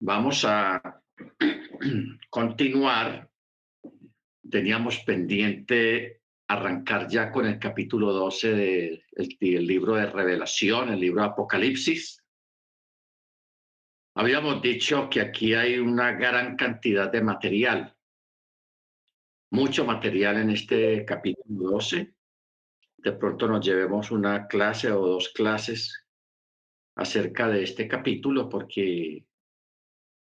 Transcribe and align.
Vamos 0.00 0.44
a 0.44 1.02
continuar. 2.30 3.28
Teníamos 4.48 5.00
pendiente 5.00 6.22
arrancar 6.46 7.08
ya 7.08 7.32
con 7.32 7.46
el 7.46 7.58
capítulo 7.58 8.12
12 8.12 8.54
del 9.40 9.66
libro 9.66 9.96
de 9.96 10.06
Revelación, 10.06 10.90
el 10.90 11.00
libro 11.00 11.22
de 11.22 11.28
Apocalipsis. 11.28 12.22
Habíamos 14.14 14.62
dicho 14.62 15.10
que 15.10 15.20
aquí 15.20 15.54
hay 15.54 15.78
una 15.78 16.12
gran 16.12 16.56
cantidad 16.56 17.10
de 17.10 17.20
material, 17.20 17.96
mucho 19.50 19.84
material 19.84 20.38
en 20.38 20.50
este 20.50 21.04
capítulo 21.04 21.70
12. 21.72 22.14
De 22.98 23.12
pronto 23.12 23.48
nos 23.48 23.66
llevemos 23.66 24.12
una 24.12 24.46
clase 24.46 24.92
o 24.92 25.04
dos 25.04 25.30
clases 25.30 26.06
acerca 26.96 27.48
de 27.48 27.64
este 27.64 27.86
capítulo 27.86 28.48
porque 28.48 29.27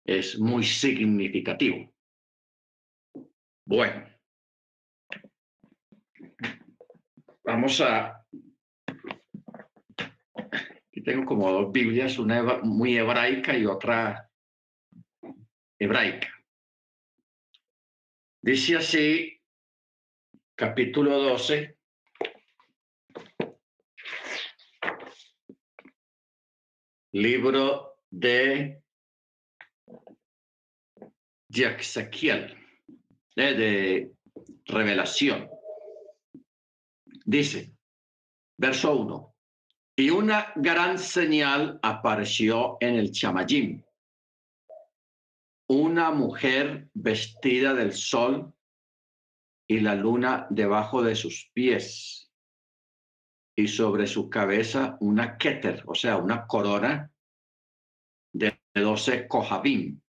es 0.05 0.39
muy 0.39 0.65
significativo. 0.65 1.93
Bueno, 3.65 4.09
vamos 7.45 7.81
a... 7.81 8.25
Aquí 10.89 11.03
tengo 11.05 11.25
como 11.25 11.51
dos 11.51 11.73
Biblias, 11.73 12.19
una 12.19 12.61
muy 12.63 12.97
hebraica 12.97 13.57
y 13.57 13.67
otra 13.67 14.31
hebraica. 15.79 16.29
Dice 18.43 18.77
así, 18.77 19.41
capítulo 20.57 21.19
12, 21.19 21.77
libro 27.13 28.01
de 28.11 28.82
de 31.53 32.57
de 33.37 34.13
revelación. 34.65 35.51
Dice, 37.27 37.77
verso 38.57 38.97
1, 38.97 39.35
y 39.97 40.11
una 40.11 40.53
gran 40.57 40.99
señal 40.99 41.79
apareció 41.83 42.79
en 42.81 42.95
el 42.95 43.13
chamayim. 43.13 43.83
Una 45.69 46.11
mujer 46.11 46.89
vestida 46.95 47.75
del 47.75 47.93
sol 47.93 48.55
y 49.69 49.81
la 49.81 49.95
luna 49.95 50.47
debajo 50.49 51.03
de 51.03 51.15
sus 51.15 51.51
pies 51.53 52.31
y 53.55 53.69
sobre 53.69 54.07
su 54.07 54.31
cabeza 54.31 54.97
una 55.01 55.37
keter, 55.37 55.85
o 55.87 55.95
sea, 55.95 56.17
una 56.17 56.47
corona 56.47 57.13
de 58.33 58.59
doce 58.75 59.29
kohabim 59.29 60.03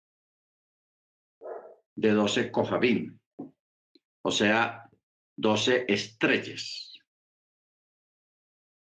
de 1.96 2.10
12 2.10 2.50
Kohabim, 2.50 3.18
o 4.22 4.30
sea, 4.30 4.88
12 5.36 5.86
estrellas. 5.88 6.98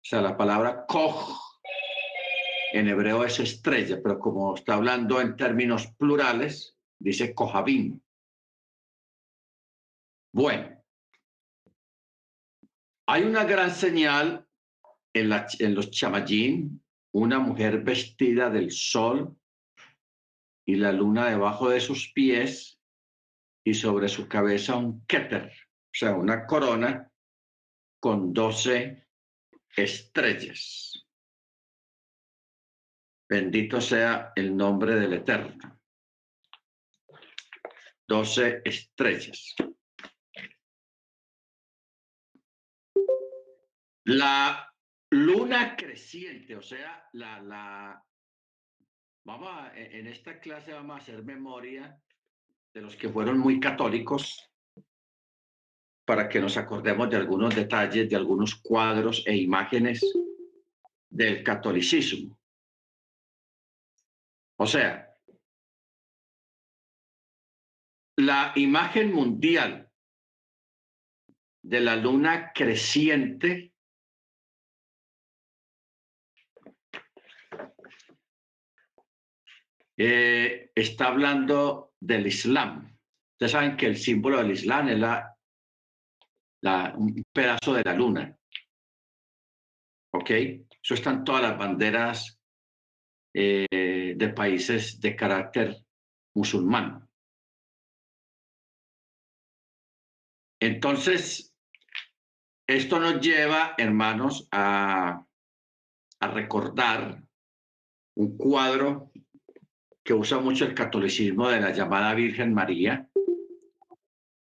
O 0.05 0.09
sea, 0.09 0.23
la 0.23 0.37
palabra 0.37 0.87
Koh 0.87 1.37
en 2.73 2.89
hebreo 2.89 3.25
es 3.25 3.41
estrella, 3.41 4.01
pero 4.03 4.19
como 4.19 4.55
está 4.55 4.75
hablando 4.75 5.21
en 5.21 5.37
términos 5.37 5.89
plurales, 5.99 6.77
dice 6.99 7.35
Kohabim. 7.35 8.01
Bueno, 10.33 10.85
hay 13.09 13.23
una 13.23 13.45
gran 13.45 13.71
señal 13.71 14.47
en, 15.15 15.33
en 15.59 15.75
los 15.75 15.91
chamayín, 15.91 16.85
una 17.13 17.39
mujer 17.39 17.83
vestida 17.83 18.51
del 18.51 18.71
sol 18.71 19.35
y 20.67 20.77
la 20.77 20.93
luna 20.93 21.31
debajo 21.31 21.71
de 21.71 21.81
sus 21.81 22.13
pies 22.13 22.76
y 23.67 23.75
sobre 23.75 24.09
su 24.09 24.29
cabeza 24.29 24.77
un 24.77 25.05
keter, 25.07 25.49
o 25.49 25.91
sea, 25.93 26.15
una 26.15 26.47
corona 26.47 27.11
con 27.99 28.33
doce 28.33 29.09
estrellas. 29.77 31.05
Bendito 33.29 33.81
sea 33.81 34.33
el 34.37 34.57
nombre 34.57 34.95
del 34.95 35.15
Eterno. 35.15 35.81
Doce 38.07 38.63
estrellas. 38.65 39.57
La 44.05 44.73
luna 45.11 45.75
creciente, 45.75 46.55
o 46.55 46.63
sea, 46.63 47.09
la, 47.15 47.43
la, 47.43 48.05
vamos 49.25 49.49
a, 49.51 49.77
en 49.77 50.07
esta 50.07 50.39
clase 50.39 50.73
vamos 50.73 50.95
a 50.95 51.03
hacer 51.03 51.25
memoria 51.25 52.01
de 52.77 52.83
los 52.83 52.95
que 52.95 53.09
fueron 53.09 53.39
muy 53.39 53.59
católicos 53.59 54.51
para 56.05 56.29
que 56.29 56.39
nos 56.39 56.59
acordemos 56.59 57.09
de 57.09 57.17
algunos 57.17 57.57
detalles, 57.57 58.07
de 58.07 58.17
algunos 58.17 58.55
cuadros 58.57 59.25
e 59.27 59.35
imágenes 59.35 60.05
del 61.09 61.43
catolicismo. 61.43 62.39
O 64.59 64.67
sea, 64.67 65.11
la 68.19 68.53
imagen 68.57 69.11
mundial 69.11 69.91
de 71.63 71.81
la 71.81 71.97
luna 71.97 72.53
creciente 72.55 73.73
eh, 79.97 80.71
está 80.75 81.09
hablando 81.09 81.95
del 82.01 82.27
Islam. 82.27 82.97
Ustedes 83.33 83.53
saben 83.53 83.77
que 83.77 83.87
el 83.87 83.97
símbolo 83.97 84.39
del 84.39 84.53
Islam 84.53 84.89
es 84.89 84.99
la, 84.99 85.37
la, 86.63 86.95
un 86.97 87.23
pedazo 87.33 87.75
de 87.75 87.83
la 87.85 87.95
luna. 87.95 88.39
¿Ok? 90.15 90.31
Eso 90.31 90.95
están 90.95 91.25
todas 91.25 91.43
las 91.43 91.59
banderas 91.59 92.41
eh, 93.35 94.15
de 94.17 94.29
países 94.31 95.01
de 95.01 95.17
carácter 95.17 95.77
musulmán. 96.35 97.07
Entonces, 100.61 101.55
esto 102.67 102.99
nos 102.99 103.21
lleva, 103.21 103.75
hermanos, 103.77 104.49
a, 104.51 105.25
a 106.21 106.29
recordar 106.29 107.23
un 108.17 108.37
cuadro 108.39 109.13
que 110.07 110.15
usa 110.15 110.39
mucho 110.39 110.65
el 110.65 110.73
catolicismo 110.73 111.49
de 111.49 111.61
la 111.61 111.73
llamada 111.73 112.15
Virgen 112.15 112.55
María, 112.55 113.11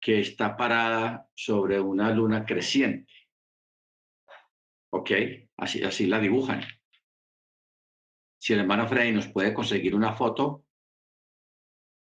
que 0.00 0.20
está 0.20 0.56
parada 0.56 1.28
sobre 1.34 1.80
una 1.80 2.12
luna 2.12 2.46
creciente. 2.46 3.12
¿Ok? 4.90 5.10
Así, 5.56 5.82
así 5.82 6.06
la 6.06 6.20
dibujan. 6.20 6.62
Si 8.38 8.52
el 8.52 8.60
hermano 8.60 8.86
Freddy 8.86 9.10
nos 9.10 9.26
puede 9.26 9.52
conseguir 9.52 9.96
una 9.96 10.12
foto 10.12 10.64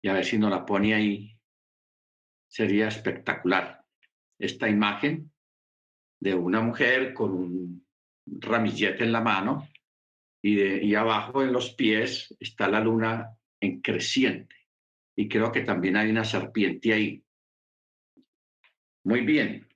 y 0.02 0.08
a 0.08 0.12
ver 0.12 0.26
si 0.26 0.36
nos 0.36 0.50
la 0.50 0.66
pone 0.66 0.92
ahí, 0.92 1.40
sería 2.46 2.88
espectacular. 2.88 3.82
Esta 4.38 4.68
imagen 4.68 5.32
de 6.20 6.34
una 6.34 6.60
mujer 6.60 7.14
con 7.14 7.32
un 7.32 7.86
ramillete 8.26 9.04
en 9.04 9.12
la 9.12 9.22
mano 9.22 9.66
y, 10.42 10.60
y 10.60 10.94
abajo 10.94 11.42
en 11.42 11.50
los 11.50 11.70
pies 11.70 12.36
está 12.38 12.68
la 12.68 12.80
luna 12.80 13.38
en 13.64 13.80
creciente. 13.80 14.56
Y 15.16 15.28
creo 15.28 15.52
que 15.52 15.62
también 15.62 15.96
hay 15.96 16.10
una 16.10 16.24
serpiente 16.24 16.92
ahí. 16.92 17.24
Muy 19.04 19.20
bien. 19.20 19.68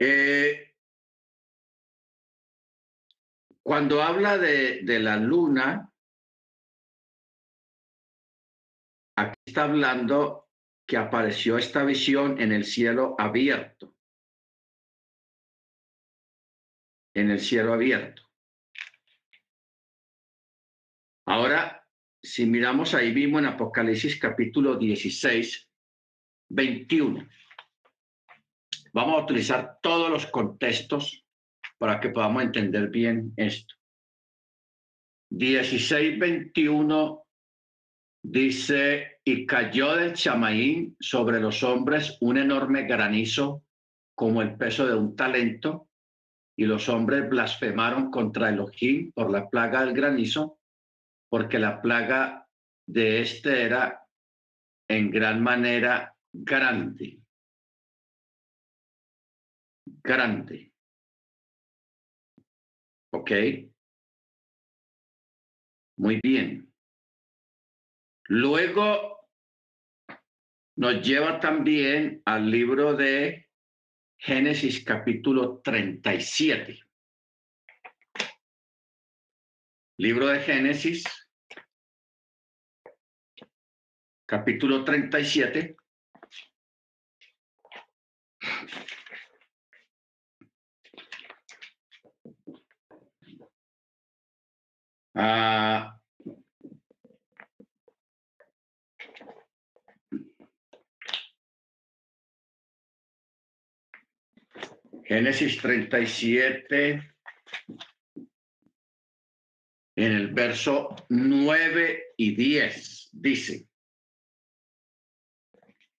Eh, 0.00 0.74
cuando 3.62 4.02
habla 4.02 4.38
de, 4.38 4.82
de 4.82 4.98
la 4.98 5.16
luna, 5.16 5.92
aquí 9.16 9.36
está 9.44 9.64
hablando 9.64 10.48
que 10.86 10.96
apareció 10.96 11.58
esta 11.58 11.84
visión 11.84 12.40
en 12.40 12.52
el 12.52 12.64
cielo 12.64 13.14
abierto. 13.18 13.94
En 17.14 17.30
el 17.30 17.40
cielo 17.40 17.74
abierto. 17.74 18.27
Ahora, 21.30 21.86
si 22.22 22.46
miramos 22.46 22.94
ahí 22.94 23.12
mismo 23.12 23.38
en 23.38 23.44
Apocalipsis 23.44 24.18
capítulo 24.18 24.76
16, 24.76 25.68
21, 26.48 27.28
vamos 28.94 29.14
a 29.14 29.24
utilizar 29.24 29.76
todos 29.82 30.10
los 30.10 30.24
contextos 30.28 31.26
para 31.76 32.00
que 32.00 32.08
podamos 32.08 32.44
entender 32.44 32.88
bien 32.88 33.34
esto. 33.36 33.74
16, 35.28 36.18
21 36.18 37.22
dice, 38.22 39.18
y 39.22 39.44
cayó 39.44 39.96
del 39.96 40.14
chamaín 40.14 40.96
sobre 40.98 41.40
los 41.40 41.62
hombres 41.62 42.16
un 42.22 42.38
enorme 42.38 42.84
granizo 42.84 43.64
como 44.14 44.40
el 44.40 44.56
peso 44.56 44.86
de 44.86 44.94
un 44.94 45.14
talento, 45.14 45.90
y 46.56 46.64
los 46.64 46.88
hombres 46.88 47.28
blasfemaron 47.28 48.10
contra 48.10 48.48
Elohim 48.48 49.12
por 49.12 49.30
la 49.30 49.50
plaga 49.50 49.84
del 49.84 49.92
granizo 49.92 50.57
porque 51.28 51.58
la 51.58 51.80
plaga 51.80 52.48
de 52.86 53.20
este 53.20 53.62
era 53.62 54.06
en 54.88 55.10
gran 55.10 55.42
manera 55.42 56.14
grande. 56.32 57.20
Grande. 60.02 60.72
¿Ok? 63.12 63.30
Muy 65.98 66.20
bien. 66.22 66.72
Luego 68.28 69.28
nos 70.76 71.06
lleva 71.06 71.40
también 71.40 72.22
al 72.24 72.50
libro 72.50 72.94
de 72.94 73.48
Génesis 74.16 74.84
capítulo 74.84 75.60
37. 75.60 76.87
Libro 80.00 80.28
de 80.28 80.38
Génesis, 80.38 81.02
capítulo 84.24 84.84
37. 84.84 85.76
Ah, 95.14 95.98
Génesis 105.02 105.56
37, 105.60 107.17
en 109.98 110.12
el 110.12 110.28
verso 110.28 110.94
9 111.08 112.14
y 112.16 112.36
10, 112.36 113.08
dice, 113.14 113.66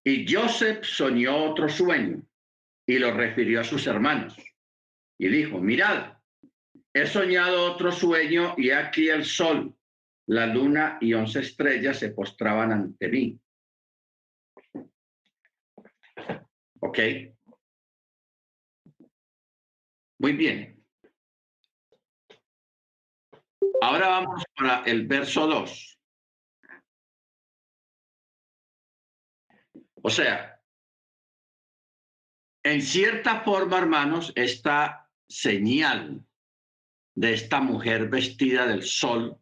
y 0.05 0.33
Joseph 0.33 0.85
soñó 0.85 1.51
otro 1.51 1.67
sueño 1.67 2.25
y 2.87 2.97
lo 2.97 3.11
refirió 3.11 3.59
a 3.59 3.65
sus 3.65 3.87
hermanos 3.87 4.37
y 5.17 5.27
dijo, 5.27 5.59
mirad, 5.59 6.13
he 6.93 7.05
soñado 7.05 7.73
otro 7.73 7.91
sueño 7.91 8.55
y 8.57 8.69
aquí 8.69 9.09
el 9.09 9.25
sol, 9.25 9.75
la 10.27 10.45
luna 10.45 10.97
y 11.01 11.13
once 11.13 11.41
estrellas 11.41 11.99
se 11.99 12.11
postraban 12.11 12.71
ante 12.71 13.09
mí. 13.09 13.37
¿Ok? 16.79 16.99
Muy 20.19 20.31
bien. 20.31 20.78
Ahora 23.81 24.09
vamos 24.09 24.43
para 24.55 24.83
el 24.83 25.07
verso 25.07 25.47
2. 25.47 25.99
O 30.01 30.09
sea, 30.09 30.61
en 32.63 32.81
cierta 32.81 33.41
forma, 33.41 33.77
hermanos, 33.77 34.33
esta 34.35 35.09
señal 35.27 36.25
de 37.15 37.33
esta 37.33 37.61
mujer 37.61 38.09
vestida 38.09 38.65
del 38.65 38.83
sol 38.83 39.41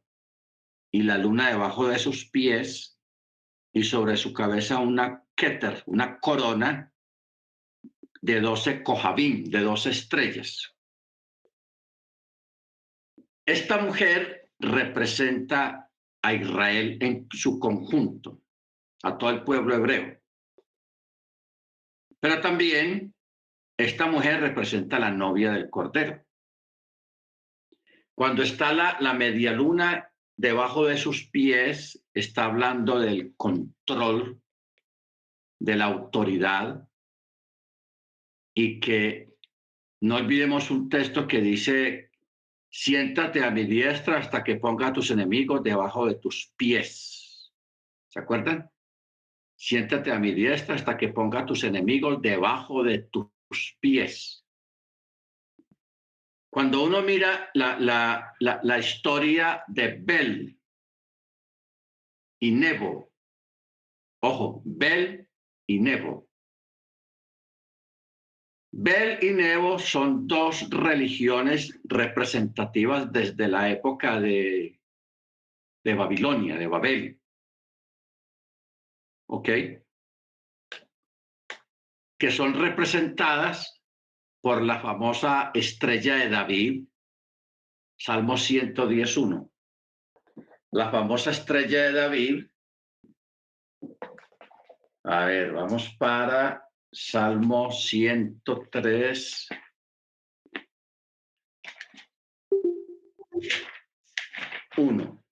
y 0.92 1.04
la 1.04 1.18
luna 1.18 1.50
debajo 1.50 1.88
de 1.88 2.00
sus 2.00 2.30
pies 2.30 3.00
y 3.74 3.84
sobre 3.84 4.18
su 4.18 4.34
cabeza 4.34 4.80
una 4.80 5.24
keter, 5.36 5.84
una 5.86 6.20
corona 6.20 6.94
de 8.22 8.42
doce 8.42 8.84
cojabín, 8.84 9.50
de 9.50 9.62
doce 9.62 9.92
estrellas. 9.92 10.77
Esta 13.48 13.78
mujer 13.78 14.52
representa 14.60 15.90
a 16.22 16.34
Israel 16.34 16.98
en 17.00 17.30
su 17.32 17.58
conjunto, 17.60 18.42
a 19.04 19.18
todo 19.18 19.30
el 19.30 19.46
pueblo 19.46 19.74
hebreo. 19.74 20.20
Pero 22.20 22.42
también 22.42 23.16
esta 23.78 24.08
mujer 24.08 24.42
representa 24.42 24.98
a 24.98 25.00
la 25.00 25.12
novia 25.12 25.54
del 25.54 25.70
Cordero. 25.70 26.26
Cuando 28.14 28.44
está 28.44 28.74
la, 28.74 28.98
la 29.00 29.14
media 29.14 29.54
luna 29.54 30.12
debajo 30.36 30.86
de 30.86 30.98
sus 30.98 31.30
pies, 31.30 32.04
está 32.14 32.46
hablando 32.46 33.00
del 33.00 33.34
control, 33.38 34.42
de 35.58 35.76
la 35.78 35.86
autoridad, 35.86 36.86
y 38.54 38.82
que 38.82 39.38
no 40.02 40.18
olvidemos 40.18 40.70
un 40.70 40.90
texto 40.90 41.28
que 41.28 41.40
dice 41.40 42.07
siéntate 42.78 43.44
a 43.44 43.50
mi 43.50 43.66
diestra 43.66 44.20
hasta 44.20 44.44
que 44.44 44.58
ponga 44.58 44.88
a 44.88 44.94
tus 44.94 45.10
enemigos 45.10 45.64
debajo 45.64 46.06
de 46.06 46.16
tus 46.16 46.54
pies. 46.56 47.52
¿Se 48.08 48.20
acuerdan? 48.20 48.70
Siéntate 49.56 50.12
a 50.12 50.20
mi 50.20 50.32
diestra 50.32 50.76
hasta 50.76 50.96
que 50.96 51.10
ponga 51.10 51.40
a 51.40 51.46
tus 51.46 51.64
enemigos 51.64 52.22
debajo 52.22 52.84
de 52.84 53.00
tus 53.00 53.76
pies. 53.80 54.46
Cuando 56.52 56.84
uno 56.84 57.02
mira 57.02 57.50
la, 57.56 57.80
la, 57.80 58.36
la, 58.40 58.60
la 58.62 58.78
historia 58.78 59.64
de 59.68 59.98
Bel 60.00 60.60
y 62.40 62.52
Nebo, 62.52 63.12
ojo, 64.22 64.62
Bel 64.66 65.28
y 65.66 65.80
Nebo, 65.80 66.27
Bel 68.72 69.24
y 69.24 69.32
Nebo 69.32 69.80
son 69.80 70.28
dos 70.28 70.70
religiones 70.70 71.80
representativas 71.86 73.12
desde 73.12 73.48
la 73.48 73.70
época 73.70 74.20
de, 74.20 74.80
de 75.84 75.94
Babilonia, 75.94 76.58
de 76.58 76.68
Babel. 76.68 77.20
¿Ok? 79.30 79.50
Que 82.20 82.32
son 82.32 82.54
representadas 82.54 83.82
por 84.42 84.62
la 84.62 84.80
famosa 84.80 85.52
estrella 85.54 86.16
de 86.16 86.30
David, 86.30 86.88
Salmo 87.98 88.38
111. 88.38 89.50
La 90.72 90.92
famosa 90.92 91.32
estrella 91.32 91.84
de 91.84 91.92
David. 91.94 92.48
A 95.04 95.26
ver, 95.26 95.54
vamos 95.54 95.96
para 95.98 96.67
Salmo 96.92 97.72
103. 97.72 99.48
Uno. 104.78 105.24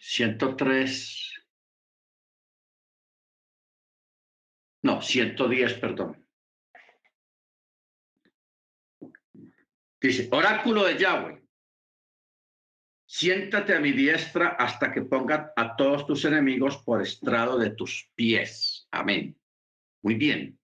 Ciento 0.00 0.56
tres. 0.56 1.34
No, 4.82 5.02
ciento 5.02 5.48
diez, 5.48 5.74
perdón. 5.74 6.26
Dice, 10.00 10.28
oráculo 10.32 10.84
de 10.84 10.96
Yahweh 10.98 11.47
siéntate 13.18 13.74
a 13.74 13.80
mi 13.80 13.90
diestra 13.90 14.50
hasta 14.50 14.92
que 14.92 15.02
ponga 15.02 15.52
a 15.56 15.74
todos 15.74 16.06
tus 16.06 16.24
enemigos 16.24 16.76
por 16.84 17.02
estrado 17.02 17.58
de 17.58 17.70
tus 17.70 18.08
pies. 18.14 18.86
Amén. 18.92 19.36
Muy 20.02 20.14
bien. 20.14 20.56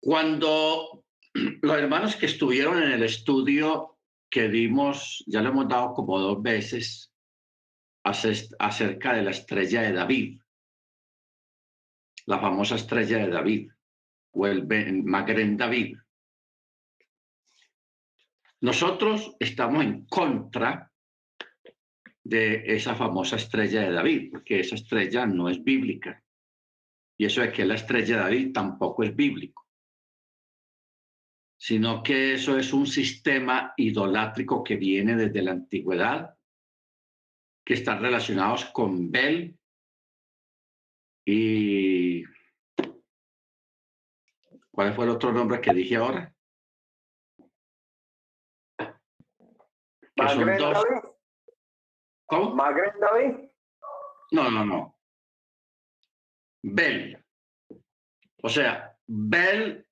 Cuando 0.00 1.04
los 1.34 1.78
hermanos 1.78 2.14
que 2.14 2.26
estuvieron 2.26 2.80
en 2.80 2.92
el 2.92 3.02
estudio 3.02 3.98
que 4.30 4.48
dimos, 4.48 5.24
ya 5.26 5.42
lo 5.42 5.48
hemos 5.48 5.68
dado 5.68 5.94
como 5.94 6.20
dos 6.20 6.40
veces, 6.40 7.12
acerca 8.04 9.14
de 9.14 9.22
la 9.22 9.32
estrella 9.32 9.82
de 9.82 9.92
David, 9.92 10.40
la 12.26 12.38
famosa 12.38 12.76
estrella 12.76 13.18
de 13.18 13.30
David, 13.30 13.70
o 14.30 14.46
el 14.46 14.64
Magren 15.02 15.56
David. 15.56 15.96
Nosotros 18.62 19.34
estamos 19.40 19.82
en 19.82 20.06
contra 20.06 20.88
de 22.22 22.62
esa 22.64 22.94
famosa 22.94 23.34
estrella 23.34 23.82
de 23.82 23.90
David, 23.90 24.30
porque 24.30 24.60
esa 24.60 24.76
estrella 24.76 25.26
no 25.26 25.48
es 25.48 25.62
bíblica. 25.64 26.22
Y 27.18 27.24
eso 27.24 27.40
de 27.40 27.52
que 27.52 27.64
la 27.64 27.74
estrella 27.74 28.16
de 28.16 28.22
David 28.22 28.52
tampoco 28.52 29.02
es 29.02 29.16
bíblico, 29.16 29.66
sino 31.56 32.04
que 32.04 32.34
eso 32.34 32.56
es 32.56 32.72
un 32.72 32.86
sistema 32.86 33.74
idolátrico 33.76 34.62
que 34.62 34.76
viene 34.76 35.16
desde 35.16 35.42
la 35.42 35.50
antigüedad, 35.50 36.38
que 37.64 37.74
están 37.74 38.00
relacionados 38.00 38.66
con 38.66 39.10
Bel 39.10 39.58
y... 41.26 42.22
¿Cuál 44.70 44.94
fue 44.94 45.04
el 45.04 45.10
otro 45.10 45.32
nombre 45.32 45.60
que 45.60 45.74
dije 45.74 45.96
ahora? 45.96 46.31
¿Magren 50.24 50.58
David? 50.58 51.08
¿Cómo? 52.26 52.54
¿Magren 52.54 52.92
David? 53.00 53.48
No, 54.32 54.50
no, 54.50 54.64
no. 54.64 54.98
Bel. 56.62 57.22
O 58.42 58.48
sea, 58.48 58.96
Bel 59.06 59.86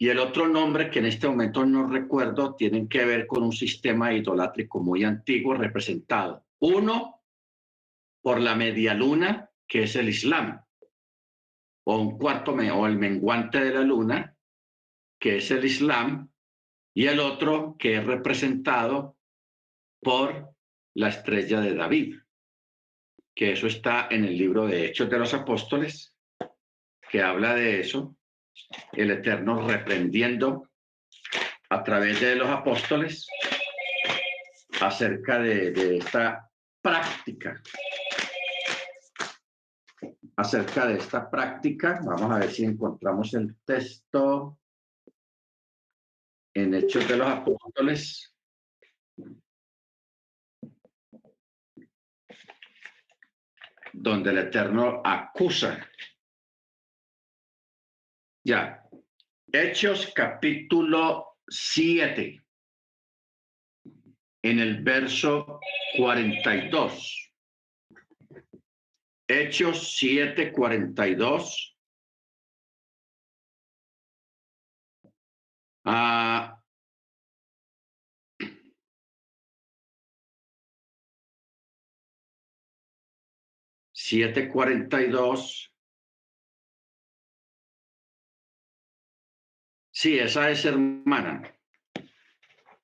y 0.00 0.08
el 0.08 0.18
otro 0.18 0.46
nombre 0.46 0.90
que 0.90 1.00
en 1.00 1.06
este 1.06 1.28
momento 1.28 1.66
no 1.66 1.88
recuerdo 1.88 2.54
tienen 2.54 2.88
que 2.88 3.04
ver 3.04 3.26
con 3.26 3.42
un 3.42 3.52
sistema 3.52 4.12
idolátrico 4.12 4.80
muy 4.80 5.02
antiguo 5.02 5.54
representado. 5.54 6.46
Uno, 6.60 7.22
por 8.22 8.40
la 8.40 8.54
media 8.54 8.94
luna, 8.94 9.50
que 9.66 9.84
es 9.84 9.96
el 9.96 10.08
Islam, 10.08 10.64
o 11.84 11.98
un 11.98 12.16
cuarto 12.16 12.52
o 12.52 12.86
el 12.86 12.96
menguante 12.96 13.60
de 13.60 13.74
la 13.74 13.80
luna, 13.80 14.36
que 15.18 15.38
es 15.38 15.50
el 15.50 15.64
Islam, 15.64 16.30
y 16.94 17.06
el 17.06 17.18
otro 17.18 17.76
que 17.78 17.96
es 17.96 18.04
representado 18.04 19.17
por 20.00 20.54
la 20.94 21.08
estrella 21.08 21.60
de 21.60 21.74
David, 21.74 22.16
que 23.34 23.52
eso 23.52 23.66
está 23.66 24.08
en 24.10 24.24
el 24.24 24.36
libro 24.36 24.66
de 24.66 24.86
Hechos 24.86 25.08
de 25.08 25.18
los 25.18 25.34
Apóstoles, 25.34 26.16
que 27.10 27.22
habla 27.22 27.54
de 27.54 27.80
eso, 27.80 28.16
el 28.92 29.10
Eterno 29.10 29.66
reprendiendo 29.66 30.68
a 31.70 31.84
través 31.84 32.20
de 32.20 32.36
los 32.36 32.48
apóstoles 32.48 33.26
acerca 34.80 35.38
de, 35.38 35.98
esta 35.98 36.50
práctica. 36.80 37.60
Acerca 40.36 40.86
de 40.86 40.98
esta 40.98 41.28
práctica, 41.28 42.00
vamos 42.04 42.30
a 42.30 42.38
ver 42.38 42.50
si 42.50 42.64
encontramos 42.64 43.34
el 43.34 43.56
texto 43.64 44.58
en 46.54 46.74
Hechos 46.74 47.08
de 47.08 47.16
los 47.16 47.28
Apóstoles. 47.28 48.34
Donde 53.92 54.30
el 54.30 54.38
Eterno 54.38 55.02
acusa. 55.04 55.86
Ya, 58.44 58.88
Hechos 59.52 60.12
capítulo 60.14 61.36
7, 61.48 62.44
en 64.42 64.58
el 64.58 64.82
verso 64.82 65.60
42. 65.96 67.32
Hechos 69.26 69.96
7, 69.96 70.52
42. 70.52 71.76
Ah, 75.84 76.57
742. 84.08 85.72
Sí, 89.90 90.18
esa 90.18 90.50
es 90.50 90.64
hermana. 90.64 91.54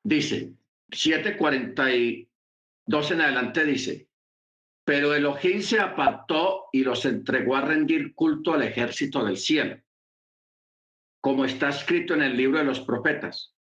Dice, 0.03 0.53
742 0.91 3.11
en 3.11 3.21
adelante 3.23 3.65
dice, 3.65 4.11
pero 4.85 5.15
Elohim 5.15 5.63
se 5.63 5.81
apartó 5.81 6.67
y 6.73 6.85
los 6.85 7.07
entregó 7.07 7.57
a 7.57 7.63
rendir 7.63 8.15
culto 8.15 8.53
al 8.53 8.65
ejército 8.65 9.25
del 9.25 9.39
cielo, 9.39 9.81
como 11.23 11.47
está 11.47 11.71
escrito 11.71 12.13
en 12.13 12.21
el 12.23 12.37
libro 12.37 12.59
de 12.59 12.65
los 12.65 12.81
profetas. 12.81 13.55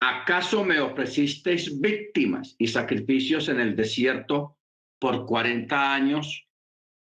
¿Acaso 0.00 0.62
me 0.62 0.78
ofrecisteis 0.78 1.80
víctimas 1.80 2.54
y 2.58 2.66
sacrificios 2.66 3.48
en 3.48 3.60
el 3.60 3.74
desierto 3.74 4.58
por 4.98 5.24
40 5.24 5.94
años? 5.94 6.47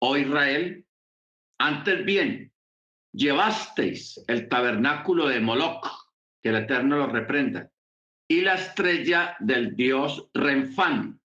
Oh 0.00 0.16
Israel, 0.16 0.84
antes 1.58 2.04
bien, 2.04 2.52
llevasteis 3.12 4.22
el 4.28 4.48
tabernáculo 4.48 5.28
de 5.28 5.40
Moloch, 5.40 5.86
que 6.42 6.50
el 6.50 6.56
Eterno 6.56 6.96
lo 6.98 7.06
reprenda, 7.06 7.70
y 8.28 8.42
la 8.42 8.54
estrella 8.54 9.36
del 9.40 9.74
dios 9.74 10.28
Renfán. 10.34 11.20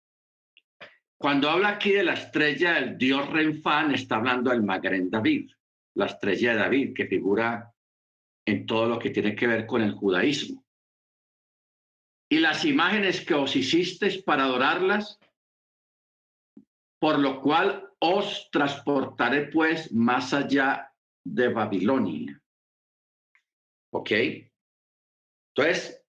Cuando 1.18 1.50
habla 1.50 1.70
aquí 1.70 1.92
de 1.92 2.04
la 2.04 2.14
estrella 2.14 2.76
del 2.76 2.98
dios 2.98 3.28
Renfán, 3.30 3.94
está 3.94 4.18
hablando 4.18 4.52
del 4.52 4.64
Magren 4.64 5.10
David, 5.10 5.52
la 5.96 6.06
estrella 6.06 6.54
de 6.54 6.60
David, 6.60 6.94
que 6.96 7.08
figura 7.08 7.74
en 8.46 8.66
todo 8.66 8.88
lo 8.88 9.00
que 9.00 9.10
tiene 9.10 9.36
que 9.36 9.48
ver 9.48 9.66
con 9.66 9.82
el 9.82 9.92
judaísmo. 9.92 10.66
Y 12.32 12.40
las 12.40 12.64
imágenes 12.64 13.26
que 13.26 13.34
os 13.34 13.56
hicisteis 13.56 14.22
para 14.22 14.44
adorarlas, 14.44 15.20
por 17.00 17.18
lo 17.18 17.42
cual 17.42 17.88
os 18.00 18.50
transportaré 18.51 19.48
pues 19.48 19.91
más 19.91 20.34
allá 20.34 20.94
de 21.24 21.50
Babilonia. 21.50 22.41
¿Ok? 23.91 24.12
Entonces, 25.56 26.06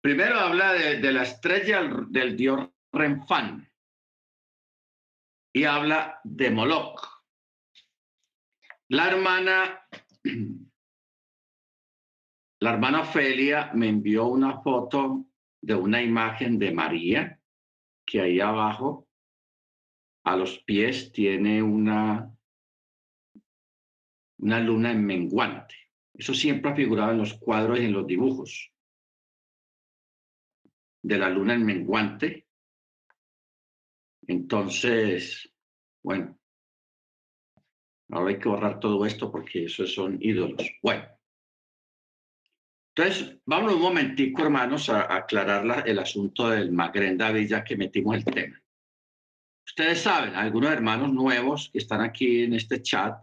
primero 0.00 0.38
habla 0.38 0.72
de, 0.72 1.12
la 1.12 1.22
estrella 1.22 1.82
del 2.08 2.36
dios 2.36 2.68
Renfán 2.92 3.68
y 5.52 5.64
habla 5.64 6.20
de 6.22 6.50
Moloch. 6.50 7.24
La 8.90 9.08
hermana, 9.08 9.86
la 12.60 12.72
hermana 12.72 13.00
Ofelia 13.00 13.70
me 13.74 13.88
envió 13.88 14.26
una 14.26 14.60
foto 14.60 15.26
de 15.60 15.74
una 15.74 16.00
imagen 16.00 16.58
de 16.58 16.72
María 16.72 17.40
que 18.06 18.20
ahí 18.20 18.40
abajo 18.40 19.07
a 20.28 20.36
los 20.36 20.58
pies 20.58 21.10
tiene 21.10 21.62
una, 21.62 22.30
una 24.36 24.60
luna 24.60 24.92
en 24.92 25.06
menguante. 25.06 25.74
Eso 26.12 26.34
siempre 26.34 26.70
ha 26.70 26.76
figurado 26.76 27.12
en 27.12 27.18
los 27.18 27.32
cuadros 27.32 27.80
y 27.80 27.86
en 27.86 27.94
los 27.94 28.06
dibujos. 28.06 28.70
De 31.02 31.16
la 31.16 31.30
luna 31.30 31.54
en 31.54 31.64
menguante. 31.64 32.46
Entonces, 34.26 35.50
bueno, 36.02 36.38
ahora 38.10 38.28
hay 38.28 38.38
que 38.38 38.50
borrar 38.50 38.80
todo 38.80 39.06
esto 39.06 39.32
porque 39.32 39.64
esos 39.64 39.94
son 39.94 40.18
ídolos. 40.20 40.62
Bueno. 40.82 41.08
Entonces, 42.94 43.38
vamos 43.46 43.72
un 43.72 43.80
momentico, 43.80 44.42
hermanos, 44.42 44.90
a, 44.90 45.14
aclarar 45.14 45.88
el 45.88 45.98
asunto 45.98 46.50
del 46.50 46.70
Magren 46.70 47.16
David, 47.16 47.48
ya 47.48 47.64
que 47.64 47.78
metimos 47.78 48.16
el 48.16 48.24
tema. 48.26 48.60
Ustedes 49.68 50.00
saben, 50.00 50.34
algunos 50.34 50.72
hermanos 50.72 51.12
nuevos 51.12 51.68
que 51.70 51.78
están 51.78 52.00
aquí 52.00 52.44
en 52.44 52.54
este 52.54 52.80
chat, 52.80 53.20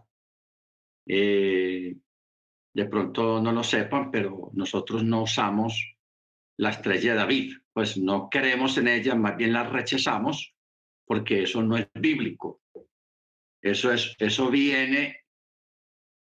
eh, 1.04 1.96
de 2.72 2.84
pronto 2.86 3.42
no 3.42 3.50
lo 3.50 3.64
sepan, 3.64 4.12
pero 4.12 4.50
nosotros 4.54 5.02
no 5.02 5.22
usamos 5.22 5.96
la 6.56 6.70
estrella 6.70 7.12
de 7.12 7.18
David, 7.18 7.56
pues 7.72 7.98
no 7.98 8.30
creemos 8.30 8.78
en 8.78 8.86
ella, 8.86 9.16
más 9.16 9.36
bien 9.36 9.52
la 9.52 9.64
rechazamos, 9.64 10.54
porque 11.04 11.42
eso 11.42 11.62
no 11.64 11.76
es 11.76 11.88
bíblico. 11.92 12.62
Eso, 13.60 13.92
es, 13.92 14.14
eso 14.20 14.48
viene 14.48 15.24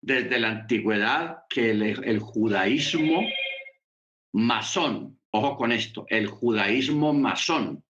desde 0.01 0.39
la 0.39 0.49
antigüedad 0.49 1.43
que 1.47 1.69
el, 1.69 1.83
el 1.83 2.19
judaísmo 2.19 3.21
masón, 4.33 5.19
ojo 5.29 5.55
con 5.55 5.71
esto, 5.71 6.05
el 6.09 6.25
judaísmo 6.25 7.13
masón 7.13 7.85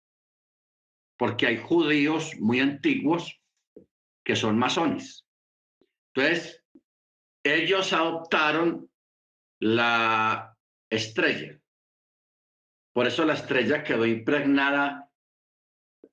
porque 1.19 1.47
hay 1.47 1.57
judíos 1.57 2.39
muy 2.39 2.61
antiguos 2.61 3.41
que 4.23 4.37
son 4.37 4.57
masones. 4.57 5.27
Entonces, 6.13 6.63
ellos 7.43 7.91
adoptaron 7.91 8.89
la 9.59 10.57
estrella. 10.89 11.59
Por 12.93 13.05
eso 13.05 13.25
la 13.25 13.33
estrella 13.33 13.83
quedó 13.83 14.05
impregnada 14.05 15.11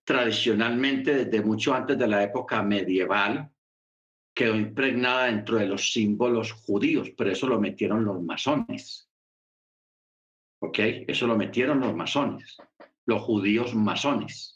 tradicionalmente 0.04 1.24
desde 1.24 1.40
mucho 1.40 1.72
antes 1.72 1.96
de 1.96 2.08
la 2.08 2.24
época 2.24 2.60
medieval, 2.64 3.52
quedó 4.34 4.56
impregnada 4.56 5.26
dentro 5.26 5.58
de 5.58 5.66
los 5.66 5.92
símbolos 5.92 6.50
judíos, 6.50 7.10
pero 7.16 7.30
eso 7.30 7.46
lo 7.46 7.60
metieron 7.60 8.04
los 8.04 8.20
masones. 8.22 9.08
¿Ok? 10.60 10.78
Eso 11.06 11.28
lo 11.28 11.36
metieron 11.36 11.78
los 11.78 11.94
masones, 11.94 12.56
los 13.04 13.22
judíos 13.22 13.72
masones. 13.72 14.55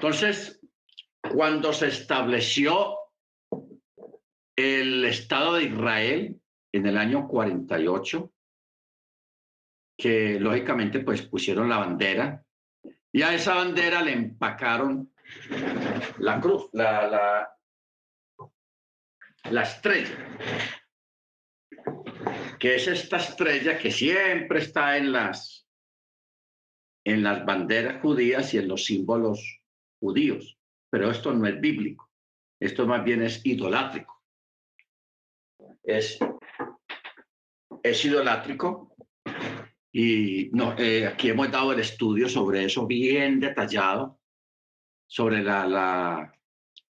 Entonces, 0.00 0.58
cuando 1.30 1.74
se 1.74 1.88
estableció 1.88 2.96
el 4.56 5.04
Estado 5.04 5.56
de 5.56 5.64
Israel 5.64 6.40
en 6.72 6.86
el 6.86 6.96
año 6.96 7.28
48, 7.28 8.32
que 9.98 10.40
lógicamente 10.40 11.00
pues 11.00 11.20
pusieron 11.20 11.68
la 11.68 11.76
bandera 11.76 12.42
y 13.12 13.20
a 13.20 13.34
esa 13.34 13.56
bandera 13.56 14.00
le 14.00 14.14
empacaron 14.14 15.12
la 16.16 16.40
cruz, 16.40 16.70
la, 16.72 17.06
la, 17.06 17.58
la 19.50 19.62
estrella, 19.62 20.16
que 22.58 22.76
es 22.76 22.88
esta 22.88 23.18
estrella 23.18 23.76
que 23.76 23.90
siempre 23.90 24.60
está 24.60 24.96
en 24.96 25.12
las, 25.12 25.68
en 27.04 27.22
las 27.22 27.44
banderas 27.44 28.00
judías 28.00 28.54
y 28.54 28.56
en 28.56 28.68
los 28.68 28.86
símbolos 28.86 29.59
judíos, 30.00 30.58
pero 30.90 31.10
esto 31.10 31.32
no 31.32 31.46
es 31.46 31.60
bíblico, 31.60 32.10
esto 32.58 32.86
más 32.86 33.04
bien 33.04 33.22
es 33.22 33.44
idolátrico. 33.44 34.20
es, 35.82 36.18
es 37.82 38.04
idolátrico. 38.04 38.94
Y 39.92 40.50
no, 40.52 40.76
eh, 40.78 41.06
aquí 41.06 41.30
hemos 41.30 41.50
dado 41.50 41.72
el 41.72 41.80
estudio 41.80 42.28
sobre 42.28 42.64
eso 42.64 42.86
bien 42.86 43.40
detallado, 43.40 44.20
sobre 45.08 45.42
la, 45.42 45.66
la, 45.66 46.32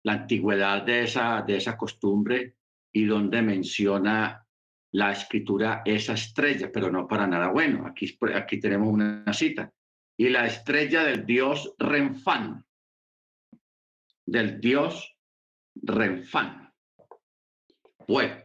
la 0.03 0.13
antigüedad 0.13 0.83
de 0.83 1.03
esa, 1.03 1.41
de 1.41 1.55
esa 1.55 1.77
costumbre 1.77 2.57
y 2.91 3.05
donde 3.05 3.41
menciona 3.41 4.45
la 4.91 5.11
escritura 5.11 5.81
esa 5.85 6.13
estrella, 6.13 6.71
pero 6.73 6.91
no 6.91 7.07
para 7.07 7.27
nada 7.27 7.49
bueno. 7.49 7.85
Aquí, 7.87 8.17
aquí 8.33 8.59
tenemos 8.59 8.89
una 8.89 9.31
cita. 9.31 9.71
Y 10.17 10.27
la 10.29 10.45
estrella 10.45 11.03
del 11.03 11.25
dios 11.25 11.73
Renfán, 11.77 12.65
del 14.31 14.61
dios 14.61 15.17
Renfán. 15.75 16.71
Bueno. 18.07 18.43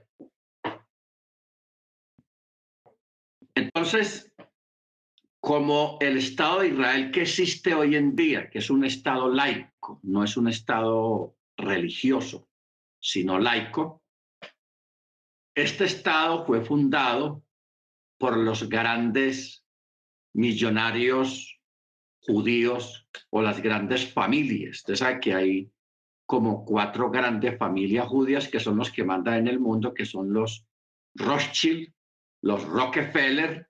Entonces, 3.54 4.32
como 5.40 5.98
el 6.00 6.16
Estado 6.16 6.60
de 6.60 6.68
Israel 6.68 7.10
que 7.10 7.22
existe 7.22 7.74
hoy 7.74 7.96
en 7.96 8.16
día, 8.16 8.48
que 8.48 8.58
es 8.58 8.70
un 8.70 8.84
Estado 8.84 9.28
laico, 9.28 10.00
no 10.02 10.24
es 10.24 10.36
un 10.36 10.48
Estado 10.48 11.36
religioso, 11.56 12.48
sino 12.98 13.38
laico, 13.38 14.02
este 15.54 15.84
Estado 15.84 16.46
fue 16.46 16.64
fundado 16.64 17.44
por 18.18 18.36
los 18.38 18.68
grandes 18.68 19.64
millonarios 20.32 21.60
judíos 22.20 23.06
o 23.30 23.42
las 23.42 23.60
grandes 23.60 24.10
familias. 24.12 24.78
Usted 24.78 24.96
sabe 24.96 25.20
que 25.20 25.34
hay 25.34 25.73
como 26.26 26.64
cuatro 26.64 27.10
grandes 27.10 27.58
familias 27.58 28.06
judías 28.06 28.48
que 28.48 28.60
son 28.60 28.76
los 28.76 28.90
que 28.90 29.04
mandan 29.04 29.34
en 29.34 29.48
el 29.48 29.60
mundo, 29.60 29.92
que 29.92 30.06
son 30.06 30.32
los 30.32 30.66
Rothschild, 31.14 31.92
los 32.42 32.64
Rockefeller, 32.64 33.68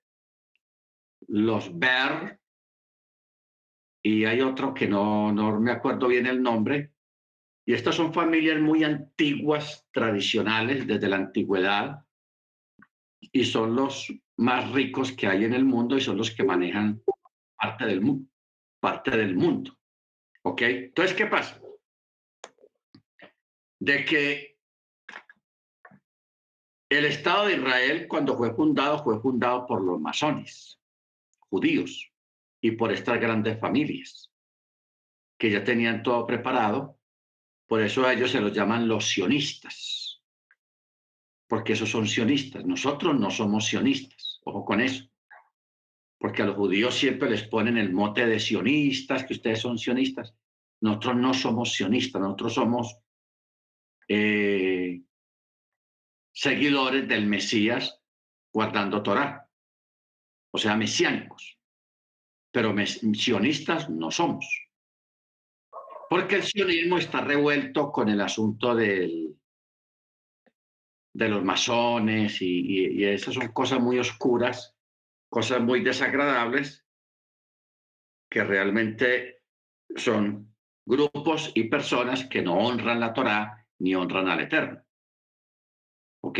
los 1.28 1.76
Baer, 1.78 2.40
y 4.02 4.26
hay 4.26 4.42
otro 4.42 4.74
que 4.74 4.86
no, 4.86 5.32
no 5.32 5.58
me 5.58 5.72
acuerdo 5.72 6.08
bien 6.08 6.26
el 6.26 6.42
nombre. 6.42 6.92
Y 7.66 7.72
estas 7.72 7.94
son 7.94 8.12
familias 8.12 8.60
muy 8.60 8.84
antiguas, 8.84 9.86
tradicionales, 9.90 10.86
desde 10.86 11.08
la 11.08 11.16
antigüedad, 11.16 12.04
y 13.32 13.44
son 13.44 13.74
los 13.74 14.12
más 14.36 14.70
ricos 14.72 15.12
que 15.12 15.26
hay 15.26 15.44
en 15.44 15.54
el 15.54 15.64
mundo 15.64 15.96
y 15.96 16.02
son 16.02 16.18
los 16.18 16.30
que 16.30 16.44
manejan 16.44 17.02
parte 17.56 17.86
del 17.86 18.02
mundo. 18.02 18.28
Parte 18.80 19.16
del 19.16 19.34
mundo. 19.34 19.74
¿Ok? 20.42 20.60
Entonces, 20.62 21.16
¿qué 21.16 21.26
pasa? 21.26 21.63
De 23.78 24.04
que 24.04 24.58
el 26.88 27.04
Estado 27.06 27.46
de 27.46 27.54
Israel, 27.54 28.06
cuando 28.08 28.36
fue 28.36 28.54
fundado, 28.54 29.02
fue 29.02 29.20
fundado 29.20 29.66
por 29.66 29.82
los 29.82 30.00
masones 30.00 30.78
judíos 31.48 32.12
y 32.60 32.72
por 32.72 32.92
estas 32.92 33.20
grandes 33.20 33.58
familias 33.58 34.30
que 35.38 35.50
ya 35.50 35.64
tenían 35.64 36.02
todo 36.02 36.26
preparado. 36.26 36.98
Por 37.66 37.82
eso 37.82 38.04
a 38.06 38.12
ellos 38.12 38.30
se 38.30 38.40
los 38.40 38.52
llaman 38.52 38.86
los 38.88 39.08
sionistas, 39.08 40.22
porque 41.48 41.72
esos 41.72 41.90
son 41.90 42.06
sionistas. 42.06 42.64
Nosotros 42.64 43.18
no 43.18 43.30
somos 43.30 43.66
sionistas, 43.66 44.40
ojo 44.44 44.64
con 44.64 44.80
eso, 44.80 45.04
porque 46.18 46.42
a 46.42 46.46
los 46.46 46.56
judíos 46.56 46.94
siempre 46.94 47.30
les 47.30 47.46
ponen 47.48 47.76
el 47.78 47.92
mote 47.92 48.26
de 48.26 48.38
sionistas, 48.38 49.24
que 49.24 49.34
ustedes 49.34 49.60
son 49.60 49.78
sionistas. 49.78 50.34
Nosotros 50.80 51.16
no 51.16 51.34
somos 51.34 51.72
sionistas, 51.72 52.20
nosotros 52.22 52.54
somos 52.54 52.96
eh, 54.08 55.02
seguidores 56.32 57.08
del 57.08 57.26
Mesías 57.26 58.00
guardando 58.52 59.02
Torah 59.02 59.44
o 60.54 60.58
sea, 60.58 60.76
mesiánicos. 60.76 61.58
Pero 62.52 62.72
sionistas 62.86 63.90
no 63.90 64.12
somos. 64.12 64.46
Porque 66.08 66.36
el 66.36 66.42
sionismo 66.44 66.96
está 66.96 67.22
revuelto 67.22 67.90
con 67.90 68.08
el 68.08 68.20
asunto 68.20 68.72
del, 68.72 69.36
de 71.12 71.28
los 71.28 71.42
masones 71.42 72.40
y, 72.40 73.00
y, 73.00 73.04
esas 73.04 73.34
son 73.34 73.48
cosas 73.48 73.80
muy 73.80 73.98
oscuras, 73.98 74.76
cosas 75.28 75.60
muy 75.60 75.82
desagradables, 75.82 76.86
que 78.30 78.44
realmente 78.44 79.42
son 79.96 80.54
grupos 80.86 81.50
y 81.56 81.64
personas 81.64 82.26
que 82.26 82.42
no 82.42 82.58
honran 82.58 83.00
la 83.00 83.12
Torá 83.12 83.63
ni 83.80 83.94
honran 83.94 84.28
al 84.28 84.40
Eterno. 84.40 84.82
¿Ok? 86.22 86.38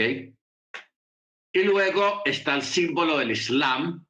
Y 1.57 1.63
luego 1.63 2.23
está 2.25 2.57
el 2.57 2.63
símbolo 2.63 3.19
del 3.19 3.31
Islam, 3.31 4.05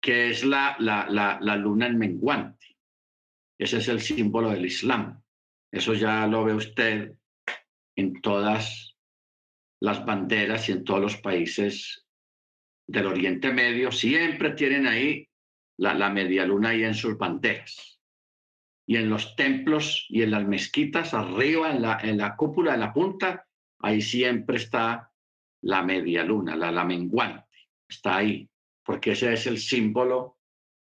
que 0.00 0.30
es 0.30 0.44
la, 0.44 0.76
la, 0.78 1.06
la, 1.40 1.56
luna 1.56 1.86
en 1.86 1.98
menguante. 1.98 2.78
Ese 3.58 3.78
es 3.78 3.88
el 3.88 4.00
símbolo 4.00 4.50
del 4.50 4.64
Islam. 4.64 5.22
Eso 5.70 5.94
ya 5.94 6.26
lo 6.26 6.44
ve 6.44 6.54
usted 6.54 7.18
en 7.96 8.20
todas 8.22 8.96
las 9.82 10.04
banderas 10.06 10.68
y 10.68 10.72
en 10.72 10.84
todos 10.84 11.00
los 11.00 11.16
países 11.18 12.06
del 12.86 13.06
Oriente 13.06 13.52
Medio. 13.52 13.92
Siempre 13.92 14.52
tienen 14.52 14.86
ahí 14.86 15.28
la, 15.78 15.92
la 15.92 16.08
media 16.08 16.46
luna 16.46 16.70
ahí 16.70 16.84
en 16.84 16.94
sus 16.94 17.18
banderas. 17.18 17.95
Y 18.86 18.96
en 18.96 19.10
los 19.10 19.34
templos 19.34 20.06
y 20.08 20.22
en 20.22 20.30
las 20.30 20.46
mezquitas, 20.46 21.12
arriba, 21.12 21.72
en 21.72 21.82
la, 21.82 21.98
en 22.00 22.18
la 22.18 22.36
cúpula, 22.36 22.74
en 22.74 22.80
la 22.80 22.92
punta, 22.92 23.46
ahí 23.80 24.00
siempre 24.00 24.58
está 24.58 25.10
la 25.62 25.82
media 25.82 26.22
luna, 26.22 26.54
la, 26.54 26.70
la 26.70 26.84
menguante, 26.84 27.48
está 27.88 28.18
ahí, 28.18 28.48
porque 28.84 29.12
ese 29.12 29.32
es 29.32 29.46
el 29.46 29.58
símbolo 29.58 30.38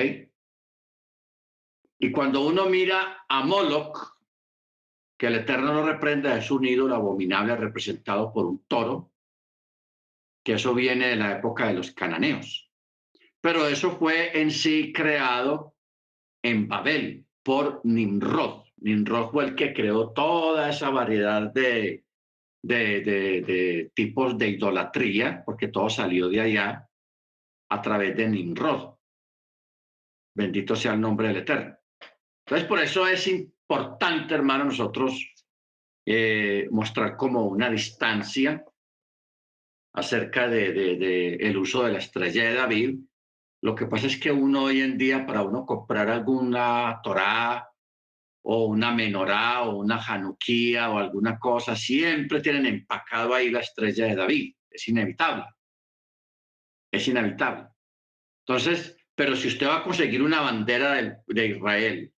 Y 1.99 2.11
cuando 2.11 2.45
uno 2.45 2.67
mira 2.67 3.25
a 3.27 3.45
Moloch, 3.45 4.15
que 5.17 5.27
el 5.27 5.35
Eterno 5.35 5.73
no 5.73 5.85
reprenda 5.85 6.37
es 6.37 6.49
un 6.49 6.65
ídolo 6.65 6.95
abominable 6.95 7.55
representado 7.57 8.31
por 8.31 8.45
un 8.45 8.63
toro, 8.67 9.11
que 10.43 10.53
eso 10.53 10.73
viene 10.73 11.09
de 11.09 11.15
la 11.17 11.37
época 11.37 11.67
de 11.67 11.73
los 11.73 11.91
cananeos. 11.91 12.71
Pero 13.41 13.67
eso 13.67 13.91
fue 13.97 14.39
en 14.39 14.49
sí 14.49 14.93
creado 14.93 15.75
en 16.41 16.67
Babel 16.69 17.25
por 17.43 17.81
Nimrod. 17.83 18.63
Nimrod 18.77 19.31
fue 19.31 19.45
el 19.45 19.55
que 19.55 19.73
creó 19.73 20.11
toda 20.11 20.69
esa 20.69 20.89
variedad 20.89 21.51
de, 21.51 22.05
de, 22.61 23.01
de 23.01 23.91
tipos 23.93 24.37
de 24.37 24.49
idolatría, 24.49 25.43
porque 25.45 25.67
todo 25.67 25.89
salió 25.89 26.29
de 26.29 26.41
allá 26.41 26.89
a 27.69 27.81
través 27.81 28.15
de 28.15 28.29
Nimrod. 28.29 28.94
Bendito 30.35 30.75
sea 30.75 30.93
el 30.93 31.01
nombre 31.01 31.29
del 31.29 31.37
Eterno. 31.37 31.77
Entonces, 32.45 32.67
por 32.67 32.79
eso 32.79 33.07
es 33.07 33.25
importante, 33.27 34.33
hermano, 34.35 34.65
nosotros 34.65 35.33
eh, 36.05 36.67
mostrar 36.71 37.15
como 37.15 37.45
una 37.45 37.69
distancia 37.69 38.63
acerca 39.93 40.47
de, 40.47 40.73
de, 40.73 41.35
el 41.35 41.57
uso 41.57 41.83
de 41.83 41.93
la 41.93 41.99
estrella 41.99 42.43
de 42.43 42.53
David. 42.53 42.99
Lo 43.61 43.73
que 43.73 43.87
pasa 43.87 44.07
es 44.07 44.19
que 44.19 44.31
uno 44.31 44.65
hoy 44.65 44.81
en 44.81 44.97
día, 44.97 45.25
para 45.25 45.41
uno 45.41 45.65
comprar 45.65 46.09
alguna 46.09 46.99
Torá 47.01 47.67
o 48.43 48.65
una 48.65 48.91
menorá 48.91 49.63
o 49.63 49.77
una 49.77 49.97
januquía 49.97 50.91
o 50.91 50.99
alguna 50.99 51.39
cosa, 51.39 51.75
siempre 51.75 52.41
tienen 52.41 52.65
empacado 52.65 53.33
ahí 53.33 53.49
la 53.49 53.61
estrella 53.61 54.05
de 54.05 54.15
David. 54.15 54.55
Es 54.69 54.87
inevitable. 54.89 55.45
Es 56.91 57.07
inevitable. 57.07 57.69
Entonces, 58.45 58.94
pero 59.15 59.35
si 59.35 59.47
usted 59.47 59.67
va 59.67 59.77
a 59.77 59.83
conseguir 59.83 60.21
una 60.21 60.41
bandera 60.41 60.93
de, 60.93 61.47
Israel 61.47 62.11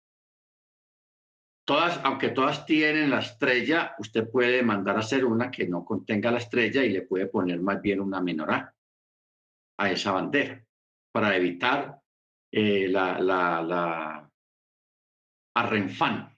Todas, 1.68 2.00
aunque 2.04 2.30
todas 2.30 2.64
tienen 2.68 3.10
la 3.10 3.22
estrella, 3.22 3.96
usted 3.98 4.30
puede 4.30 4.62
mandar 4.62 4.98
a 4.98 5.00
hacer 5.00 5.26
una 5.26 5.50
que 5.50 5.68
no 5.68 5.84
contenga 5.84 6.30
la 6.30 6.38
estrella 6.38 6.84
y 6.84 6.92
le 6.92 7.02
puede 7.02 7.26
poner 7.26 7.60
más 7.60 7.82
bien 7.82 8.02
una 8.02 8.22
menorá 8.22 8.72
a 9.80 9.90
esa 9.90 10.12
bandera 10.12 10.64
para 11.12 11.36
evitar 11.36 12.00
eh, 12.52 12.88
la, 12.88 13.20
la, 13.20 14.32
arrenfán. 15.56 16.38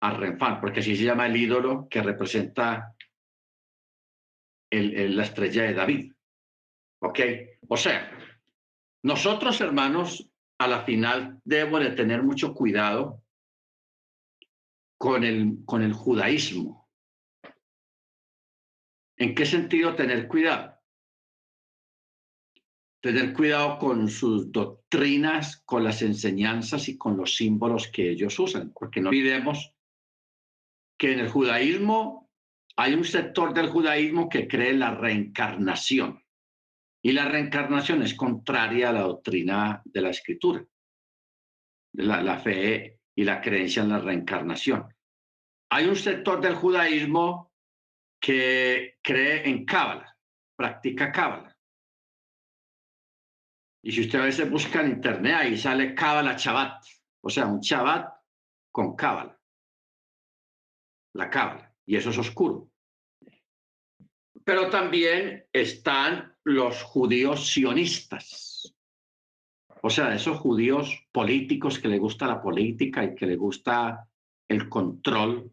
Arrenfán, 0.00 0.60
porque 0.60 0.78
así 0.78 0.96
se 0.96 1.02
llama 1.02 1.26
el 1.26 1.36
ídolo 1.36 1.88
que 1.90 2.00
representa 2.00 2.94
la 4.70 5.22
estrella 5.24 5.64
de 5.64 5.74
David. 5.74 6.12
¿Ok? 7.00 7.20
O 7.68 7.76
sea, 7.76 8.10
nosotros, 9.02 9.60
hermanos, 9.60 10.30
a 10.58 10.66
la 10.66 10.82
final 10.84 11.40
debo 11.44 11.78
de 11.78 11.90
tener 11.90 12.22
mucho 12.22 12.52
cuidado 12.52 13.22
con 14.98 15.22
el, 15.22 15.58
con 15.64 15.82
el 15.82 15.92
judaísmo. 15.92 16.88
¿En 19.16 19.34
qué 19.34 19.46
sentido 19.46 19.94
tener 19.94 20.28
cuidado? 20.28 20.76
Tener 23.00 23.32
cuidado 23.32 23.78
con 23.78 24.08
sus 24.08 24.50
doctrinas, 24.50 25.62
con 25.64 25.84
las 25.84 26.02
enseñanzas 26.02 26.88
y 26.88 26.98
con 26.98 27.16
los 27.16 27.36
símbolos 27.36 27.88
que 27.88 28.10
ellos 28.10 28.38
usan, 28.38 28.72
porque 28.72 29.00
no 29.00 29.10
olvidemos 29.10 29.72
que 30.98 31.12
en 31.12 31.20
el 31.20 31.28
judaísmo 31.28 32.28
hay 32.76 32.94
un 32.94 33.04
sector 33.04 33.54
del 33.54 33.70
judaísmo 33.70 34.28
que 34.28 34.48
cree 34.48 34.70
en 34.70 34.80
la 34.80 34.94
reencarnación. 34.94 36.22
Y 37.08 37.12
la 37.12 37.24
reencarnación 37.24 38.02
es 38.02 38.12
contraria 38.12 38.90
a 38.90 38.92
la 38.92 39.00
doctrina 39.00 39.80
de 39.82 40.02
la 40.02 40.10
escritura, 40.10 40.62
la, 41.94 42.38
fe 42.38 43.00
y 43.16 43.24
la 43.24 43.40
creencia 43.40 43.82
en 43.82 43.88
la 43.88 43.98
reencarnación. 43.98 44.94
Hay 45.70 45.86
un 45.86 45.96
sector 45.96 46.38
del 46.38 46.54
judaísmo 46.56 47.54
que 48.20 48.98
cree 49.02 49.48
en 49.48 49.64
Cábala, 49.64 50.14
practica 50.54 51.10
Cábala. 51.10 51.56
Y 53.82 53.92
si 53.92 54.02
usted 54.02 54.20
a 54.20 54.24
veces 54.26 54.50
busca 54.50 54.82
en 54.82 54.90
internet, 54.90 55.34
ahí 55.34 55.56
sale 55.56 55.94
Cábala 55.94 56.36
Shabbat, 56.36 56.84
o 57.22 57.30
sea, 57.30 57.46
un 57.46 57.60
Shabbat 57.60 58.06
con 58.70 58.94
Cábala. 58.94 59.40
La 61.14 61.30
Cábala, 61.30 61.74
y 61.86 61.96
eso 61.96 62.10
es 62.10 62.18
oscuro. 62.18 62.70
Pero 64.44 64.68
también 64.68 65.46
están 65.54 66.37
los 66.48 66.82
judíos 66.82 67.50
sionistas, 67.50 68.74
o 69.82 69.90
sea, 69.90 70.14
esos 70.14 70.38
judíos 70.38 71.06
políticos 71.12 71.78
que 71.78 71.88
le 71.88 71.98
gusta 71.98 72.26
la 72.26 72.40
política 72.40 73.04
y 73.04 73.14
que 73.14 73.26
le 73.26 73.36
gusta 73.36 74.08
el 74.48 74.68
control 74.68 75.52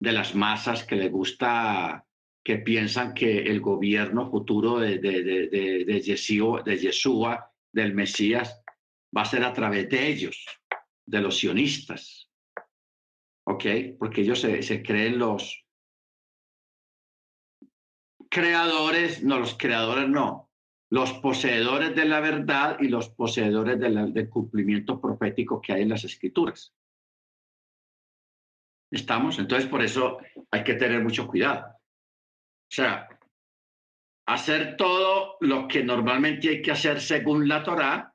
de 0.00 0.12
las 0.12 0.34
masas, 0.34 0.84
que 0.84 0.96
le 0.96 1.08
gusta, 1.08 2.06
que 2.44 2.58
piensan 2.58 3.12
que 3.12 3.38
el 3.42 3.60
gobierno 3.60 4.30
futuro 4.30 4.78
de, 4.78 4.98
de, 4.98 5.22
de, 5.22 5.84
de, 5.84 6.00
Yeshua, 6.00 6.62
de 6.62 6.78
Yeshua, 6.78 7.52
del 7.72 7.92
Mesías, 7.92 8.62
va 9.14 9.22
a 9.22 9.26
ser 9.26 9.44
a 9.44 9.52
través 9.52 9.88
de 9.88 10.06
ellos, 10.06 10.46
de 11.04 11.20
los 11.20 11.38
sionistas. 11.38 12.30
¿Ok? 13.46 13.64
Porque 13.98 14.20
ellos 14.20 14.40
se 14.40 14.82
creen 14.82 15.18
los, 15.18 15.61
creadores, 18.32 19.22
no, 19.22 19.38
los 19.38 19.58
creadores 19.58 20.08
no, 20.08 20.50
los 20.90 21.12
poseedores 21.12 21.94
de 21.94 22.06
la 22.06 22.20
verdad 22.20 22.78
y 22.80 22.88
los 22.88 23.10
poseedores 23.10 23.78
del 23.78 24.30
cumplimiento 24.30 24.98
profético 24.98 25.60
que 25.60 25.74
hay 25.74 25.82
en 25.82 25.90
las 25.90 26.04
escrituras. 26.04 26.74
¿Estamos? 28.90 29.38
Entonces, 29.38 29.68
por 29.68 29.82
eso 29.82 30.18
hay 30.50 30.64
que 30.64 30.74
tener 30.74 31.02
mucho 31.02 31.28
cuidado. 31.28 31.66
O 31.66 32.74
sea, 32.74 33.06
hacer 34.26 34.76
todo 34.78 35.36
lo 35.40 35.68
que 35.68 35.84
normalmente 35.84 36.48
hay 36.48 36.62
que 36.62 36.72
hacer 36.72 37.02
según 37.02 37.46
la 37.46 37.62
Torá, 37.62 38.14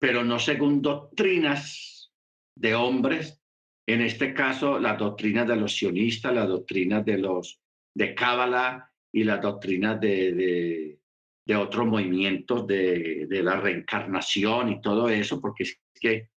pero 0.00 0.24
no 0.24 0.40
según 0.40 0.82
doctrinas 0.82 2.12
de 2.56 2.74
hombres, 2.74 3.40
en 3.86 4.00
este 4.00 4.34
caso 4.34 4.80
las 4.80 4.98
doctrinas 4.98 5.46
de 5.46 5.56
los 5.56 5.76
sionistas, 5.76 6.34
las 6.34 6.48
doctrinas 6.48 7.04
de 7.04 7.18
los 7.18 7.60
de 7.94 8.14
Cábala, 8.14 8.89
y 9.12 9.24
las 9.24 9.40
doctrinas 9.40 10.00
de, 10.00 10.98
de, 11.46 11.56
otros 11.56 11.84
movimientos 11.84 12.64
de, 12.66 13.26
de, 13.28 13.42
la 13.42 13.60
reencarnación 13.60 14.68
y 14.68 14.80
todo 14.80 15.08
eso, 15.08 15.40
porque 15.40 15.64
es 15.64 15.80
que 16.00 16.30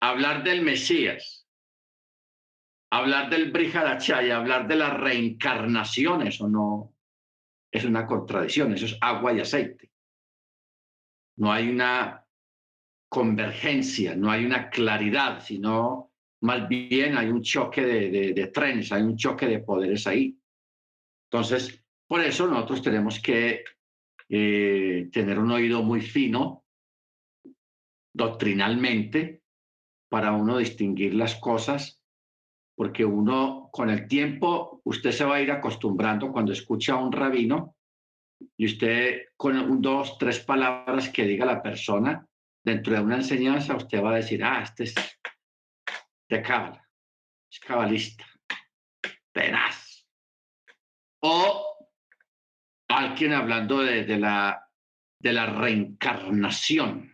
hablar 0.00 0.44
del 0.44 0.60
Mesías, 0.60 1.48
hablar 2.90 3.30
del 3.30 3.50
Brihadachá 3.50 4.22
y 4.22 4.30
hablar 4.30 4.68
de 4.68 4.76
la 4.76 4.90
reencarnación, 4.90 6.26
eso 6.26 6.48
no 6.48 6.94
es 7.70 7.84
una 7.86 8.06
contradicción, 8.06 8.74
eso 8.74 8.84
es 8.84 8.98
agua 9.00 9.32
y 9.32 9.40
aceite. 9.40 9.90
No 11.36 11.50
hay 11.50 11.70
una 11.70 12.26
convergencia, 13.08 14.14
no 14.14 14.30
hay 14.30 14.44
una 14.44 14.68
claridad, 14.68 15.42
sino 15.42 16.12
más 16.42 16.68
bien 16.68 17.16
hay 17.16 17.28
un 17.28 17.42
choque 17.42 17.82
de, 17.82 18.10
de, 18.10 18.32
de 18.34 18.46
trenes, 18.48 18.92
hay 18.92 19.02
un 19.02 19.16
choque 19.16 19.46
de 19.46 19.60
poderes 19.60 20.06
ahí. 20.06 20.38
Entonces, 21.30 21.81
por 22.06 22.20
eso 22.20 22.46
nosotros 22.46 22.82
tenemos 22.82 23.20
que 23.20 23.64
eh, 24.28 25.08
tener 25.12 25.38
un 25.38 25.50
oído 25.50 25.82
muy 25.82 26.00
fino 26.00 26.64
doctrinalmente 28.14 29.42
para 30.08 30.32
uno 30.32 30.58
distinguir 30.58 31.14
las 31.14 31.36
cosas, 31.36 32.02
porque 32.74 33.04
uno 33.04 33.70
con 33.72 33.90
el 33.90 34.06
tiempo, 34.06 34.80
usted 34.84 35.10
se 35.10 35.24
va 35.24 35.36
a 35.36 35.40
ir 35.40 35.50
acostumbrando 35.50 36.30
cuando 36.30 36.52
escucha 36.52 36.94
a 36.94 36.96
un 36.96 37.12
rabino 37.12 37.76
y 38.56 38.66
usted 38.66 39.28
con 39.36 39.80
dos, 39.80 40.18
tres 40.18 40.40
palabras 40.40 41.08
que 41.08 41.24
diga 41.24 41.46
la 41.46 41.62
persona 41.62 42.26
dentro 42.64 42.94
de 42.94 43.00
una 43.00 43.16
enseñanza, 43.16 43.76
usted 43.76 44.02
va 44.02 44.12
a 44.12 44.16
decir, 44.16 44.44
ah, 44.44 44.62
este 44.62 44.84
es 44.84 44.94
de 46.28 46.42
cábala, 46.42 46.88
es 47.50 47.60
cabalista, 47.60 48.24
tenaz. 49.32 50.06
O 51.20 51.61
alguien 52.98 53.32
hablando 53.32 53.80
de, 53.80 54.18
la, 54.18 54.68
de 55.18 55.32
la 55.32 55.46
reencarnación, 55.46 57.12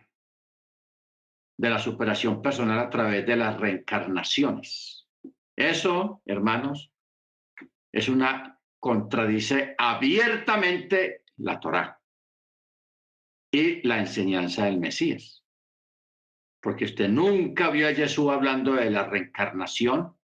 de 1.57 1.69
la 1.69 1.79
superación 1.79 2.41
personal 2.41 2.79
a 2.79 2.89
través 2.89 3.25
de 3.25 3.35
las 3.35 3.59
reencarnaciones. 3.59 5.07
Eso, 5.55 6.21
hermanos, 6.25 6.91
es 7.91 8.07
una, 8.07 8.59
contradice 8.79 9.75
abiertamente 9.77 11.23
la 11.37 11.59
Torá 11.59 12.01
y 13.51 13.85
la 13.87 13.99
enseñanza 13.99 14.65
del 14.65 14.79
Mesías. 14.79 15.43
Porque 16.61 16.85
usted 16.85 17.09
nunca 17.09 17.69
vio 17.69 17.87
a 17.87 17.93
Jesús 17.93 18.29
hablando 18.29 18.73
de 18.73 18.89
la 18.89 19.05
reencarnación, 19.05 20.17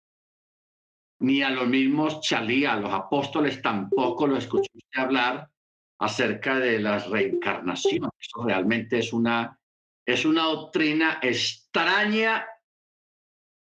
ni 1.23 1.41
a 1.41 1.49
los 1.49 1.67
mismos 1.67 2.19
chalí, 2.19 2.65
a 2.65 2.75
los 2.75 2.91
apóstoles 2.91 3.61
tampoco 3.61 4.27
lo 4.27 4.37
escuchó 4.37 4.69
hablar 4.93 5.49
acerca 5.99 6.59
de 6.59 6.79
las 6.79 7.09
reencarnaciones. 7.09 8.11
Eso 8.19 8.43
realmente 8.43 8.99
es 8.99 9.13
una, 9.13 9.57
es 10.05 10.25
una 10.25 10.43
doctrina 10.43 11.19
extraña 11.21 12.45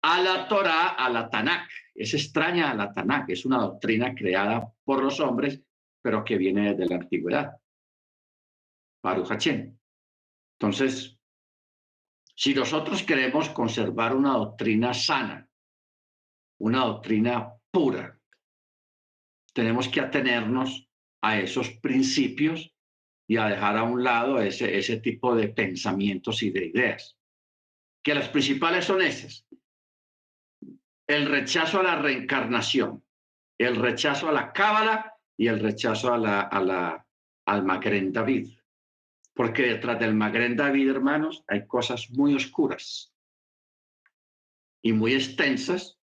a 0.01 0.21
la 0.21 0.47
Torah, 0.47 0.89
a 0.89 1.07
la 1.09 1.29
Tanakh. 1.29 1.69
Es 1.93 2.15
extraña 2.15 2.71
a 2.71 2.73
la 2.73 2.91
Tanakh, 2.91 3.29
es 3.29 3.45
una 3.45 3.59
doctrina 3.59 4.15
creada 4.15 4.67
por 4.83 5.03
los 5.03 5.19
hombres, 5.19 5.61
pero 6.01 6.23
que 6.23 6.37
viene 6.37 6.73
desde 6.73 6.89
la 6.89 6.95
antigüedad. 6.95 7.51
Baruch 9.03 9.47
Entonces, 10.59 11.15
si 12.35 12.55
nosotros 12.55 13.03
queremos 13.03 13.49
conservar 13.49 14.15
una 14.15 14.33
doctrina 14.33 14.95
sana, 14.95 15.47
una 16.61 16.85
doctrina 16.85 17.53
pura. 17.71 18.19
Tenemos 19.53 19.87
que 19.87 19.99
atenernos 19.99 20.87
a 21.21 21.39
esos 21.39 21.71
principios 21.81 22.75
y 23.27 23.37
a 23.37 23.47
dejar 23.47 23.77
a 23.77 23.83
un 23.83 24.03
lado 24.03 24.39
ese, 24.39 24.77
ese 24.77 24.97
tipo 24.97 25.35
de 25.35 25.47
pensamientos 25.49 26.43
y 26.43 26.51
de 26.51 26.67
ideas. 26.67 27.17
Que 28.03 28.13
las 28.13 28.29
principales 28.29 28.85
son 28.85 29.01
esas. 29.01 29.47
El 31.07 31.25
rechazo 31.25 31.79
a 31.79 31.83
la 31.83 31.95
reencarnación, 31.95 33.03
el 33.57 33.75
rechazo 33.75 34.29
a 34.29 34.31
la 34.31 34.53
cábala 34.53 35.15
y 35.37 35.47
el 35.47 35.59
rechazo 35.59 36.13
a 36.13 36.17
la, 36.17 36.41
a 36.41 37.05
al 37.47 37.65
Magren 37.65 38.13
David. 38.13 38.49
Porque 39.33 39.63
detrás 39.63 39.99
del 39.99 40.13
Magren 40.13 40.55
David, 40.55 40.91
hermanos, 40.91 41.43
hay 41.47 41.65
cosas 41.65 42.11
muy 42.11 42.35
oscuras 42.35 43.11
y 44.83 44.93
muy 44.93 45.13
extensas 45.15 46.00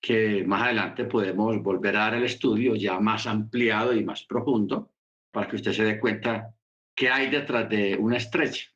que 0.00 0.44
más 0.44 0.62
adelante 0.62 1.04
podemos 1.04 1.60
volver 1.62 1.96
a 1.96 2.00
dar 2.00 2.14
el 2.14 2.24
estudio 2.24 2.74
ya 2.74 3.00
más 3.00 3.26
ampliado 3.26 3.92
y 3.92 4.04
más 4.04 4.24
profundo 4.24 4.92
para 5.30 5.48
que 5.48 5.56
usted 5.56 5.72
se 5.72 5.84
dé 5.84 6.00
cuenta 6.00 6.54
qué 6.94 7.10
hay 7.10 7.30
detrás 7.30 7.68
de 7.68 7.96
una 7.96 8.16
estrecha, 8.16 8.70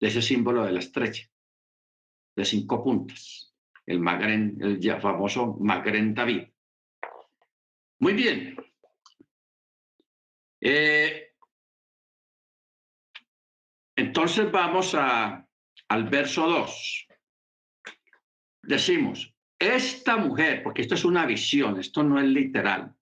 de 0.00 0.08
ese 0.08 0.22
símbolo 0.22 0.64
de 0.64 0.72
la 0.72 0.80
estrecha, 0.80 1.28
de 2.36 2.44
cinco 2.44 2.82
puntas, 2.82 3.54
el, 3.86 4.00
magren, 4.00 4.56
el 4.60 4.80
ya 4.80 5.00
famoso 5.00 5.56
Magren 5.60 6.14
David. 6.14 6.48
Muy 8.00 8.12
bien. 8.12 8.56
Eh, 10.60 11.34
entonces 13.96 14.50
vamos 14.50 14.94
a, 14.94 15.46
al 15.88 16.04
verso 16.08 16.48
2. 16.48 17.08
Decimos, 18.62 19.33
esta 19.64 20.16
mujer, 20.16 20.62
porque 20.62 20.82
esto 20.82 20.94
es 20.94 21.04
una 21.04 21.26
visión, 21.26 21.78
esto 21.78 22.02
no 22.02 22.18
es 22.20 22.26
literal. 22.26 22.94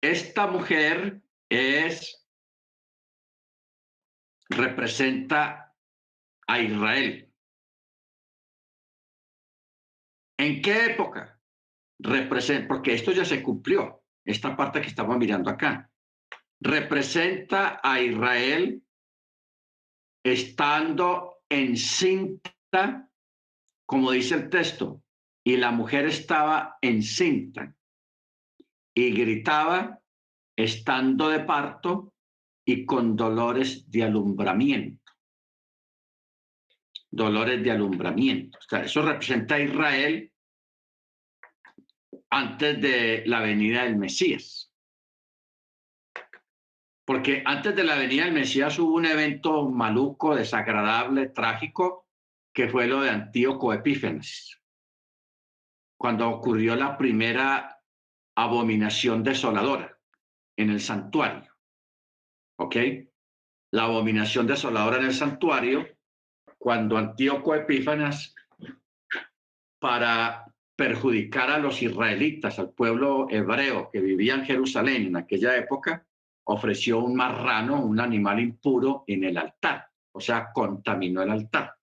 Esta 0.00 0.46
mujer 0.46 1.22
es, 1.48 2.26
representa 4.48 5.74
a 6.46 6.60
Israel. 6.60 7.32
¿En 10.38 10.62
qué 10.62 10.86
época? 10.86 11.40
Representa, 11.98 12.68
porque 12.68 12.94
esto 12.94 13.12
ya 13.12 13.24
se 13.24 13.42
cumplió, 13.42 14.04
esta 14.24 14.56
parte 14.56 14.80
que 14.80 14.88
estamos 14.88 15.16
mirando 15.16 15.50
acá. 15.50 15.90
Representa 16.60 17.80
a 17.82 18.00
Israel 18.00 18.82
estando 20.22 21.42
encinta, 21.48 23.08
como 23.86 24.10
dice 24.10 24.34
el 24.34 24.50
texto, 24.50 25.02
y 25.46 25.56
la 25.56 25.70
mujer 25.70 26.06
estaba 26.06 26.76
encinta 26.82 27.72
y 28.92 29.12
gritaba 29.12 30.00
estando 30.56 31.28
de 31.28 31.38
parto 31.38 32.14
y 32.66 32.84
con 32.84 33.14
dolores 33.14 33.88
de 33.88 34.02
alumbramiento. 34.02 35.12
Dolores 37.08 37.62
de 37.62 37.70
alumbramiento. 37.70 38.58
O 38.58 38.62
sea, 38.68 38.80
eso 38.80 39.02
representa 39.02 39.54
a 39.54 39.60
Israel 39.60 40.32
antes 42.28 42.82
de 42.82 43.22
la 43.26 43.40
venida 43.40 43.84
del 43.84 43.98
Mesías. 43.98 44.74
Porque 47.04 47.44
antes 47.46 47.76
de 47.76 47.84
la 47.84 47.94
venida 47.94 48.24
del 48.24 48.34
Mesías 48.34 48.80
hubo 48.80 48.96
un 48.96 49.06
evento 49.06 49.70
maluco, 49.70 50.34
desagradable, 50.34 51.28
trágico, 51.28 52.08
que 52.52 52.68
fue 52.68 52.88
lo 52.88 53.00
de 53.02 53.10
Antíoco 53.10 53.72
Epífanes, 53.72 54.60
cuando 55.96 56.28
ocurrió 56.28 56.76
la 56.76 56.96
primera 56.96 57.80
abominación 58.36 59.22
desoladora 59.22 59.98
en 60.56 60.70
el 60.70 60.80
santuario. 60.80 61.50
¿Ok? 62.58 62.76
La 63.72 63.84
abominación 63.84 64.46
desoladora 64.46 64.98
en 64.98 65.06
el 65.06 65.14
santuario, 65.14 65.86
cuando 66.58 66.96
Antíoco 66.96 67.54
Epífanes, 67.54 68.34
para 69.78 70.44
perjudicar 70.74 71.50
a 71.50 71.58
los 71.58 71.82
israelitas, 71.82 72.58
al 72.58 72.70
pueblo 72.70 73.26
hebreo 73.30 73.90
que 73.90 74.00
vivía 74.00 74.34
en 74.34 74.44
Jerusalén 74.44 75.06
en 75.06 75.16
aquella 75.16 75.56
época, 75.56 76.06
ofreció 76.44 76.98
un 76.98 77.16
marrano, 77.16 77.82
un 77.82 77.98
animal 77.98 78.40
impuro, 78.40 79.04
en 79.06 79.24
el 79.24 79.36
altar, 79.36 79.88
o 80.12 80.20
sea, 80.20 80.52
contaminó 80.52 81.22
el 81.22 81.30
altar. 81.30 81.75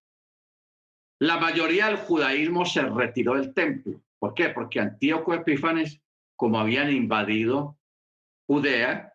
La 1.23 1.37
mayoría 1.37 1.85
del 1.87 1.95
judaísmo 1.95 2.65
se 2.65 2.81
retiró 2.81 3.35
del 3.35 3.53
templo. 3.53 4.01
¿Por 4.19 4.33
qué? 4.33 4.49
Porque 4.49 4.81
Antíoco 4.81 5.33
Epífanes, 5.33 6.01
como 6.35 6.59
habían 6.59 6.91
invadido 6.91 7.79
Judea, 8.45 9.13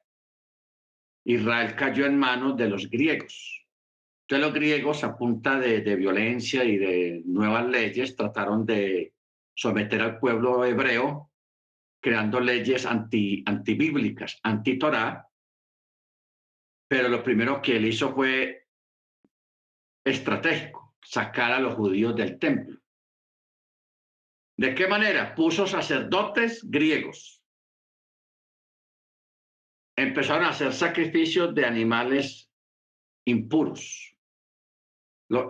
Israel 1.27 1.77
cayó 1.77 2.07
en 2.07 2.19
manos 2.19 2.57
de 2.57 2.67
los 2.67 2.89
griegos. 2.89 3.63
Entonces 4.23 4.47
los 4.47 4.55
griegos, 4.55 5.05
a 5.05 5.19
punta 5.19 5.61
de, 5.61 5.97
violencia 5.97 6.65
y 6.65 6.79
de 6.79 7.21
nuevas 7.27 7.69
leyes, 7.69 8.17
trataron 8.17 8.65
de 8.65 9.13
someter 9.55 10.01
al 10.01 10.19
pueblo 10.19 10.65
hebreo 10.65 11.31
creando 12.01 12.41
leyes 12.41 12.87
anti, 12.87 13.43
antibíblicas, 13.45 14.41
anti-Torah, 14.43 15.29
pero 16.89 17.11
lo 17.11 17.23
primero 17.23 17.61
que 17.61 17.77
él 17.77 17.85
hizo 17.85 18.15
fue 18.15 18.67
estratégico, 20.07 20.88
sacar 21.09 21.53
a 21.53 21.59
los 21.59 21.75
judíos 21.75 22.15
del 22.15 22.39
templo. 22.39 22.79
¿De 24.59 24.75
qué 24.75 24.87
manera? 24.87 25.35
Puso 25.35 25.67
sacerdotes 25.67 26.69
griegos. 26.69 27.43
Empezaron 29.97 30.45
a 30.45 30.51
hacer 30.51 30.73
sacrificios 30.75 31.55
de 31.55 31.65
animales 31.65 32.51
impuros. 33.25 34.15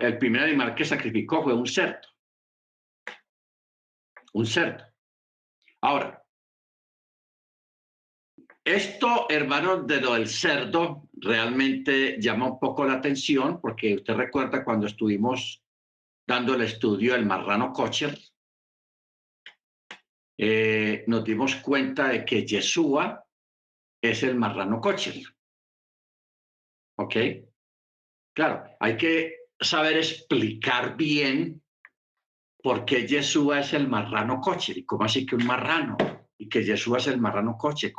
el 0.01 0.17
primer 0.17 0.43
animal 0.43 0.75
que 0.75 0.85
sacrificó 0.85 1.43
fue 1.43 1.53
un 1.53 1.67
cerdo. 1.67 2.07
Un 4.33 4.45
cerdo. 4.45 4.85
Ahora, 5.81 6.18
esto, 8.75 9.25
hermanos, 9.29 9.87
de 9.87 9.99
lo 9.99 10.13
del 10.13 10.27
cerdo 10.27 11.09
realmente 11.13 12.17
llama 12.19 12.51
un 12.51 12.59
poco 12.59 12.85
la 12.85 12.93
atención 12.93 13.59
porque 13.59 13.95
usted 13.95 14.13
recuerda 14.13 14.63
cuando 14.63 14.85
estuvimos 14.85 15.63
dando 16.27 16.53
el 16.53 16.61
estudio 16.61 17.13
del 17.13 17.25
marrano 17.25 17.73
cocher, 17.73 18.17
eh, 20.37 21.03
nos 21.07 21.23
dimos 21.23 21.55
cuenta 21.55 22.09
de 22.09 22.23
que 22.23 22.45
Yeshua 22.45 23.25
es 24.01 24.23
el 24.23 24.35
marrano 24.35 24.79
cocher. 24.79 25.15
¿Ok? 26.97 27.15
Claro, 28.35 28.63
hay 28.79 28.95
que 28.95 29.47
saber 29.59 29.97
explicar 29.97 30.95
bien 30.95 31.61
por 32.61 32.85
qué 32.85 33.07
Yeshua 33.07 33.61
es 33.61 33.73
el 33.73 33.87
marrano 33.87 34.39
cocher 34.39 34.77
y 34.77 34.85
cómo 34.85 35.05
así 35.05 35.25
que 35.25 35.35
un 35.35 35.45
marrano 35.45 35.97
y 36.37 36.47
que 36.47 36.63
Yeshua 36.63 36.99
es 36.99 37.07
el 37.07 37.19
marrano 37.19 37.57
coche 37.57 37.91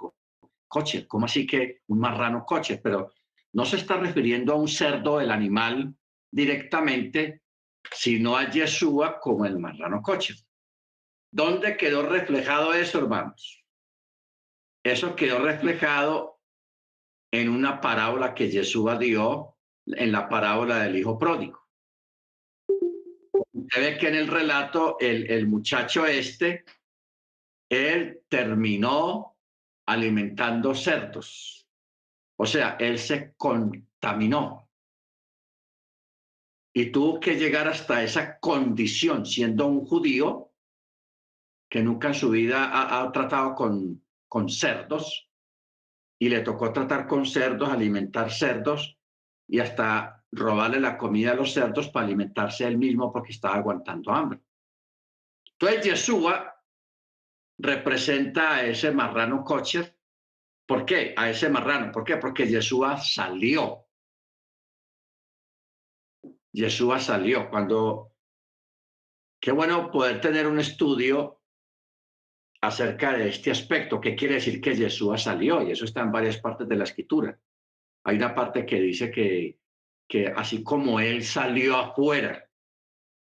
coche, 0.71 1.07
¿cómo 1.07 1.27
así 1.27 1.47
que 1.47 1.83
un 1.89 1.99
marrano 1.99 2.47
coche? 2.47 2.81
Pero 2.83 3.13
no 3.53 3.65
se 3.67 3.77
está 3.77 3.97
refiriendo 3.97 4.53
a 4.53 4.57
un 4.57 4.69
cerdo, 4.69 5.21
el 5.21 5.31
animal, 5.31 5.95
directamente, 6.31 7.43
sino 7.93 8.37
a 8.37 8.49
Yeshua 8.49 9.19
como 9.21 9.45
el 9.45 9.59
marrano 9.59 10.01
coche. 10.01 10.35
¿Dónde 11.33 11.77
quedó 11.77 12.03
reflejado 12.03 12.73
eso, 12.73 12.99
hermanos? 12.99 13.65
Eso 14.85 15.17
quedó 15.17 15.41
reflejado 15.41 16.41
en 17.33 17.49
una 17.49 17.81
parábola 17.81 18.35
que 18.35 18.51
Yeshua 18.51 18.97
dio 18.97 19.57
en 19.87 20.13
la 20.13 20.29
parábola 20.29 20.85
del 20.85 20.97
hijo 20.97 21.19
pródigo. 21.19 21.61
Usted 23.53 23.83
ve 23.83 23.99
que 23.99 24.09
en 24.09 24.15
el 24.15 24.29
relato 24.29 24.97
el, 25.01 25.31
el 25.31 25.47
muchacho 25.49 26.07
este, 26.07 26.65
él 27.69 28.23
terminó 28.29 29.30
alimentando 29.90 30.72
cerdos. 30.72 31.68
O 32.37 32.46
sea, 32.46 32.76
él 32.79 32.96
se 32.98 33.35
contaminó. 33.37 34.70
Y 36.72 36.92
tuvo 36.92 37.18
que 37.18 37.35
llegar 37.35 37.66
hasta 37.66 38.03
esa 38.03 38.38
condición, 38.38 39.26
siendo 39.26 39.66
un 39.66 39.85
judío 39.85 40.53
que 41.68 41.83
nunca 41.83 42.09
en 42.09 42.14
su 42.14 42.31
vida 42.31 42.70
ha, 42.72 43.11
tratado 43.11 43.57
con, 43.57 44.05
con 44.29 44.48
cerdos, 44.48 45.29
y 46.20 46.29
le 46.29 46.40
tocó 46.40 46.72
tratar 46.72 47.09
con 47.09 47.26
cerdos, 47.26 47.68
alimentar 47.68 48.31
cerdos, 48.31 48.96
y 49.48 49.59
hasta 49.59 50.24
robarle 50.31 50.79
la 50.79 50.96
comida 50.96 51.33
a 51.33 51.35
los 51.35 51.53
cerdos 51.53 51.88
para 51.88 52.07
alimentarse 52.07 52.64
él 52.64 52.79
mismo 52.79 53.12
porque 53.12 53.33
estaba 53.33 53.57
aguantando 53.57 54.12
hambre. 54.12 54.40
Entonces, 55.59 55.85
Yeshua 55.85 56.60
representa 57.61 58.57
a 58.57 58.64
ese 58.64 58.90
marrano 58.90 59.44
cocher. 59.44 59.96
¿Por 60.66 60.85
qué? 60.85 61.14
A 61.16 61.31
ese 61.31 61.49
marrano. 61.49 61.92
¿Por 61.92 62.05
qué? 62.05 62.16
Porque 62.16 62.46
Yeshua 62.46 62.96
salió. 62.96 63.87
Yeshua 66.53 66.99
salió. 66.99 67.51
Cuando... 67.51 68.12
Qué 69.40 69.53
bueno 69.53 69.90
poder 69.90 70.20
tener 70.20 70.46
un 70.46 70.61
estudio 70.61 71.40
acerca 72.62 73.14
de 73.16 73.29
este 73.29 73.51
aspecto. 73.51 74.01
¿Qué 74.01 74.14
quiere 74.14 74.35
decir 74.35 74.61
que 74.61 74.75
Yeshua 74.75 75.18
salió? 75.18 75.62
Y 75.62 75.73
eso 75.73 75.85
está 75.85 76.03
en 76.03 76.12
varias 76.12 76.38
partes 76.38 76.68
de 76.68 76.77
la 76.77 76.85
escritura. 76.85 77.38
Hay 78.05 78.16
una 78.16 78.35
parte 78.35 78.64
que 78.64 78.81
dice 78.81 79.11
que, 79.11 79.59
que 80.07 80.29
así 80.29 80.62
como 80.62 81.01
él 81.01 81.25
salió 81.25 81.77
afuera 81.77 82.46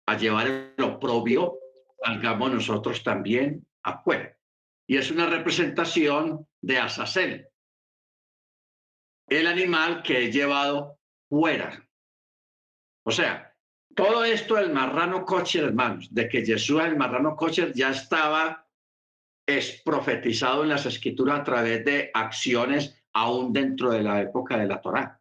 a 0.07 0.17
llevar 0.17 0.47
el 0.47 0.85
oprobio, 0.85 1.59
salgamos 2.03 2.53
nosotros 2.53 3.03
también 3.03 3.66
Y 4.89 4.97
es 4.97 5.11
una 5.11 5.27
representación 5.27 6.47
de 6.61 6.79
Azazel, 6.79 7.49
el 9.29 9.47
animal 9.47 10.03
que 10.03 10.25
he 10.25 10.33
llevado 10.33 10.99
fuera. 11.29 11.89
O 13.05 13.11
sea, 13.11 13.55
todo 13.95 14.25
esto 14.25 14.57
del 14.57 14.73
marrano 14.73 15.25
coche, 15.25 15.61
hermanos, 15.61 16.13
de 16.13 16.29
que 16.29 16.45
Jesús 16.45 16.81
el 16.83 16.97
marrano 16.97 17.37
coche 17.37 17.73
ya 17.75 17.91
estaba 17.91 18.67
es 19.49 19.81
profetizado 19.83 20.65
en 20.65 20.71
las 20.71 20.87
escrituras 20.87 21.41
a 21.41 21.45
través 21.45 21.85
de 21.85 22.11
acciones 22.13 23.01
aún 23.13 23.53
dentro 23.53 23.91
de 23.91 24.03
la 24.03 24.21
época 24.21 24.59
de 24.59 24.67
la 24.67 24.81
Torá, 24.81 25.21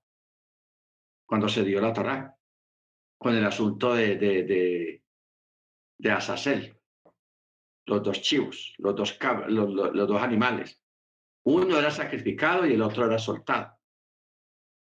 cuando 1.28 1.47
se 1.47 1.63
dio 1.63 1.80
la 1.80 1.93
Torá, 1.93 2.36
con 3.19 3.36
el 3.36 3.45
asunto 3.45 3.93
de, 3.93 4.15
de, 4.15 4.43
de, 4.43 5.04
de 5.99 6.12
Azazel 6.12 6.75
los 7.85 8.03
dos 8.03 8.21
chivos, 8.21 8.73
los 8.77 8.95
dos, 8.95 9.17
los, 9.47 10.07
dos 10.07 10.21
animales. 10.21 10.81
Uno 11.43 11.77
era 11.77 11.91
sacrificado 11.91 12.65
y 12.65 12.73
el 12.73 12.81
otro 12.81 13.05
era 13.05 13.19
soltado. 13.19 13.77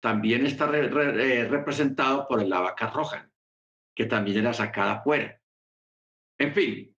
También 0.01 0.47
está 0.47 0.71
eh, 0.77 1.49
representado 1.49 2.29
por 2.29 2.43
la 2.45 2.61
vaca 2.61 2.91
roja, 2.91 3.31
que 3.95 4.07
también 4.07 4.39
era 4.39 4.53
sacada 4.53 4.95
afuera. 4.95 5.41
En 6.39 6.53
fin, 6.53 6.97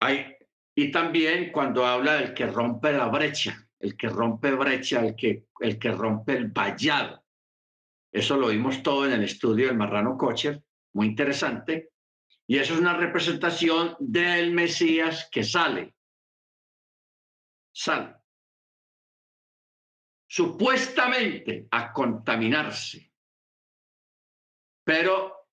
hay, 0.00 0.36
y 0.74 0.90
también 0.90 1.52
cuando 1.52 1.86
habla 1.86 2.14
del 2.14 2.34
que 2.34 2.46
rompe 2.46 2.92
la 2.92 3.06
brecha, 3.06 3.68
el 3.78 3.96
que 3.96 4.08
rompe 4.08 4.52
brecha, 4.52 5.06
el 5.06 5.14
que, 5.14 5.46
el 5.60 5.78
que 5.78 5.92
rompe 5.92 6.36
el 6.36 6.48
vallado. 6.48 7.24
Eso 8.12 8.36
lo 8.36 8.48
vimos 8.48 8.82
todo 8.82 9.06
en 9.06 9.12
el 9.12 9.24
estudio 9.24 9.68
del 9.68 9.76
marrano 9.76 10.16
Kocher, 10.16 10.62
muy 10.94 11.06
interesante. 11.06 11.93
Y 12.46 12.58
eso 12.58 12.74
es 12.74 12.80
una 12.80 12.96
representación 12.96 13.96
del 13.98 14.52
Mesías 14.52 15.28
que 15.30 15.44
sale. 15.44 15.94
Sale. 17.72 18.14
Supuestamente 20.28 21.66
a 21.70 21.92
contaminarse. 21.92 23.12
Pero 24.84 25.48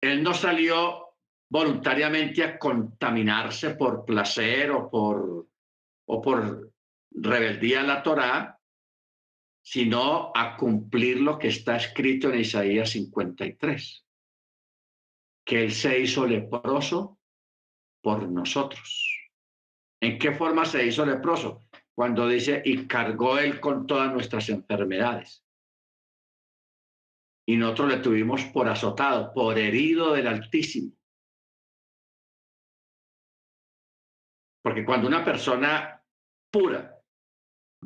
él 0.00 0.22
no 0.22 0.34
salió 0.34 1.16
voluntariamente 1.48 2.42
a 2.42 2.58
contaminarse 2.58 3.70
por 3.70 4.04
placer 4.04 4.70
o 4.70 4.90
por, 4.90 5.48
o 6.06 6.20
por 6.20 6.72
rebeldía 7.10 7.80
a 7.80 7.84
la 7.84 8.02
Torá, 8.02 8.60
sino 9.62 10.30
a 10.34 10.56
cumplir 10.56 11.20
lo 11.20 11.38
que 11.38 11.48
está 11.48 11.76
escrito 11.76 12.28
en 12.28 12.40
Isaías 12.40 12.90
53, 12.90 14.03
que 15.44 15.62
Él 15.64 15.72
se 15.72 15.98
hizo 15.98 16.26
leproso 16.26 17.18
por 18.02 18.28
nosotros. 18.28 19.30
¿En 20.00 20.18
qué 20.18 20.32
forma 20.32 20.64
se 20.64 20.84
hizo 20.84 21.04
leproso? 21.04 21.62
Cuando 21.94 22.26
dice, 22.26 22.62
y 22.64 22.86
cargó 22.86 23.38
Él 23.38 23.60
con 23.60 23.86
todas 23.86 24.12
nuestras 24.12 24.48
enfermedades. 24.48 25.44
Y 27.46 27.56
nosotros 27.56 27.88
le 27.90 27.98
tuvimos 27.98 28.44
por 28.46 28.68
azotado, 28.68 29.32
por 29.32 29.58
herido 29.58 30.12
del 30.12 30.26
Altísimo. 30.26 30.92
Porque 34.62 34.84
cuando 34.84 35.06
una 35.06 35.22
persona 35.22 36.02
pura 36.50 36.98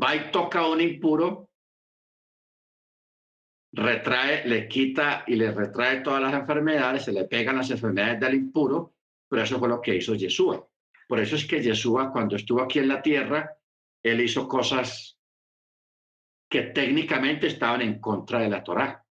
va 0.01 0.15
y 0.15 0.31
toca 0.31 0.61
a 0.61 0.71
un 0.71 0.81
impuro, 0.81 1.48
retrae, 3.73 4.47
le 4.47 4.67
quita 4.69 5.25
y 5.27 5.37
le 5.37 5.53
retrae 5.53 6.01
todas 6.01 6.23
las 6.23 6.35
enfermedades, 6.35 7.05
se 7.05 7.13
le 7.13 7.25
pegan 7.25 7.57
las 7.57 7.71
enfermedades 7.71 8.21
del 8.21 8.35
impuro, 8.35 8.95
pero 9.29 9.43
eso 9.43 9.59
fue 9.59 9.69
lo 9.69 9.81
que 9.81 9.97
hizo 9.97 10.15
Yeshua. 10.15 10.67
Por 11.07 11.21
eso 11.21 11.37
es 11.37 11.47
que 11.47 11.63
Yeshua, 11.63 12.11
cuando 12.11 12.37
estuvo 12.37 12.63
aquí 12.63 12.79
en 12.79 12.89
la 12.89 13.03
tierra, 13.03 13.57
él 14.03 14.21
hizo 14.21 14.49
cosas 14.49 15.19
que 16.51 16.63
técnicamente 16.63 17.47
estaban 17.47 17.83
en 17.83 18.01
contra 18.01 18.41
de 18.41 18.49
la 18.49 18.65
Torá. 18.65 19.05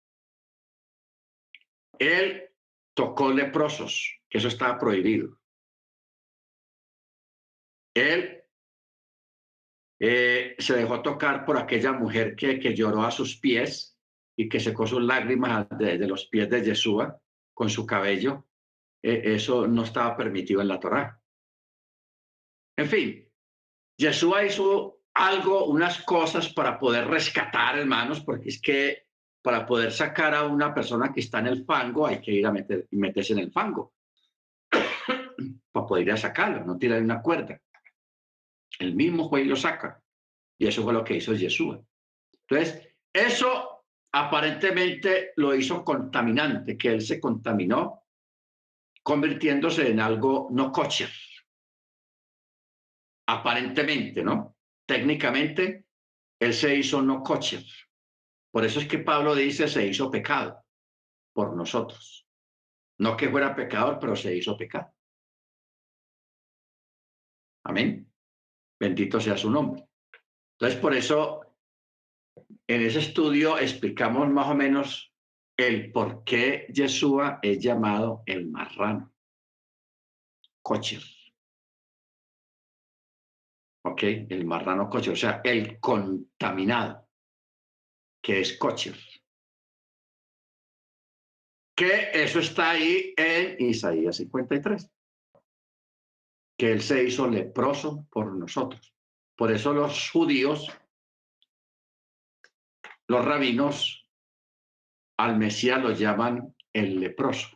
Él 1.99 2.49
tocó 2.95 3.31
leprosos, 3.31 4.19
que 4.29 4.39
eso 4.39 4.47
estaba 4.47 4.77
prohibido. 4.79 5.37
Él 7.93 8.43
eh, 9.99 10.55
se 10.59 10.75
dejó 10.75 11.01
tocar 11.01 11.45
por 11.45 11.57
aquella 11.57 11.91
mujer 11.93 12.35
que, 12.35 12.59
que 12.59 12.75
lloró 12.75 13.03
a 13.03 13.11
sus 13.11 13.37
pies 13.39 13.96
y 14.39 14.47
que 14.47 14.59
secó 14.59 14.85
sus 14.85 15.01
lágrimas 15.01 15.67
de, 15.77 15.97
los 16.07 16.27
pies 16.27 16.49
de 16.49 16.63
Yeshua 16.63 17.19
con 17.53 17.69
su 17.69 17.85
cabello, 17.85 18.45
e, 19.01 19.33
eso 19.33 19.67
no 19.67 19.83
estaba 19.83 20.15
permitido 20.15 20.61
en 20.61 20.67
la 20.67 20.79
Torá. 20.79 21.19
En 22.77 22.87
fin, 22.87 23.27
Yeshua 23.97 24.45
hizo 24.45 25.01
algo, 25.15 25.65
unas 25.65 26.03
cosas 26.03 26.53
para 26.53 26.77
poder 26.77 27.07
rescatar, 27.07 27.79
hermanos, 27.79 28.21
porque 28.21 28.49
es 28.49 28.61
que 28.61 29.07
para 29.41 29.65
poder 29.65 29.91
sacar 29.91 30.35
a 30.35 30.43
una 30.43 30.73
persona 30.73 31.11
que 31.11 31.21
está 31.21 31.39
en 31.39 31.47
el 31.47 31.65
fango 31.65 32.05
hay 32.05 32.21
que 32.21 32.31
ir 32.31 32.45
a 32.45 32.51
meterse 32.51 33.33
en 33.33 33.39
el 33.39 33.51
fango 33.51 33.93
para 35.71 35.85
poder 35.87 36.07
ir 36.07 36.11
a 36.11 36.17
sacarlo, 36.17 36.63
no 36.63 36.77
tirar 36.77 37.01
una 37.01 37.21
cuerda. 37.23 37.59
El 38.77 38.93
mismo 38.93 39.27
juez 39.27 39.47
lo 39.47 39.55
saca. 39.55 40.03
Y 40.59 40.67
eso 40.67 40.83
fue 40.83 40.93
lo 40.93 41.03
que 41.03 41.15
hizo 41.15 41.33
Yeshua. 41.33 41.81
Entonces, 42.47 42.87
eso 43.13 43.66
aparentemente 44.17 45.33
lo 45.35 45.53
hizo 45.53 45.83
contaminante, 45.83 46.77
que 46.77 46.89
él 46.89 47.01
se 47.01 47.19
contaminó, 47.19 48.05
convirtiéndose 49.03 49.91
en 49.91 49.99
algo 49.99 50.47
no 50.51 50.71
kosher. 50.71 51.11
Aparentemente, 53.27 54.23
¿no? 54.23 54.55
Técnicamente, 54.87 55.85
él 56.39 56.53
se 56.53 56.75
hizo 56.75 57.01
no 57.01 57.21
kosher. 57.21 57.63
Por 58.51 58.65
eso 58.65 58.79
es 58.79 58.87
que 58.87 58.99
Pablo 58.99 59.35
dice 59.35 59.67
se 59.67 59.85
hizo 59.85 60.09
pecado 60.09 60.65
por 61.33 61.55
nosotros. 61.55 62.27
No 62.99 63.15
que 63.15 63.29
fuera 63.29 63.55
pecador, 63.55 63.99
pero 63.99 64.15
se 64.15 64.35
hizo 64.35 64.57
pecado. 64.57 64.91
Amén. 67.65 68.11
Bendito 68.79 69.19
sea 69.19 69.37
su 69.37 69.51
nombre. 69.51 69.87
Entonces, 70.53 70.79
por 70.79 70.95
eso 70.95 71.46
en 72.67 72.81
ese 72.81 72.99
estudio 72.99 73.57
explicamos 73.57 74.29
más 74.29 74.47
o 74.47 74.55
menos 74.55 75.13
el 75.57 75.91
por 75.91 76.23
qué 76.23 76.67
Yeshua 76.71 77.39
es 77.41 77.59
llamado 77.59 78.23
el 78.25 78.47
marrano, 78.47 79.13
cocher. 80.61 81.01
¿Ok? 83.85 84.03
El 84.03 84.45
marrano 84.45 84.89
cocher, 84.89 85.13
o 85.13 85.15
sea, 85.15 85.41
el 85.43 85.79
contaminado, 85.79 87.07
que 88.21 88.41
es 88.41 88.57
cocher. 88.57 88.97
Que 91.75 92.11
eso 92.11 92.39
está 92.39 92.71
ahí 92.71 93.13
en 93.15 93.69
Isaías 93.69 94.17
53. 94.17 94.91
Que 96.57 96.71
él 96.71 96.81
se 96.81 97.03
hizo 97.03 97.27
leproso 97.27 98.07
por 98.11 98.35
nosotros. 98.35 98.93
Por 99.35 99.51
eso 99.51 99.73
los 99.73 100.09
judíos 100.09 100.67
los 103.07 103.23
rabinos 103.23 104.07
al 105.17 105.37
Mesías 105.37 105.81
lo 105.81 105.91
llaman 105.91 106.55
el 106.73 106.99
leproso. 106.99 107.49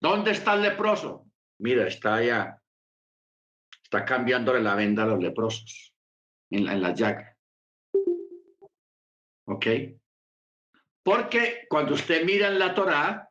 ¿Dónde 0.00 0.32
está 0.32 0.54
el 0.54 0.62
leproso? 0.62 1.26
Mira, 1.58 1.86
está 1.86 2.16
allá. 2.16 2.60
Está 3.82 4.04
cambiándole 4.04 4.60
la 4.60 4.74
venda 4.74 5.04
a 5.04 5.06
los 5.06 5.20
leprosos 5.20 5.94
en 6.50 6.64
la, 6.66 6.72
en 6.74 6.82
la 6.82 6.94
llaga. 6.94 7.36
¿Ok? 9.46 9.66
Porque 11.04 11.66
cuando 11.68 11.94
usted 11.94 12.24
mira 12.24 12.48
en 12.48 12.58
la 12.58 12.74
Torá, 12.74 13.28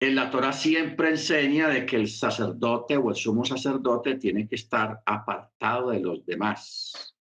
en 0.00 0.14
la 0.14 0.30
Torá 0.30 0.52
siempre 0.52 1.10
enseña 1.10 1.68
de 1.68 1.84
que 1.84 1.96
el 1.96 2.08
sacerdote 2.08 2.96
o 2.96 3.10
el 3.10 3.16
sumo 3.16 3.44
sacerdote 3.44 4.16
tiene 4.16 4.48
que 4.48 4.54
estar 4.54 5.02
apartado 5.04 5.90
de 5.90 6.00
los 6.00 6.24
demás. 6.24 7.17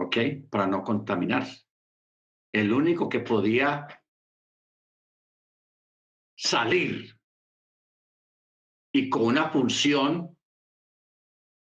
¿Ok? 0.00 0.16
Para 0.50 0.66
no 0.66 0.82
contaminarse. 0.82 1.66
El 2.52 2.72
único 2.72 3.08
que 3.08 3.20
podía 3.20 3.86
salir 6.36 7.16
y 8.92 9.08
con 9.10 9.22
una 9.22 9.50
función 9.50 10.36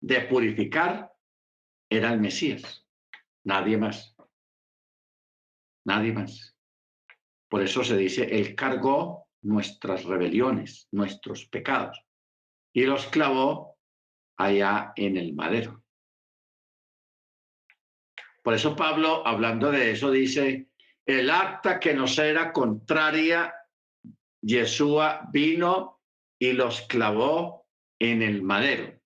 de 0.01 0.21
purificar 0.21 1.11
era 1.89 2.13
el 2.13 2.21
Mesías, 2.21 2.87
nadie 3.43 3.77
más, 3.77 4.15
nadie 5.85 6.13
más. 6.13 6.55
Por 7.49 7.63
eso 7.63 7.83
se 7.83 7.97
dice, 7.97 8.23
Él 8.23 8.55
cargó 8.55 9.27
nuestras 9.41 10.05
rebeliones, 10.05 10.87
nuestros 10.91 11.47
pecados, 11.47 11.99
y 12.73 12.83
los 12.83 13.07
clavó 13.07 13.77
allá 14.37 14.93
en 14.95 15.17
el 15.17 15.33
madero. 15.33 15.83
Por 18.43 18.53
eso 18.53 18.75
Pablo, 18.75 19.25
hablando 19.25 19.71
de 19.71 19.91
eso, 19.91 20.11
dice, 20.11 20.69
el 21.05 21.29
acta 21.29 21.79
que 21.79 21.93
nos 21.93 22.17
era 22.19 22.53
contraria, 22.53 23.53
Yeshua 24.41 25.27
vino 25.31 26.01
y 26.39 26.53
los 26.53 26.81
clavó 26.81 27.67
en 27.99 28.21
el 28.21 28.41
madero. 28.41 28.99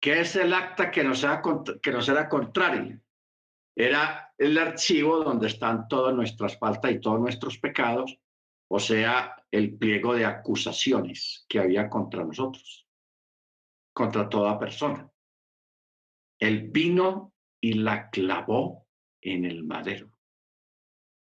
¿Qué 0.00 0.20
es 0.20 0.36
el 0.36 0.52
acta 0.52 0.90
que 0.90 1.02
nos 1.02 1.24
era, 1.24 1.42
que 1.82 1.90
nos 1.90 2.08
era 2.08 2.28
contraria? 2.28 3.00
Era 3.74 4.32
el 4.38 4.56
archivo 4.56 5.24
donde 5.24 5.48
están 5.48 5.88
todas 5.88 6.14
nuestras 6.14 6.58
faltas 6.58 6.92
y 6.92 7.00
todos 7.00 7.18
nuestros 7.18 7.58
pecados, 7.58 8.18
o 8.68 8.78
sea, 8.78 9.44
el 9.50 9.76
pliego 9.76 10.14
de 10.14 10.24
acusaciones 10.24 11.44
que 11.48 11.58
había 11.58 11.88
contra 11.88 12.24
nosotros, 12.24 12.86
contra 13.92 14.28
toda 14.28 14.58
persona. 14.58 15.10
El 16.38 16.68
vino 16.70 17.35
y 17.66 17.72
la 17.72 18.10
clavó 18.10 18.86
en 19.20 19.44
el 19.44 19.64
madero. 19.64 20.16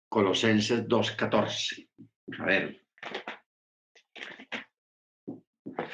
Colosenses 0.10 0.88
2.14. 0.88 1.88
A 2.40 2.46
ver. 2.46 2.84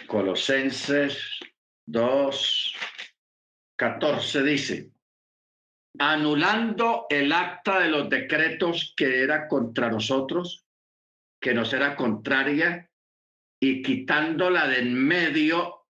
Colosenses 0.08 1.41
2.14 1.86 4.43
dice, 4.43 4.93
anulando 6.00 7.08
el 7.10 7.34
acta 7.34 7.82
de 7.82 7.89
los 7.89 8.10
decretos 8.10 8.93
que 8.95 9.24
era 9.24 9.50
contra 9.50 9.91
nosotros, 9.91 10.66
que 11.41 11.54
nos 11.54 11.74
era 11.74 11.98
contraria, 11.98 12.89
y 13.60 13.82
quitándola 13.82 14.70
de 14.70 14.80
en 14.80 14.93
medio, 14.93 15.88